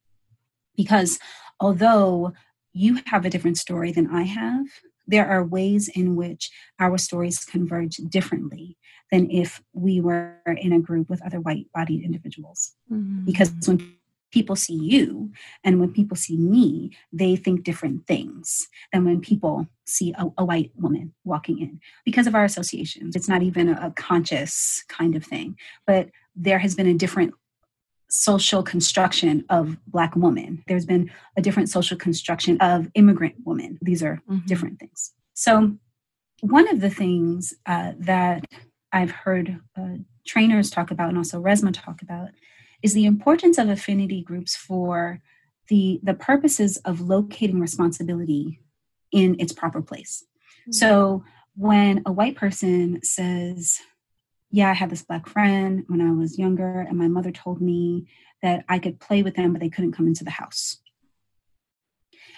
Because 0.77 1.19
although 1.59 2.35
you 2.75 3.01
have 3.07 3.25
a 3.25 3.31
different 3.31 3.57
story 3.57 3.93
than 3.93 4.15
I 4.15 4.23
have, 4.25 4.67
there 5.09 5.27
are 5.27 5.45
ways 5.45 5.89
in 5.89 6.15
which 6.15 6.51
our 6.79 6.99
stories 6.99 7.45
converge 7.45 7.97
differently 7.97 8.77
than 9.11 9.31
if 9.31 9.61
we 9.73 10.01
were 10.01 10.37
in 10.47 10.73
a 10.73 10.79
group 10.79 11.09
with 11.09 11.25
other 11.25 11.41
white 11.41 11.67
bodied 11.75 12.05
individuals. 12.05 12.75
Mm-hmm. 12.93 13.25
Because 13.25 13.53
when 13.67 13.95
people 14.31 14.55
see 14.55 14.75
you 14.75 15.33
and 15.65 15.81
when 15.81 15.93
people 15.93 16.17
see 16.17 16.37
me, 16.37 16.91
they 17.13 17.35
think 17.35 17.65
different 17.65 18.07
things 18.07 18.69
than 18.93 19.07
when 19.07 19.21
people 19.21 19.67
see 19.87 20.13
a, 20.19 20.27
a 20.37 20.45
white 20.45 20.71
woman 20.77 21.15
walking 21.25 21.59
in 21.59 21.81
because 22.05 22.27
of 22.27 22.35
our 22.35 22.45
associations. 22.45 23.17
It's 23.17 23.29
not 23.29 23.43
even 23.43 23.71
a, 23.71 23.87
a 23.87 23.91
conscious 23.93 24.85
kind 24.89 25.17
of 25.17 25.25
thing, 25.25 25.57
but 25.87 26.11
there 26.37 26.59
has 26.59 26.75
been 26.75 26.87
a 26.87 26.95
different 26.95 27.33
social 28.11 28.63
construction 28.63 29.45
of 29.51 29.77
black 29.87 30.17
woman 30.17 30.63
there's 30.67 30.87
been 30.87 31.11
a 31.37 31.43
different 31.43 31.69
social 31.69 31.97
construction 31.97 32.57
of 32.61 32.89
immigrant 32.95 33.35
woman 33.45 33.79
these 33.83 34.03
are 34.03 34.21
mm-hmm. 34.29 34.47
different 34.47 34.79
things 34.79 35.13
so 35.35 35.77
one 36.41 36.69
of 36.69 36.81
the 36.81 36.91
things 36.91 37.55
uh, 37.67 37.93
that 37.99 38.45
I've 38.93 39.11
heard 39.11 39.61
uh, 39.77 39.97
trainers 40.27 40.71
talk 40.71 40.91
about 40.91 41.09
and 41.09 41.19
also 41.19 41.43
Resmaa 41.43 41.73
talk 41.73 42.03
about 42.03 42.31
is 42.83 42.95
the 42.95 43.07
importance 43.07 43.59
of 43.59 43.69
affinity 43.69 44.23
groups 44.23 44.55
for 44.55 45.21
the 45.69 46.01
the 46.03 46.15
purposes 46.15 46.77
of 46.79 47.01
locating 47.01 47.61
responsibility 47.61 48.61
in 49.13 49.37
its 49.39 49.53
proper 49.53 49.83
place. 49.83 50.25
Mm-hmm. 50.63 50.73
So 50.73 51.25
when 51.57 52.03
a 52.07 52.13
white 52.13 52.37
person 52.37 53.01
says, 53.03 53.81
"Yeah, 54.51 54.71
I 54.71 54.75
had 54.75 54.91
this 54.91 55.03
black 55.03 55.29
friend 55.29 55.85
when 55.89 56.01
I 56.01 56.13
was 56.13 56.39
younger, 56.39 56.81
and 56.81 56.97
my 56.97 57.09
mother 57.09 57.31
told 57.31 57.61
me 57.61 58.07
that 58.43 58.65
I 58.69 58.79
could 58.79 59.01
play 59.01 59.23
with 59.23 59.35
them, 59.35 59.53
but 59.53 59.61
they 59.61 59.69
couldn't 59.69 59.93
come 59.93 60.07
into 60.07 60.25
the 60.25 60.31
house," 60.31 60.79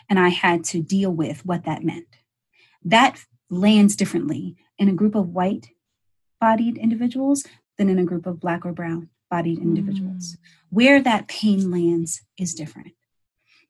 and 0.09 0.19
I 0.19 0.29
had 0.29 0.65
to 0.65 0.83
deal 0.83 1.13
with 1.13 1.45
what 1.45 1.65
that 1.65 1.85
meant. 1.85 2.09
That 2.85 3.25
lands 3.51 3.97
differently 3.97 4.57
in 4.79 4.89
a 4.89 4.95
group 4.95 5.15
of 5.15 5.29
white 5.29 5.69
bodied 6.41 6.79
individuals 6.79 7.45
than 7.77 7.89
in 7.89 7.99
a 7.99 8.05
group 8.05 8.27
of 8.27 8.41
black 8.41 8.65
or 8.65 8.73
brown 8.73 9.11
bodied 9.31 9.59
individuals. 9.59 10.33
Mm. 10.33 10.39
Where 10.71 11.03
that 11.03 11.29
pain 11.29 11.71
lands 11.71 12.23
is 12.39 12.55
different. 12.55 12.93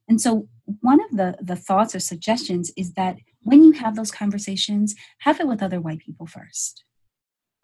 And 0.08 0.20
so, 0.20 0.48
one 0.80 1.00
of 1.00 1.16
the, 1.16 1.36
the 1.40 1.56
thoughts 1.56 1.94
or 1.94 2.00
suggestions 2.00 2.72
is 2.76 2.94
that 2.94 3.18
when 3.42 3.62
you 3.62 3.72
have 3.72 3.94
those 3.94 4.10
conversations, 4.10 4.94
have 5.18 5.38
it 5.40 5.46
with 5.46 5.62
other 5.62 5.80
white 5.80 6.00
people 6.00 6.26
first. 6.26 6.84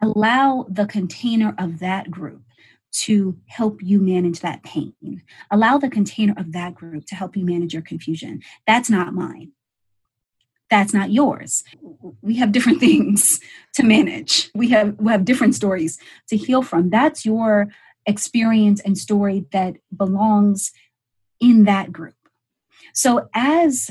Allow 0.02 0.66
the 0.68 0.86
container 0.86 1.54
of 1.58 1.78
that 1.78 2.10
group 2.10 2.42
to 2.92 3.36
help 3.46 3.82
you 3.82 4.00
manage 4.00 4.40
that 4.40 4.62
pain. 4.62 5.22
Allow 5.50 5.78
the 5.78 5.90
container 5.90 6.34
of 6.36 6.52
that 6.52 6.74
group 6.74 7.06
to 7.06 7.14
help 7.14 7.36
you 7.36 7.44
manage 7.44 7.72
your 7.72 7.82
confusion. 7.82 8.40
That's 8.66 8.88
not 8.88 9.14
mine. 9.14 9.52
That's 10.70 10.94
not 10.94 11.10
yours. 11.10 11.62
We 12.22 12.36
have 12.36 12.52
different 12.52 12.80
things 12.88 13.40
to 13.74 13.82
manage. 13.82 14.50
We 14.54 14.70
have 14.70 14.96
we 14.98 15.12
have 15.12 15.24
different 15.24 15.54
stories 15.54 15.98
to 16.28 16.36
heal 16.36 16.62
from. 16.62 16.90
That's 16.90 17.24
your 17.24 17.68
experience 18.06 18.80
and 18.80 18.96
story 18.96 19.46
that 19.52 19.76
belongs 19.94 20.72
in 21.40 21.64
that 21.64 21.92
group. 21.92 22.14
So 22.94 23.28
as 23.34 23.90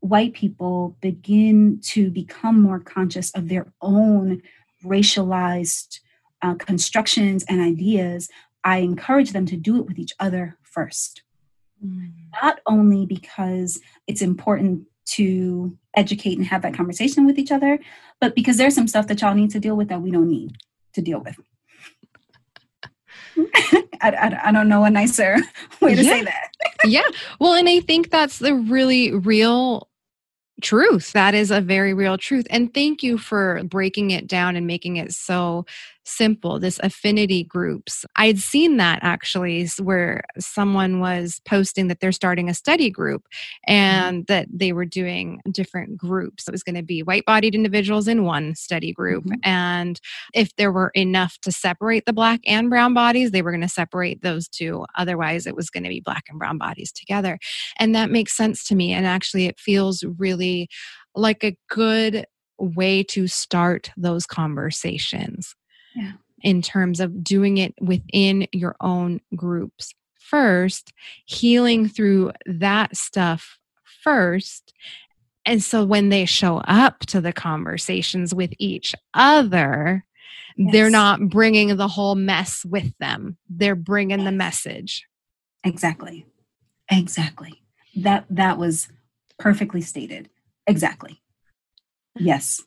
white 0.00 0.34
people 0.34 0.96
begin 1.00 1.80
to 1.82 2.10
become 2.10 2.60
more 2.60 2.80
conscious 2.80 3.30
of 3.30 3.48
their 3.48 3.72
own 3.80 4.42
racialized 4.84 6.00
uh, 6.42 6.54
constructions 6.54 7.44
and 7.48 7.60
ideas, 7.60 8.28
I 8.62 8.78
encourage 8.78 9.32
them 9.32 9.46
to 9.46 9.56
do 9.56 9.78
it 9.78 9.86
with 9.86 9.98
each 9.98 10.12
other 10.20 10.58
first. 10.62 11.22
Mm. 11.84 12.12
Not 12.42 12.60
only 12.66 13.06
because 13.06 13.80
it's 14.06 14.22
important 14.22 14.86
to 15.06 15.76
educate 15.96 16.38
and 16.38 16.46
have 16.46 16.62
that 16.62 16.74
conversation 16.74 17.26
with 17.26 17.38
each 17.38 17.52
other, 17.52 17.78
but 18.20 18.34
because 18.34 18.56
there's 18.56 18.74
some 18.74 18.88
stuff 18.88 19.06
that 19.08 19.20
y'all 19.20 19.34
need 19.34 19.50
to 19.50 19.60
deal 19.60 19.76
with 19.76 19.88
that 19.88 20.00
we 20.00 20.10
don't 20.10 20.28
need 20.28 20.56
to 20.94 21.02
deal 21.02 21.20
with. 21.20 21.36
I, 24.00 24.10
I, 24.10 24.40
I, 24.44 24.52
don't 24.52 24.68
know 24.68 24.84
a 24.84 24.90
nicer 24.90 25.36
way 25.80 25.94
to 25.94 26.02
yeah. 26.02 26.10
say 26.10 26.24
that. 26.24 26.50
yeah. 26.84 27.08
Well, 27.40 27.54
and 27.54 27.68
I 27.68 27.80
think 27.80 28.10
that's 28.10 28.38
the 28.38 28.54
really 28.54 29.12
real 29.12 29.88
truth. 30.62 31.12
That 31.12 31.34
is 31.34 31.50
a 31.50 31.60
very 31.60 31.94
real 31.94 32.16
truth. 32.16 32.46
And 32.50 32.72
thank 32.72 33.02
you 33.02 33.18
for 33.18 33.62
breaking 33.64 34.10
it 34.10 34.26
down 34.26 34.56
and 34.56 34.66
making 34.66 34.96
it 34.96 35.12
so 35.12 35.66
simple 36.04 36.58
this 36.58 36.78
affinity 36.82 37.44
groups. 37.44 38.04
I'd 38.16 38.38
seen 38.38 38.76
that 38.76 38.98
actually 39.02 39.68
where 39.82 40.22
someone 40.38 41.00
was 41.00 41.40
posting 41.46 41.88
that 41.88 42.00
they're 42.00 42.12
starting 42.12 42.48
a 42.48 42.54
study 42.54 42.90
group 42.90 43.22
mm-hmm. 43.68 43.72
and 43.72 44.26
that 44.26 44.46
they 44.52 44.72
were 44.72 44.84
doing 44.84 45.40
different 45.50 45.96
groups. 45.96 46.46
It 46.46 46.52
was 46.52 46.62
going 46.62 46.76
to 46.76 46.82
be 46.82 47.02
white 47.02 47.24
bodied 47.24 47.54
individuals 47.54 48.08
in 48.08 48.24
one 48.24 48.54
study 48.54 48.92
group 48.92 49.24
mm-hmm. 49.24 49.40
and 49.42 50.00
if 50.34 50.54
there 50.56 50.72
were 50.72 50.90
enough 50.94 51.38
to 51.42 51.52
separate 51.52 52.04
the 52.06 52.12
black 52.12 52.40
and 52.46 52.70
brown 52.70 52.94
bodies 52.94 53.30
they 53.30 53.42
were 53.42 53.50
going 53.50 53.60
to 53.60 53.68
separate 53.68 54.22
those 54.22 54.48
two. 54.48 54.84
Otherwise 54.96 55.46
it 55.46 55.56
was 55.56 55.70
going 55.70 55.84
to 55.84 55.88
be 55.88 56.00
black 56.00 56.24
and 56.28 56.38
brown 56.38 56.58
bodies 56.58 56.92
together. 56.92 57.38
And 57.78 57.94
that 57.94 58.10
makes 58.10 58.36
sense 58.36 58.64
to 58.68 58.74
me 58.74 58.92
and 58.92 59.06
actually 59.06 59.46
it 59.46 59.58
feels 59.58 60.04
really 60.18 60.68
like 61.14 61.44
a 61.44 61.56
good 61.68 62.26
way 62.58 63.02
to 63.02 63.26
start 63.26 63.90
those 63.96 64.26
conversations 64.26 65.54
yeah. 65.94 66.12
in 66.42 66.62
terms 66.62 67.00
of 67.00 67.24
doing 67.24 67.58
it 67.58 67.74
within 67.80 68.46
your 68.52 68.76
own 68.80 69.20
groups 69.34 69.94
first, 70.18 70.92
healing 71.26 71.88
through 71.88 72.32
that 72.46 72.96
stuff 72.96 73.58
first. 74.02 74.72
And 75.46 75.62
so 75.62 75.84
when 75.84 76.08
they 76.08 76.24
show 76.24 76.58
up 76.58 77.00
to 77.06 77.20
the 77.20 77.32
conversations 77.32 78.34
with 78.34 78.52
each 78.58 78.94
other, 79.12 80.04
yes. 80.56 80.72
they're 80.72 80.90
not 80.90 81.28
bringing 81.28 81.76
the 81.76 81.88
whole 81.88 82.14
mess 82.14 82.64
with 82.64 82.96
them. 82.98 83.36
They're 83.48 83.74
bringing 83.74 84.20
yes. 84.20 84.26
the 84.26 84.32
message. 84.32 85.06
Exactly. 85.62 86.26
Exactly. 86.90 87.62
That 87.96 88.26
that 88.30 88.58
was 88.58 88.88
perfectly 89.38 89.80
stated. 89.80 90.28
Exactly. 90.66 91.20
Yes. 92.18 92.62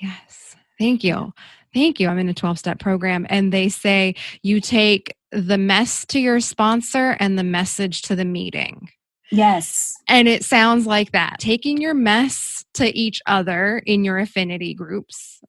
Yes. 0.00 0.56
Thank 0.78 1.02
you. 1.02 1.32
Thank 1.78 2.00
you. 2.00 2.08
I'm 2.08 2.18
in 2.18 2.28
a 2.28 2.34
12 2.34 2.58
step 2.58 2.80
program. 2.80 3.24
And 3.30 3.52
they 3.52 3.68
say 3.68 4.16
you 4.42 4.60
take 4.60 5.14
the 5.30 5.58
mess 5.58 6.04
to 6.06 6.18
your 6.18 6.40
sponsor 6.40 7.16
and 7.20 7.38
the 7.38 7.44
message 7.44 8.02
to 8.02 8.16
the 8.16 8.24
meeting. 8.24 8.88
Yes. 9.30 9.94
And 10.08 10.26
it 10.26 10.42
sounds 10.42 10.86
like 10.86 11.12
that 11.12 11.36
taking 11.38 11.80
your 11.80 11.94
mess 11.94 12.64
to 12.74 12.98
each 12.98 13.20
other 13.26 13.80
in 13.86 14.02
your 14.02 14.18
affinity 14.18 14.74
groups 14.74 15.40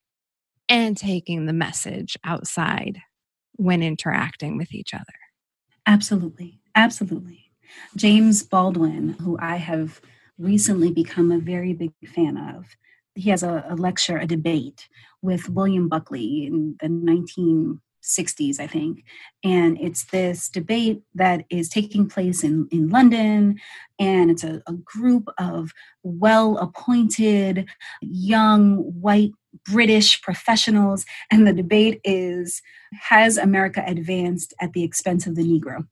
and 0.67 0.95
taking 0.95 1.47
the 1.47 1.53
message 1.53 2.15
outside 2.23 2.99
when 3.53 3.81
interacting 3.81 4.55
with 4.55 4.71
each 4.71 4.93
other. 4.93 5.05
Absolutely. 5.87 6.59
Absolutely. 6.75 7.51
James 7.95 8.43
Baldwin, 8.43 9.15
who 9.21 9.35
I 9.41 9.55
have 9.55 9.99
recently 10.37 10.91
become 10.91 11.31
a 11.31 11.39
very 11.39 11.73
big 11.73 11.91
fan 12.13 12.37
of, 12.37 12.67
he 13.19 13.29
has 13.29 13.43
a, 13.43 13.65
a 13.69 13.75
lecture, 13.75 14.17
a 14.17 14.25
debate 14.25 14.87
with 15.21 15.49
William 15.49 15.89
Buckley 15.89 16.45
in 16.45 16.77
the 16.79 16.87
1960s, 16.87 18.59
I 18.59 18.67
think. 18.67 19.03
And 19.43 19.77
it's 19.79 20.05
this 20.05 20.49
debate 20.49 21.01
that 21.15 21.43
is 21.49 21.67
taking 21.67 22.07
place 22.07 22.43
in, 22.43 22.67
in 22.71 22.89
London. 22.89 23.59
And 23.99 24.31
it's 24.31 24.43
a, 24.43 24.61
a 24.67 24.73
group 24.73 25.27
of 25.37 25.71
well 26.03 26.57
appointed 26.57 27.67
young 28.01 28.77
white 28.77 29.31
British 29.65 30.21
professionals. 30.21 31.05
And 31.29 31.45
the 31.45 31.53
debate 31.53 31.99
is 32.05 32.61
Has 32.93 33.37
America 33.37 33.83
advanced 33.85 34.53
at 34.61 34.71
the 34.71 34.83
expense 34.83 35.27
of 35.27 35.35
the 35.35 35.43
Negro? 35.43 35.85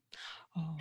Oh. 0.57 0.77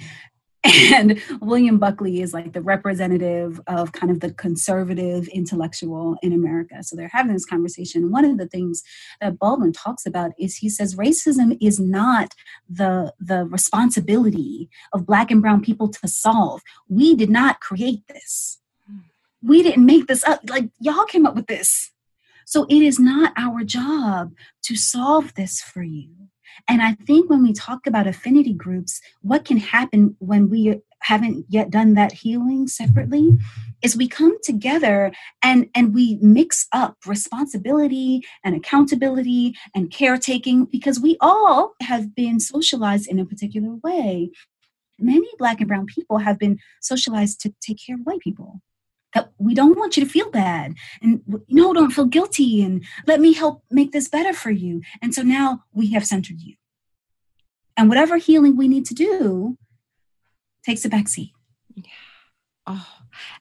And 0.96 1.20
William 1.40 1.78
Buckley 1.78 2.22
is 2.22 2.32
like 2.32 2.52
the 2.52 2.62
representative 2.62 3.60
of 3.66 3.92
kind 3.92 4.10
of 4.10 4.20
the 4.20 4.32
conservative 4.32 5.28
intellectual 5.28 6.16
in 6.22 6.32
America. 6.32 6.82
So 6.82 6.96
they're 6.96 7.10
having 7.12 7.32
this 7.32 7.44
conversation. 7.44 8.10
One 8.10 8.24
of 8.24 8.38
the 8.38 8.46
things 8.46 8.82
that 9.20 9.38
Baldwin 9.38 9.72
talks 9.72 10.06
about 10.06 10.32
is 10.38 10.56
he 10.56 10.68
says 10.68 10.96
racism 10.96 11.56
is 11.60 11.78
not 11.78 12.34
the, 12.68 13.12
the 13.20 13.44
responsibility 13.46 14.68
of 14.92 15.06
Black 15.06 15.30
and 15.30 15.42
Brown 15.42 15.60
people 15.62 15.88
to 15.88 16.08
solve. 16.08 16.62
We 16.88 17.14
did 17.14 17.30
not 17.30 17.60
create 17.60 18.06
this. 18.08 18.58
We 19.42 19.62
didn't 19.62 19.86
make 19.86 20.06
this 20.06 20.24
up. 20.24 20.40
Like, 20.48 20.70
y'all 20.80 21.04
came 21.04 21.26
up 21.26 21.34
with 21.36 21.46
this. 21.46 21.92
So 22.44 22.64
it 22.68 22.80
is 22.80 22.98
not 22.98 23.32
our 23.36 23.64
job 23.64 24.32
to 24.62 24.76
solve 24.76 25.34
this 25.34 25.60
for 25.60 25.82
you. 25.82 26.25
And 26.68 26.82
I 26.82 26.94
think 27.06 27.30
when 27.30 27.42
we 27.42 27.52
talk 27.52 27.86
about 27.86 28.06
affinity 28.06 28.52
groups, 28.52 29.00
what 29.22 29.44
can 29.44 29.58
happen 29.58 30.16
when 30.18 30.50
we 30.50 30.80
haven't 31.00 31.46
yet 31.48 31.70
done 31.70 31.94
that 31.94 32.12
healing 32.12 32.66
separately 32.66 33.30
is 33.82 33.96
we 33.96 34.08
come 34.08 34.36
together 34.42 35.12
and 35.42 35.68
and 35.74 35.94
we 35.94 36.18
mix 36.20 36.66
up 36.72 36.96
responsibility 37.06 38.22
and 38.42 38.56
accountability 38.56 39.54
and 39.74 39.92
caretaking 39.92 40.64
because 40.64 40.98
we 40.98 41.16
all 41.20 41.74
have 41.82 42.14
been 42.14 42.40
socialized 42.40 43.08
in 43.08 43.20
a 43.20 43.24
particular 43.26 43.76
way. 43.84 44.30
Many 44.98 45.28
black 45.38 45.60
and 45.60 45.68
brown 45.68 45.86
people 45.86 46.18
have 46.18 46.38
been 46.38 46.58
socialized 46.80 47.40
to 47.42 47.54
take 47.60 47.78
care 47.86 47.96
of 47.96 48.02
white 48.02 48.20
people 48.20 48.60
that 49.16 49.32
we 49.38 49.54
don't 49.54 49.78
want 49.78 49.96
you 49.96 50.04
to 50.04 50.10
feel 50.10 50.30
bad 50.30 50.74
and 51.00 51.22
no 51.48 51.72
don't 51.72 51.90
feel 51.90 52.04
guilty 52.04 52.62
and 52.62 52.84
let 53.06 53.18
me 53.18 53.32
help 53.32 53.62
make 53.70 53.92
this 53.92 54.08
better 54.08 54.34
for 54.34 54.50
you. 54.50 54.82
And 55.00 55.14
so 55.14 55.22
now 55.22 55.64
we 55.72 55.90
have 55.92 56.06
centered 56.06 56.42
you. 56.42 56.56
And 57.78 57.88
whatever 57.88 58.18
healing 58.18 58.58
we 58.58 58.68
need 58.68 58.84
to 58.86 58.94
do 58.94 59.56
takes 60.66 60.84
a 60.84 60.90
backseat. 60.90 61.30
Yeah. 61.74 61.84
Oh 62.66 62.96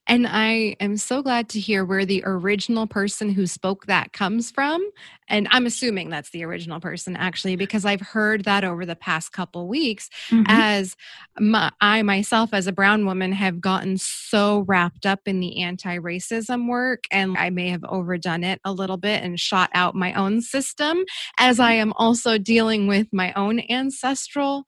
and 0.07 0.28
I 0.28 0.76
am 0.80 0.97
so 0.97 1.21
glad 1.21 1.49
to 1.49 1.59
hear 1.59 1.84
where 1.84 2.05
the 2.05 2.23
original 2.26 2.88
person 2.88 3.30
who 3.30 3.47
spoke 3.47 3.88
that 3.88 4.13
comes 4.13 4.51
from. 4.51 4.88
And 5.28 5.47
I'm 5.51 5.65
assuming 5.65 6.09
that's 6.09 6.30
the 6.30 6.45
original 6.45 6.80
person 6.80 7.15
actually, 7.15 7.55
because 7.55 7.84
I've 7.84 8.01
heard 8.01 8.45
that 8.45 8.63
over 8.63 8.86
the 8.86 8.95
past 8.95 9.32
couple 9.32 9.67
weeks 9.67 10.09
mm-hmm. 10.30 10.43
as 10.47 10.95
my, 11.39 11.71
I 11.82 12.03
myself, 12.03 12.53
as 12.53 12.67
a 12.67 12.71
brown 12.71 13.05
woman, 13.05 13.32
have 13.32 13.59
gotten 13.59 13.97
so 13.97 14.59
wrapped 14.67 15.05
up 15.05 15.21
in 15.26 15.39
the 15.39 15.61
anti 15.61 15.97
racism 15.97 16.69
work. 16.69 17.05
And 17.11 17.38
I 17.38 17.49
may 17.49 17.69
have 17.69 17.84
overdone 17.86 18.43
it 18.43 18.61
a 18.63 18.71
little 18.71 18.97
bit 18.97 19.23
and 19.23 19.39
shot 19.39 19.71
out 19.73 19.95
my 19.95 20.13
own 20.13 20.41
system 20.41 21.03
as 21.39 21.59
I 21.59 21.73
am 21.73 21.91
also 21.93 22.38
dealing 22.38 22.88
with 22.88 23.07
my 23.11 23.34
own 23.34 23.59
ancestral 23.69 24.65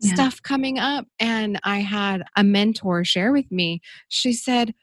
yeah. 0.00 0.14
stuff 0.14 0.42
coming 0.42 0.78
up. 0.78 1.06
And 1.18 1.58
I 1.64 1.78
had 1.78 2.22
a 2.36 2.44
mentor 2.44 3.04
share 3.04 3.32
with 3.32 3.50
me. 3.50 3.80
She 4.08 4.32
said, 4.32 4.74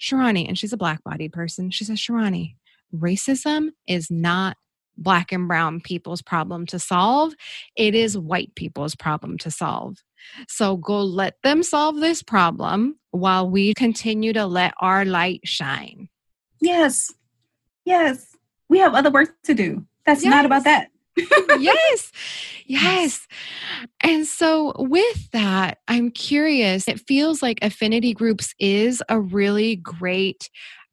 Sharani, 0.00 0.46
and 0.46 0.56
she's 0.56 0.72
a 0.72 0.76
black 0.76 1.02
bodied 1.04 1.32
person. 1.32 1.70
She 1.70 1.84
says, 1.84 1.98
Sharani, 1.98 2.54
racism 2.94 3.70
is 3.86 4.10
not 4.10 4.56
black 4.96 5.32
and 5.32 5.46
brown 5.46 5.80
people's 5.80 6.22
problem 6.22 6.66
to 6.66 6.78
solve. 6.78 7.32
It 7.76 7.94
is 7.94 8.18
white 8.18 8.54
people's 8.54 8.94
problem 8.94 9.38
to 9.38 9.50
solve. 9.50 9.98
So 10.48 10.76
go 10.76 11.02
let 11.02 11.34
them 11.42 11.62
solve 11.62 11.96
this 11.96 12.22
problem 12.22 12.98
while 13.12 13.48
we 13.48 13.74
continue 13.74 14.32
to 14.32 14.46
let 14.46 14.74
our 14.80 15.04
light 15.04 15.40
shine. 15.44 16.08
Yes. 16.60 17.12
Yes. 17.84 18.36
We 18.68 18.80
have 18.80 18.94
other 18.94 19.10
work 19.10 19.34
to 19.44 19.54
do. 19.54 19.86
That's 20.04 20.24
yes. 20.24 20.30
not 20.30 20.44
about 20.44 20.64
that. 20.64 20.88
Yes. 21.58 22.12
Yes. 22.66 23.26
And 24.02 24.26
so, 24.26 24.74
with 24.78 25.30
that, 25.32 25.78
I'm 25.88 26.10
curious. 26.10 26.88
It 26.88 27.00
feels 27.06 27.42
like 27.42 27.58
affinity 27.62 28.14
groups 28.14 28.54
is 28.58 29.02
a 29.08 29.20
really 29.20 29.76
great 29.76 30.50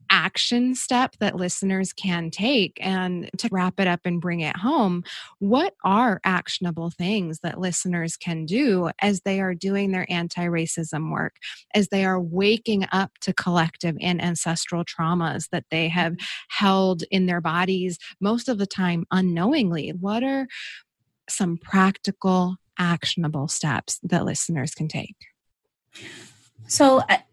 action 0.09 0.75
step 0.75 1.15
that 1.19 1.35
listeners 1.35 1.93
can 1.93 2.29
take. 2.31 2.77
And 2.81 3.29
to 3.37 3.49
wrap 3.51 3.79
it 3.79 3.87
up 3.87 4.01
and 4.05 4.21
bring 4.21 4.41
it 4.41 4.57
home, 4.57 5.03
what 5.39 5.73
are 5.83 6.21
actionable 6.23 6.89
things 6.89 7.39
that 7.39 7.59
listeners 7.59 8.17
can 8.17 8.45
do 8.45 8.89
as 9.01 9.21
they 9.21 9.39
are 9.41 9.53
doing 9.53 9.91
their 9.91 10.05
anti 10.09 10.45
racism 10.45 11.11
work, 11.11 11.35
as 11.73 11.89
they 11.89 12.05
are 12.05 12.21
waking 12.21 12.85
up 12.91 13.11
to 13.21 13.33
collective 13.33 13.95
and 14.01 14.21
ancestral 14.21 14.83
traumas 14.83 15.49
that 15.51 15.65
they 15.71 15.87
have 15.89 16.13
mm-hmm. 16.13 16.25
held 16.49 17.03
in 17.11 17.25
their 17.25 17.41
bodies 17.41 17.97
most 18.19 18.49
of 18.49 18.57
the 18.57 18.67
time 18.67 19.05
unknowingly? 19.11 19.89
What 19.89 20.23
are 20.23 20.47
some 21.29 21.57
practical, 21.57 22.57
actionable 22.77 23.47
steps 23.47 23.99
that 24.03 24.25
listeners 24.25 24.73
can 24.73 24.87
take? 24.87 25.15
So, 26.67 27.03
I, 27.07 27.23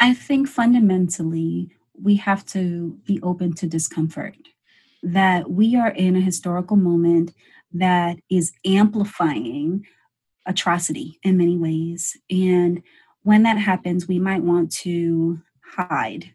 I 0.00 0.14
think 0.14 0.48
fundamentally, 0.48 1.73
we 2.00 2.16
have 2.16 2.44
to 2.46 2.98
be 3.04 3.20
open 3.22 3.54
to 3.54 3.66
discomfort. 3.66 4.36
That 5.02 5.50
we 5.50 5.76
are 5.76 5.90
in 5.90 6.16
a 6.16 6.20
historical 6.20 6.76
moment 6.76 7.34
that 7.72 8.16
is 8.30 8.52
amplifying 8.64 9.86
atrocity 10.46 11.18
in 11.22 11.36
many 11.36 11.56
ways. 11.56 12.16
And 12.30 12.82
when 13.22 13.42
that 13.42 13.58
happens, 13.58 14.06
we 14.06 14.18
might 14.18 14.42
want 14.42 14.70
to 14.76 15.40
hide 15.64 16.32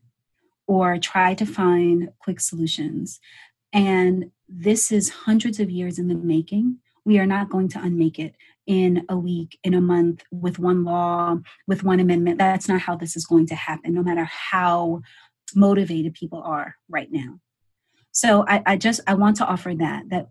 or 0.68 0.98
try 0.98 1.34
to 1.36 1.46
find 1.46 2.10
quick 2.20 2.40
solutions. 2.40 3.20
And 3.74 4.32
this 4.48 4.92
is 4.92 5.10
hundreds 5.10 5.60
of 5.60 5.70
years 5.70 6.00
in 6.00 6.08
the 6.08 6.16
making. 6.16 6.78
We 7.06 7.20
are 7.20 7.26
not 7.26 7.50
going 7.50 7.70
to 7.70 7.82
unmake 7.82 8.20
it 8.20 8.36
in 8.68 9.06
a 9.10 9.18
week, 9.18 9.58
in 9.64 9.74
a 9.74 9.82
month, 9.82 10.24
with 10.32 10.60
one 10.60 10.84
law, 10.84 11.38
with 11.68 11.84
one 11.84 12.00
amendment. 12.00 12.38
That's 12.38 12.68
not 12.68 12.82
how 12.82 12.96
this 12.96 13.16
is 13.16 13.26
going 13.26 13.48
to 13.48 13.56
happen, 13.56 13.94
no 13.94 14.04
matter 14.04 14.26
how 14.26 15.02
motivated 15.56 16.14
people 16.14 16.42
are 16.44 16.76
right 16.88 17.12
now. 17.12 17.40
So 18.12 18.46
I, 18.48 18.62
I 18.66 18.78
just 18.78 19.02
I 19.08 19.14
want 19.14 19.38
to 19.38 19.46
offer 19.46 19.74
that 19.76 20.10
that 20.10 20.30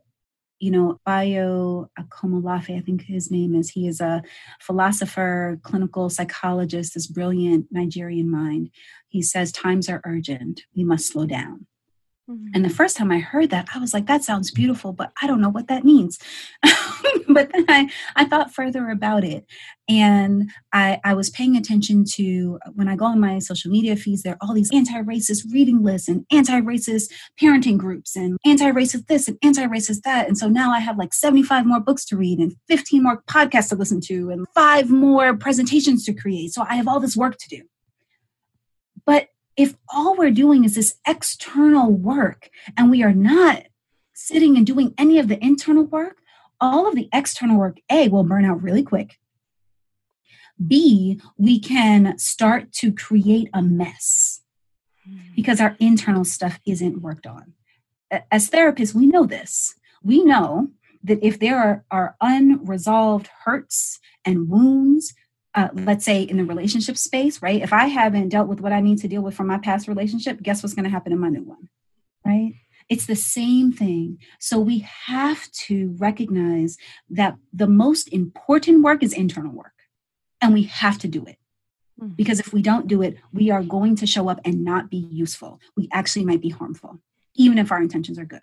you 0.58 0.70
know 0.70 0.98
Bayo 1.06 1.90
Akomolafe, 1.98 2.76
I 2.76 2.80
think 2.80 3.02
his 3.02 3.30
name 3.30 3.54
is. 3.54 3.70
He 3.70 3.86
is 3.86 4.00
a 4.00 4.22
philosopher, 4.60 5.58
clinical 5.62 6.10
psychologist, 6.10 6.94
this 6.94 7.06
brilliant 7.06 7.66
Nigerian 7.70 8.30
mind. 8.30 8.70
He 9.08 9.22
says 9.22 9.52
times 9.52 9.88
are 9.88 10.02
urgent. 10.04 10.62
We 10.74 10.84
must 10.84 11.12
slow 11.12 11.26
down. 11.26 11.66
Mm-hmm. 12.28 12.48
And 12.54 12.64
the 12.64 12.70
first 12.70 12.96
time 12.96 13.10
I 13.10 13.20
heard 13.20 13.48
that, 13.50 13.68
I 13.74 13.78
was 13.78 13.94
like, 13.94 14.06
that 14.06 14.22
sounds 14.22 14.50
beautiful, 14.50 14.92
but 14.92 15.12
I 15.22 15.26
don't 15.26 15.40
know 15.40 15.48
what 15.48 15.68
that 15.68 15.82
means. 15.82 16.18
but 17.28 17.50
then 17.52 17.64
I, 17.68 17.90
I 18.16 18.26
thought 18.26 18.52
further 18.52 18.90
about 18.90 19.24
it. 19.24 19.46
And 19.88 20.50
I, 20.74 21.00
I 21.04 21.14
was 21.14 21.30
paying 21.30 21.56
attention 21.56 22.04
to 22.16 22.58
when 22.74 22.86
I 22.86 22.96
go 22.96 23.06
on 23.06 23.18
my 23.18 23.38
social 23.38 23.70
media 23.70 23.96
feeds, 23.96 24.22
there 24.22 24.34
are 24.34 24.38
all 24.42 24.52
these 24.52 24.68
anti 24.74 25.00
racist 25.00 25.50
reading 25.50 25.82
lists 25.82 26.08
and 26.08 26.26
anti 26.30 26.60
racist 26.60 27.10
parenting 27.40 27.78
groups 27.78 28.14
and 28.14 28.36
anti 28.44 28.70
racist 28.70 29.06
this 29.06 29.28
and 29.28 29.38
anti 29.42 29.64
racist 29.64 30.02
that. 30.02 30.28
And 30.28 30.36
so 30.36 30.48
now 30.48 30.70
I 30.70 30.80
have 30.80 30.98
like 30.98 31.14
75 31.14 31.64
more 31.64 31.80
books 31.80 32.04
to 32.06 32.16
read 32.16 32.38
and 32.38 32.54
15 32.68 33.02
more 33.02 33.22
podcasts 33.22 33.70
to 33.70 33.76
listen 33.76 34.02
to 34.02 34.28
and 34.28 34.46
five 34.54 34.90
more 34.90 35.34
presentations 35.34 36.04
to 36.04 36.12
create. 36.12 36.52
So 36.52 36.66
I 36.68 36.74
have 36.74 36.86
all 36.86 37.00
this 37.00 37.16
work 37.16 37.38
to 37.38 37.48
do. 37.48 37.62
But 39.06 39.28
if 39.58 39.74
all 39.92 40.16
we're 40.16 40.30
doing 40.30 40.64
is 40.64 40.76
this 40.76 40.94
external 41.06 41.92
work 41.92 42.48
and 42.76 42.90
we 42.90 43.02
are 43.02 43.12
not 43.12 43.64
sitting 44.14 44.56
and 44.56 44.64
doing 44.64 44.94
any 44.96 45.18
of 45.18 45.26
the 45.26 45.44
internal 45.44 45.84
work, 45.84 46.18
all 46.60 46.88
of 46.88 46.94
the 46.94 47.08
external 47.12 47.58
work, 47.58 47.78
A, 47.90 48.08
will 48.08 48.22
burn 48.22 48.44
out 48.44 48.62
really 48.62 48.84
quick. 48.84 49.18
B, 50.64 51.20
we 51.36 51.58
can 51.58 52.16
start 52.18 52.72
to 52.74 52.92
create 52.92 53.50
a 53.52 53.60
mess 53.60 54.42
hmm. 55.04 55.18
because 55.34 55.60
our 55.60 55.76
internal 55.80 56.24
stuff 56.24 56.60
isn't 56.64 57.02
worked 57.02 57.26
on. 57.26 57.54
As 58.30 58.48
therapists, 58.50 58.94
we 58.94 59.06
know 59.06 59.26
this. 59.26 59.74
We 60.02 60.24
know 60.24 60.68
that 61.02 61.22
if 61.22 61.40
there 61.40 61.58
are, 61.58 61.84
are 61.90 62.16
unresolved 62.20 63.28
hurts 63.44 63.98
and 64.24 64.48
wounds 64.48 65.14
uh, 65.58 65.68
let's 65.74 66.04
say 66.04 66.22
in 66.22 66.36
the 66.36 66.44
relationship 66.44 66.96
space, 66.96 67.42
right? 67.42 67.60
If 67.60 67.72
I 67.72 67.86
haven't 67.86 68.28
dealt 68.28 68.46
with 68.46 68.60
what 68.60 68.72
I 68.72 68.80
need 68.80 68.98
to 68.98 69.08
deal 69.08 69.22
with 69.22 69.34
from 69.34 69.48
my 69.48 69.58
past 69.58 69.88
relationship, 69.88 70.40
guess 70.40 70.62
what's 70.62 70.74
going 70.74 70.84
to 70.84 70.90
happen 70.90 71.12
in 71.12 71.18
my 71.18 71.28
new 71.28 71.42
one, 71.42 71.68
right? 72.24 72.52
It's 72.88 73.06
the 73.06 73.16
same 73.16 73.72
thing. 73.72 74.18
So 74.38 74.60
we 74.60 74.86
have 75.06 75.50
to 75.66 75.96
recognize 75.98 76.76
that 77.10 77.36
the 77.52 77.66
most 77.66 78.06
important 78.08 78.82
work 78.82 79.02
is 79.02 79.12
internal 79.12 79.52
work, 79.52 79.74
and 80.40 80.54
we 80.54 80.62
have 80.62 80.96
to 80.98 81.08
do 81.08 81.24
it. 81.24 81.38
Hmm. 81.98 82.10
Because 82.20 82.38
if 82.38 82.52
we 82.52 82.62
don't 82.62 82.86
do 82.86 83.02
it, 83.02 83.16
we 83.32 83.50
are 83.50 83.64
going 83.64 83.96
to 83.96 84.06
show 84.06 84.28
up 84.28 84.40
and 84.44 84.64
not 84.64 84.90
be 84.90 85.08
useful. 85.10 85.58
We 85.76 85.88
actually 85.92 86.24
might 86.24 86.40
be 86.40 86.50
harmful, 86.50 87.00
even 87.34 87.58
if 87.58 87.72
our 87.72 87.82
intentions 87.82 88.16
are 88.16 88.24
good. 88.24 88.42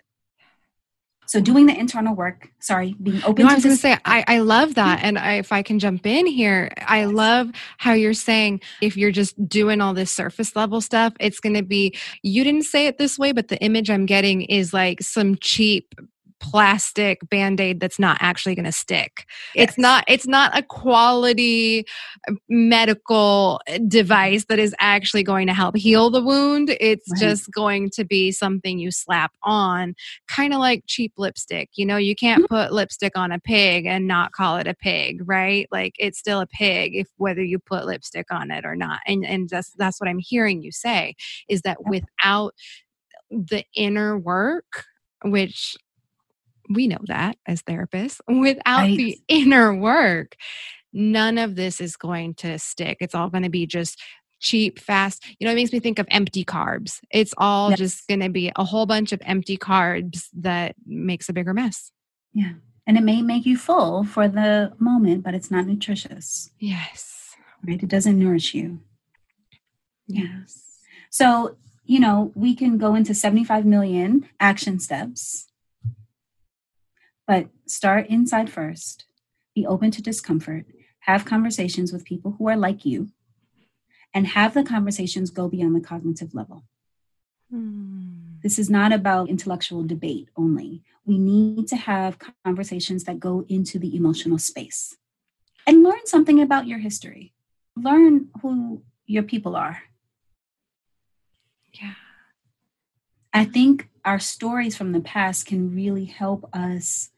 So 1.26 1.40
doing 1.40 1.66
the 1.66 1.78
internal 1.78 2.14
work, 2.14 2.50
sorry, 2.60 2.94
being 3.02 3.22
open. 3.24 3.44
No, 3.44 3.50
I 3.50 3.54
was 3.54 3.64
going 3.64 3.74
to 3.74 3.80
say, 3.80 3.96
I, 4.04 4.24
I 4.26 4.38
love 4.38 4.74
that. 4.76 4.98
Mm-hmm. 4.98 5.06
And 5.06 5.18
I, 5.18 5.32
if 5.34 5.52
I 5.52 5.62
can 5.62 5.78
jump 5.78 6.06
in 6.06 6.26
here, 6.26 6.72
I 6.86 7.06
love 7.06 7.50
how 7.78 7.92
you're 7.92 8.14
saying 8.14 8.60
if 8.80 8.96
you're 8.96 9.10
just 9.10 9.48
doing 9.48 9.80
all 9.80 9.94
this 9.94 10.10
surface 10.10 10.54
level 10.54 10.80
stuff, 10.80 11.14
it's 11.20 11.40
going 11.40 11.54
to 11.54 11.62
be, 11.62 11.96
you 12.22 12.44
didn't 12.44 12.64
say 12.64 12.86
it 12.86 12.98
this 12.98 13.18
way, 13.18 13.32
but 13.32 13.48
the 13.48 13.58
image 13.58 13.90
I'm 13.90 14.06
getting 14.06 14.42
is 14.42 14.72
like 14.72 15.02
some 15.02 15.36
cheap 15.36 15.94
plastic 16.40 17.18
band-aid 17.30 17.80
that's 17.80 17.98
not 17.98 18.16
actually 18.20 18.54
going 18.54 18.64
to 18.64 18.72
stick 18.72 19.26
yes. 19.54 19.68
it's 19.68 19.78
not 19.78 20.04
it's 20.06 20.26
not 20.26 20.56
a 20.56 20.62
quality 20.62 21.84
uh, 22.28 22.34
medical 22.48 23.60
device 23.88 24.44
that 24.46 24.58
is 24.58 24.74
actually 24.78 25.22
going 25.22 25.46
to 25.46 25.54
help 25.54 25.76
heal 25.76 26.10
the 26.10 26.22
wound 26.22 26.76
it's 26.80 27.10
right. 27.12 27.20
just 27.20 27.50
going 27.52 27.88
to 27.88 28.04
be 28.04 28.30
something 28.30 28.78
you 28.78 28.90
slap 28.90 29.32
on 29.42 29.94
kind 30.28 30.52
of 30.52 30.58
like 30.58 30.84
cheap 30.86 31.12
lipstick 31.16 31.70
you 31.74 31.86
know 31.86 31.96
you 31.96 32.14
can't 32.14 32.44
mm-hmm. 32.44 32.54
put 32.54 32.72
lipstick 32.72 33.16
on 33.16 33.32
a 33.32 33.38
pig 33.38 33.86
and 33.86 34.06
not 34.06 34.32
call 34.32 34.56
it 34.56 34.66
a 34.66 34.74
pig 34.74 35.20
right 35.24 35.66
like 35.70 35.94
it's 35.98 36.18
still 36.18 36.40
a 36.40 36.46
pig 36.46 36.94
if 36.94 37.08
whether 37.16 37.42
you 37.42 37.58
put 37.58 37.86
lipstick 37.86 38.26
on 38.30 38.50
it 38.50 38.64
or 38.64 38.76
not 38.76 39.00
and 39.06 39.24
and 39.24 39.48
that's 39.48 39.72
that's 39.78 40.00
what 40.00 40.08
i'm 40.08 40.18
hearing 40.18 40.62
you 40.62 40.70
say 40.70 41.14
is 41.48 41.62
that 41.62 41.78
without 41.86 42.54
the 43.30 43.64
inner 43.74 44.18
work 44.18 44.84
which 45.24 45.76
we 46.68 46.88
know 46.88 46.98
that 47.06 47.36
as 47.46 47.62
therapists 47.62 48.20
without 48.28 48.80
right. 48.80 48.96
the 48.96 49.18
inner 49.28 49.74
work 49.74 50.36
none 50.96 51.36
of 51.36 51.56
this 51.56 51.80
is 51.80 51.94
going 51.94 52.32
to 52.34 52.58
stick. 52.58 52.96
It's 53.00 53.14
all 53.14 53.28
going 53.28 53.42
to 53.42 53.50
be 53.50 53.66
just 53.66 54.00
cheap 54.38 54.78
fast 54.78 55.24
you 55.38 55.46
know 55.46 55.52
it 55.52 55.54
makes 55.54 55.72
me 55.72 55.80
think 55.80 55.98
of 55.98 56.06
empty 56.10 56.44
carbs. 56.44 57.00
It's 57.10 57.34
all 57.38 57.70
yes. 57.70 57.78
just 57.78 58.08
going 58.08 58.20
to 58.20 58.28
be 58.28 58.52
a 58.54 58.64
whole 58.64 58.86
bunch 58.86 59.12
of 59.12 59.20
empty 59.24 59.56
carbs 59.56 60.26
that 60.34 60.74
makes 60.84 61.28
a 61.28 61.32
bigger 61.32 61.54
mess. 61.54 61.90
Yeah 62.32 62.52
and 62.86 62.96
it 62.96 63.02
may 63.02 63.20
make 63.20 63.46
you 63.46 63.56
full 63.56 64.04
for 64.04 64.28
the 64.28 64.72
moment 64.78 65.22
but 65.22 65.34
it's 65.34 65.50
not 65.50 65.66
nutritious. 65.66 66.50
Yes. 66.58 67.34
Right 67.66 67.82
it 67.82 67.88
doesn't 67.88 68.18
nourish 68.18 68.54
you. 68.54 68.80
Yes. 70.06 70.80
So 71.10 71.56
you 71.84 72.00
know 72.00 72.32
we 72.34 72.54
can 72.54 72.78
go 72.78 72.94
into 72.94 73.14
75 73.14 73.64
million 73.64 74.28
action 74.38 74.78
steps 74.78 75.46
but 77.26 77.48
start 77.66 78.06
inside 78.08 78.50
first, 78.50 79.06
be 79.54 79.66
open 79.66 79.90
to 79.90 80.02
discomfort, 80.02 80.66
have 81.00 81.24
conversations 81.24 81.92
with 81.92 82.04
people 82.04 82.36
who 82.38 82.48
are 82.48 82.56
like 82.56 82.84
you, 82.84 83.08
and 84.14 84.28
have 84.28 84.54
the 84.54 84.62
conversations 84.62 85.30
go 85.30 85.48
beyond 85.48 85.74
the 85.74 85.80
cognitive 85.80 86.34
level. 86.34 86.64
Hmm. 87.50 88.16
This 88.42 88.58
is 88.58 88.70
not 88.70 88.92
about 88.92 89.28
intellectual 89.28 89.82
debate 89.82 90.28
only. 90.36 90.82
We 91.04 91.18
need 91.18 91.68
to 91.68 91.76
have 91.76 92.18
conversations 92.44 93.04
that 93.04 93.20
go 93.20 93.44
into 93.48 93.78
the 93.78 93.94
emotional 93.96 94.38
space 94.38 94.96
and 95.66 95.82
learn 95.82 96.06
something 96.06 96.40
about 96.40 96.66
your 96.66 96.78
history. 96.78 97.34
Learn 97.76 98.28
who 98.42 98.82
your 99.06 99.22
people 99.22 99.56
are. 99.56 99.82
Yeah. 101.72 101.94
I 103.32 103.44
think 103.44 103.88
our 104.04 104.18
stories 104.18 104.76
from 104.76 104.92
the 104.92 105.00
past 105.00 105.46
can 105.46 105.74
really 105.74 106.06
help 106.06 106.48
us 106.52 107.10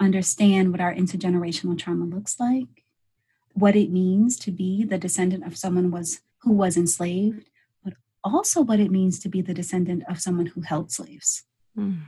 understand 0.00 0.72
what 0.72 0.80
our 0.80 0.94
intergenerational 0.94 1.78
trauma 1.78 2.04
looks 2.04 2.40
like, 2.40 2.84
what 3.52 3.76
it 3.76 3.90
means 3.90 4.36
to 4.38 4.50
be 4.50 4.84
the 4.84 4.98
descendant 4.98 5.46
of 5.46 5.56
someone 5.56 5.90
was 5.90 6.20
who 6.38 6.52
was 6.52 6.76
enslaved, 6.76 7.50
but 7.84 7.94
also 8.24 8.62
what 8.62 8.80
it 8.80 8.90
means 8.90 9.18
to 9.20 9.28
be 9.28 9.42
the 9.42 9.54
descendant 9.54 10.02
of 10.08 10.20
someone 10.20 10.46
who 10.46 10.62
held 10.62 10.90
slaves. 10.90 11.44
Mm. 11.78 11.98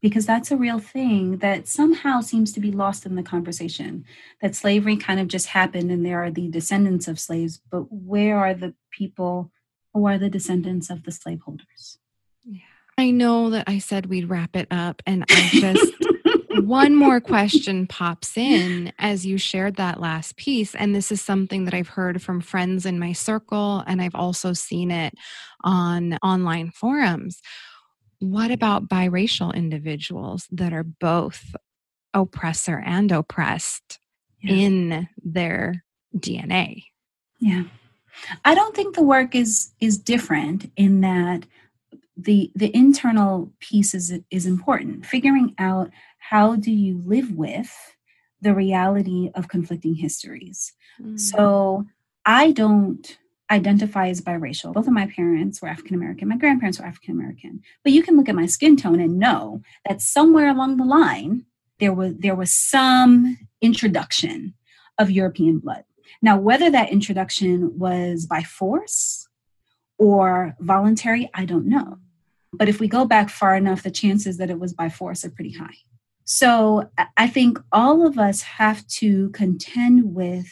Because 0.00 0.26
that's 0.26 0.50
a 0.50 0.56
real 0.56 0.80
thing 0.80 1.38
that 1.38 1.68
somehow 1.68 2.20
seems 2.20 2.52
to 2.52 2.60
be 2.60 2.72
lost 2.72 3.06
in 3.06 3.14
the 3.14 3.22
conversation. 3.22 4.04
That 4.40 4.56
slavery 4.56 4.96
kind 4.96 5.20
of 5.20 5.28
just 5.28 5.46
happened 5.48 5.92
and 5.92 6.04
there 6.04 6.24
are 6.24 6.30
the 6.30 6.48
descendants 6.48 7.06
of 7.06 7.20
slaves, 7.20 7.60
but 7.70 7.82
where 7.82 8.36
are 8.36 8.52
the 8.52 8.74
people 8.90 9.52
who 9.94 10.06
are 10.06 10.18
the 10.18 10.30
descendants 10.30 10.90
of 10.90 11.04
the 11.04 11.12
slaveholders? 11.12 11.98
Yeah. 12.44 12.62
I 12.98 13.12
know 13.12 13.50
that 13.50 13.68
I 13.68 13.78
said 13.78 14.06
we'd 14.06 14.28
wrap 14.28 14.56
it 14.56 14.68
up, 14.70 15.02
and 15.06 15.24
I 15.30 15.48
just. 15.52 15.92
One 16.60 16.94
more 16.94 17.20
question 17.20 17.86
pops 17.86 18.36
in 18.36 18.92
as 18.98 19.24
you 19.26 19.38
shared 19.38 19.76
that 19.76 20.00
last 20.00 20.36
piece. 20.36 20.74
And 20.74 20.94
this 20.94 21.10
is 21.12 21.20
something 21.20 21.64
that 21.64 21.74
I've 21.74 21.88
heard 21.88 22.22
from 22.22 22.40
friends 22.40 22.86
in 22.86 22.98
my 22.98 23.12
circle, 23.12 23.82
and 23.86 24.00
I've 24.00 24.14
also 24.14 24.52
seen 24.52 24.90
it 24.90 25.14
on 25.64 26.18
online 26.22 26.70
forums. 26.70 27.40
What 28.18 28.50
about 28.50 28.88
biracial 28.88 29.54
individuals 29.54 30.46
that 30.52 30.72
are 30.72 30.84
both 30.84 31.54
oppressor 32.14 32.82
and 32.84 33.10
oppressed 33.10 33.98
yeah. 34.40 34.54
in 34.54 35.08
their 35.24 35.84
DNA? 36.16 36.84
Yeah. 37.40 37.64
I 38.44 38.54
don't 38.54 38.76
think 38.76 38.94
the 38.94 39.02
work 39.02 39.34
is 39.34 39.72
is 39.80 39.98
different 39.98 40.70
in 40.76 41.00
that 41.00 41.46
the 42.16 42.52
the 42.54 42.74
internal 42.76 43.52
piece 43.60 43.94
is 43.94 44.12
is 44.30 44.46
important. 44.46 45.06
Figuring 45.06 45.54
out 45.58 45.90
how 46.30 46.56
do 46.56 46.70
you 46.70 47.02
live 47.04 47.32
with 47.32 47.72
the 48.42 48.54
reality 48.54 49.30
of 49.34 49.48
conflicting 49.48 49.94
histories. 49.94 50.74
Mm. 51.00 51.18
So 51.18 51.86
I 52.26 52.50
don't 52.52 53.18
identify 53.50 54.08
as 54.08 54.20
biracial. 54.20 54.74
Both 54.74 54.88
of 54.88 54.92
my 54.92 55.06
parents 55.06 55.62
were 55.62 55.68
African 55.68 55.94
American, 55.94 56.28
my 56.28 56.36
grandparents 56.36 56.78
were 56.78 56.86
African 56.86 57.14
American. 57.14 57.62
But 57.84 57.92
you 57.92 58.02
can 58.02 58.16
look 58.16 58.28
at 58.28 58.34
my 58.34 58.46
skin 58.46 58.76
tone 58.76 59.00
and 59.00 59.18
know 59.18 59.62
that 59.88 60.02
somewhere 60.02 60.50
along 60.50 60.76
the 60.76 60.84
line 60.84 61.46
there 61.78 61.92
was 61.92 62.14
there 62.18 62.34
was 62.34 62.54
some 62.54 63.38
introduction 63.60 64.54
of 64.98 65.10
European 65.10 65.58
blood. 65.58 65.84
Now, 66.20 66.38
whether 66.38 66.70
that 66.70 66.90
introduction 66.90 67.78
was 67.78 68.26
by 68.26 68.42
force 68.42 69.28
or 69.98 70.54
voluntary, 70.60 71.30
I 71.34 71.44
don't 71.44 71.66
know. 71.66 71.98
But 72.52 72.68
if 72.68 72.80
we 72.80 72.86
go 72.86 73.04
back 73.06 73.30
far 73.30 73.56
enough, 73.56 73.82
the 73.82 73.90
chances 73.90 74.36
that 74.38 74.50
it 74.50 74.60
was 74.60 74.74
by 74.74 74.88
force 74.88 75.24
are 75.24 75.30
pretty 75.30 75.52
high. 75.52 75.78
So 76.24 76.90
I 77.16 77.26
think 77.26 77.58
all 77.72 78.06
of 78.06 78.18
us 78.18 78.42
have 78.42 78.86
to 78.88 79.30
contend 79.30 80.14
with 80.14 80.46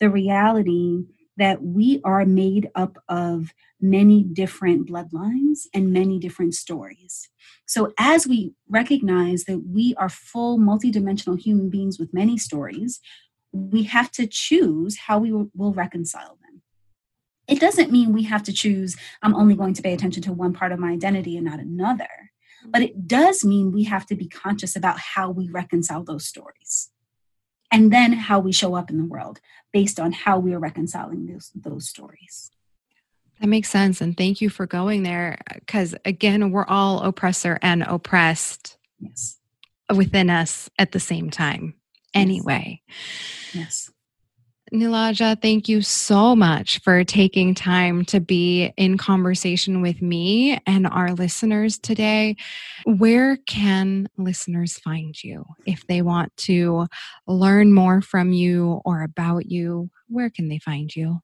the 0.00 0.10
reality 0.10 1.04
that 1.36 1.62
we 1.62 2.00
are 2.04 2.24
made 2.24 2.70
up 2.74 2.96
of 3.08 3.52
many 3.80 4.22
different 4.22 4.88
bloodlines 4.88 5.66
and 5.72 5.92
many 5.92 6.18
different 6.18 6.54
stories. 6.54 7.28
So, 7.66 7.92
as 7.98 8.26
we 8.26 8.54
recognize 8.68 9.44
that 9.44 9.64
we 9.66 9.94
are 9.96 10.08
full 10.08 10.58
multidimensional 10.58 11.38
human 11.38 11.70
beings 11.70 11.98
with 11.98 12.14
many 12.14 12.38
stories, 12.38 13.00
we 13.52 13.84
have 13.84 14.10
to 14.12 14.26
choose 14.26 14.96
how 14.98 15.18
we 15.18 15.32
will 15.32 15.72
reconcile 15.72 16.38
them. 16.42 16.62
It 17.46 17.60
doesn't 17.60 17.92
mean 17.92 18.12
we 18.12 18.24
have 18.24 18.42
to 18.44 18.52
choose, 18.52 18.96
I'm 19.22 19.34
only 19.34 19.54
going 19.54 19.74
to 19.74 19.82
pay 19.82 19.92
attention 19.92 20.22
to 20.24 20.32
one 20.32 20.52
part 20.52 20.72
of 20.72 20.78
my 20.78 20.90
identity 20.90 21.36
and 21.36 21.46
not 21.46 21.60
another. 21.60 22.32
But 22.66 22.82
it 22.82 23.06
does 23.06 23.44
mean 23.44 23.72
we 23.72 23.84
have 23.84 24.06
to 24.06 24.14
be 24.14 24.28
conscious 24.28 24.76
about 24.76 24.98
how 24.98 25.30
we 25.30 25.48
reconcile 25.48 26.02
those 26.02 26.26
stories 26.26 26.90
and 27.70 27.92
then 27.92 28.12
how 28.12 28.38
we 28.38 28.52
show 28.52 28.74
up 28.74 28.90
in 28.90 28.98
the 28.98 29.04
world 29.04 29.40
based 29.72 29.98
on 29.98 30.12
how 30.12 30.38
we 30.38 30.54
are 30.54 30.58
reconciling 30.58 31.26
those, 31.26 31.50
those 31.54 31.88
stories. 31.88 32.50
That 33.40 33.48
makes 33.48 33.68
sense. 33.68 34.00
And 34.00 34.16
thank 34.16 34.40
you 34.40 34.48
for 34.48 34.66
going 34.66 35.02
there. 35.02 35.38
Because 35.54 35.94
again, 36.04 36.50
we're 36.52 36.66
all 36.66 37.00
oppressor 37.00 37.58
and 37.62 37.82
oppressed 37.82 38.76
yes. 39.00 39.38
within 39.94 40.30
us 40.30 40.70
at 40.78 40.92
the 40.92 41.00
same 41.00 41.30
time, 41.30 41.74
anyway. 42.14 42.80
Yes. 43.52 43.90
Nilaja, 44.72 45.40
thank 45.40 45.68
you 45.68 45.82
so 45.82 46.34
much 46.34 46.80
for 46.80 47.04
taking 47.04 47.54
time 47.54 48.04
to 48.06 48.18
be 48.18 48.72
in 48.76 48.96
conversation 48.96 49.82
with 49.82 50.00
me 50.00 50.58
and 50.66 50.86
our 50.86 51.12
listeners 51.12 51.78
today. 51.78 52.36
Where 52.84 53.36
can 53.46 54.08
listeners 54.16 54.78
find 54.78 55.22
you 55.22 55.44
if 55.66 55.86
they 55.86 56.00
want 56.00 56.34
to 56.38 56.86
learn 57.26 57.74
more 57.74 58.00
from 58.00 58.32
you 58.32 58.80
or 58.84 59.02
about 59.02 59.50
you? 59.50 59.90
Where 60.08 60.30
can 60.30 60.48
they 60.48 60.58
find 60.58 60.94
you? 60.94 61.20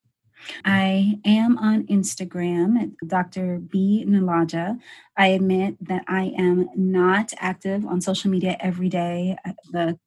I 0.64 1.18
am 1.24 1.58
on 1.58 1.86
Instagram 1.86 2.80
at 2.80 3.08
Dr. 3.08 3.58
B. 3.58 4.04
Nilaja. 4.06 4.78
I 5.16 5.28
admit 5.28 5.76
that 5.86 6.04
I 6.08 6.32
am 6.36 6.68
not 6.74 7.32
active 7.38 7.86
on 7.86 8.00
social 8.00 8.30
media 8.30 8.56
every 8.60 8.88
day. 8.88 9.36
Uh, 9.44 9.52
the 9.70 9.98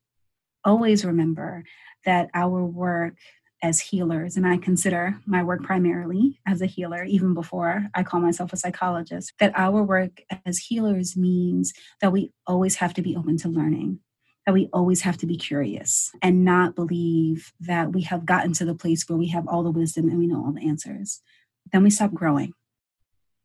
always 0.64 1.06
remember 1.06 1.64
that 2.06 2.30
our 2.34 2.64
work 2.66 3.16
as 3.62 3.82
healers, 3.82 4.38
and 4.38 4.48
I 4.48 4.58
consider 4.58 5.18
my 5.26 5.44
work 5.44 5.64
primarily 5.64 6.40
as 6.48 6.62
a 6.62 6.66
healer, 6.66 7.04
even 7.04 7.34
before 7.34 7.88
I 7.94 8.04
call 8.04 8.22
myself 8.22 8.54
a 8.54 8.58
psychologist, 8.58 9.34
that 9.40 9.52
our 9.56 9.84
work 9.84 10.22
as 10.46 10.58
healers 10.60 11.18
means 11.18 11.74
that 12.02 12.14
we 12.14 12.32
always 12.48 12.76
have 12.76 12.94
to 12.94 13.02
be 13.02 13.18
open 13.18 13.38
to 13.40 13.50
learning, 13.50 14.00
that 14.46 14.54
we 14.54 14.70
always 14.72 15.02
have 15.02 15.18
to 15.18 15.26
be 15.26 15.36
curious 15.36 16.12
and 16.22 16.46
not 16.46 16.74
believe 16.76 17.52
that 17.60 17.92
we 17.92 18.04
have 18.04 18.26
gotten 18.26 18.54
to 18.54 18.66
the 18.66 18.76
place 18.76 19.04
where 19.08 19.18
we 19.18 19.28
have 19.28 19.48
all 19.48 19.64
the 19.64 19.72
wisdom 19.72 20.08
and 20.08 20.20
we 20.20 20.28
know 20.28 20.46
all 20.46 20.54
the 20.54 20.68
answers. 20.68 21.22
Then 21.72 21.84
we 21.84 21.90
stop 21.90 22.14
growing. 22.14 22.54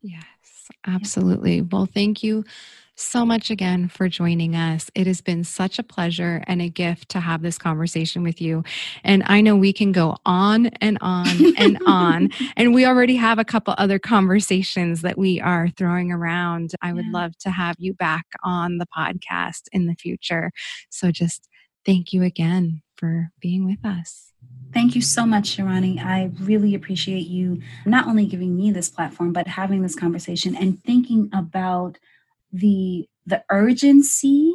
Yes, 0.07 0.69
absolutely. 0.85 1.61
Well, 1.63 1.87
thank 1.91 2.21
you 2.21 2.45
so 2.93 3.25
much 3.25 3.49
again 3.49 3.89
for 3.89 4.07
joining 4.07 4.55
us. 4.55 4.91
It 4.93 5.07
has 5.07 5.19
been 5.19 5.43
such 5.43 5.79
a 5.79 5.83
pleasure 5.83 6.43
and 6.45 6.61
a 6.61 6.69
gift 6.69 7.09
to 7.09 7.19
have 7.19 7.41
this 7.41 7.57
conversation 7.57 8.21
with 8.21 8.39
you. 8.39 8.63
And 9.03 9.23
I 9.25 9.41
know 9.41 9.55
we 9.55 9.73
can 9.73 9.91
go 9.91 10.15
on 10.27 10.67
and 10.79 10.99
on 11.01 11.27
and 11.57 11.79
on. 11.87 12.29
And 12.55 12.73
we 12.75 12.85
already 12.85 13.15
have 13.15 13.39
a 13.39 13.43
couple 13.43 13.73
other 13.79 13.97
conversations 13.97 15.01
that 15.01 15.17
we 15.17 15.41
are 15.41 15.69
throwing 15.69 16.11
around. 16.11 16.71
I 16.83 16.93
would 16.93 17.05
yeah. 17.05 17.11
love 17.11 17.37
to 17.39 17.49
have 17.49 17.75
you 17.79 17.95
back 17.95 18.27
on 18.43 18.77
the 18.77 18.85
podcast 18.95 19.63
in 19.71 19.87
the 19.87 19.95
future. 19.95 20.51
So 20.89 21.09
just 21.09 21.49
thank 21.83 22.13
you 22.13 22.21
again 22.21 22.83
for 22.97 23.31
being 23.39 23.65
with 23.65 23.83
us. 23.85 24.31
Thank 24.73 24.95
you 24.95 25.01
so 25.01 25.25
much, 25.25 25.55
Shirani. 25.55 26.03
I 26.03 26.31
really 26.39 26.75
appreciate 26.75 27.27
you 27.27 27.61
not 27.85 28.07
only 28.07 28.25
giving 28.25 28.55
me 28.55 28.71
this 28.71 28.89
platform, 28.89 29.31
but 29.31 29.47
having 29.47 29.81
this 29.81 29.95
conversation 29.95 30.55
and 30.55 30.81
thinking 30.83 31.29
about 31.33 31.97
the 32.51 33.07
the 33.25 33.43
urgency 33.49 34.53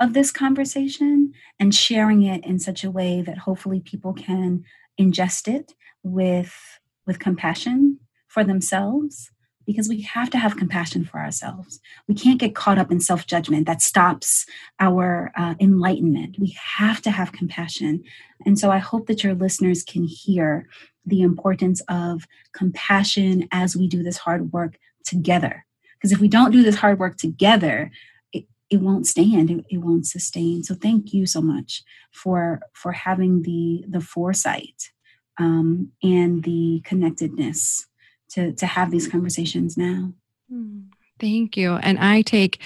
of 0.00 0.12
this 0.12 0.30
conversation 0.30 1.32
and 1.58 1.74
sharing 1.74 2.22
it 2.22 2.44
in 2.44 2.58
such 2.58 2.82
a 2.84 2.90
way 2.90 3.22
that 3.22 3.38
hopefully 3.38 3.80
people 3.80 4.12
can 4.12 4.64
ingest 4.98 5.52
it 5.52 5.74
with 6.02 6.80
with 7.06 7.18
compassion 7.18 7.98
for 8.26 8.44
themselves 8.44 9.30
because 9.68 9.86
we 9.86 10.00
have 10.00 10.30
to 10.30 10.38
have 10.38 10.56
compassion 10.56 11.04
for 11.04 11.18
ourselves. 11.20 11.78
We 12.06 12.14
can't 12.14 12.40
get 12.40 12.54
caught 12.54 12.78
up 12.78 12.90
in 12.90 13.00
self 13.00 13.26
judgment 13.26 13.66
that 13.66 13.82
stops 13.82 14.46
our 14.80 15.30
uh, 15.36 15.56
enlightenment. 15.60 16.38
We 16.38 16.56
have 16.78 17.02
to 17.02 17.10
have 17.10 17.32
compassion. 17.32 18.02
And 18.46 18.58
so 18.58 18.70
I 18.70 18.78
hope 18.78 19.08
that 19.08 19.22
your 19.22 19.34
listeners 19.34 19.84
can 19.84 20.04
hear 20.04 20.66
the 21.04 21.20
importance 21.20 21.82
of 21.86 22.24
compassion 22.54 23.46
as 23.52 23.76
we 23.76 23.88
do 23.88 24.02
this 24.02 24.16
hard 24.16 24.54
work 24.54 24.78
together. 25.04 25.66
Because 25.98 26.12
if 26.12 26.18
we 26.18 26.28
don't 26.28 26.50
do 26.50 26.62
this 26.62 26.76
hard 26.76 26.98
work 26.98 27.18
together, 27.18 27.90
it, 28.32 28.80
won't 28.80 29.06
stand 29.06 29.50
it, 29.50 29.66
it 29.70 29.78
won't 29.78 30.06
sustain 30.06 30.62
so 30.62 30.74
thank 30.74 31.14
you 31.14 31.24
so 31.24 31.40
much 31.40 31.82
for 32.12 32.60
for 32.74 32.92
having 32.92 33.40
the 33.40 33.82
the 33.88 33.98
foresight 33.98 34.90
um, 35.38 35.90
and 36.02 36.44
the 36.44 36.82
connectedness 36.84 37.86
to 38.30 38.52
to 38.52 38.66
have 38.66 38.90
these 38.90 39.08
conversations 39.08 39.76
now 39.76 40.12
hmm. 40.50 40.80
thank 41.18 41.56
you 41.56 41.74
and 41.74 41.98
i 41.98 42.22
take 42.22 42.60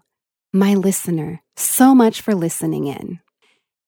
my 0.52 0.74
listener, 0.74 1.42
so 1.56 1.94
much 1.94 2.20
for 2.20 2.34
listening 2.34 2.86
in. 2.86 3.20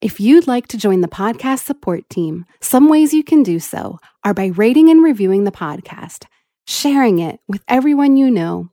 If 0.01 0.21
you'd 0.21 0.47
like 0.47 0.69
to 0.69 0.79
join 0.79 1.01
the 1.01 1.09
podcast 1.09 1.65
support 1.65 2.09
team, 2.09 2.45
some 2.61 2.89
ways 2.89 3.15
you 3.15 3.25
can 3.25 3.43
do 3.43 3.59
so 3.59 3.99
are 4.25 4.35
by 4.35 4.47
rating 4.47 4.91
and 4.91 5.03
reviewing 5.03 5.45
the 5.45 5.51
podcast, 5.51 6.27
sharing 6.67 7.19
it 7.19 7.41
with 7.49 7.65
everyone 7.67 8.17
you 8.17 8.31
know, 8.31 8.69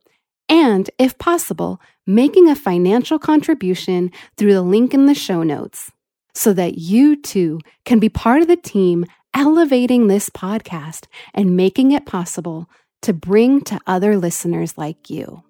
and, 0.50 0.90
if 1.00 1.18
possible, 1.18 1.80
making 2.06 2.50
a 2.50 2.56
financial 2.56 3.18
contribution 3.18 4.12
through 4.38 4.54
the 4.54 4.62
link 4.62 4.94
in 4.94 5.06
the 5.06 5.16
show 5.16 5.42
notes 5.42 5.92
so 6.36 6.54
that 6.54 6.78
you 6.78 7.16
too 7.16 7.60
can 7.86 8.00
be 8.00 8.10
part 8.10 8.42
of 8.42 8.48
the 8.48 8.58
team 8.58 9.06
elevating 9.34 10.08
this 10.08 10.30
podcast 10.30 11.06
and 11.34 11.58
making 11.58 11.92
it 11.92 12.06
possible 12.06 12.70
to 13.02 13.14
bring 13.14 13.62
to 13.62 13.80
other 13.88 14.18
listeners 14.18 14.78
like 14.78 15.10
you. 15.10 15.44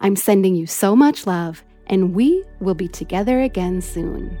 I'm 0.00 0.16
sending 0.16 0.54
you 0.54 0.66
so 0.66 0.96
much 0.96 1.26
love, 1.26 1.62
and 1.86 2.14
we 2.14 2.44
will 2.60 2.74
be 2.74 2.88
together 2.88 3.40
again 3.40 3.80
soon. 3.80 4.38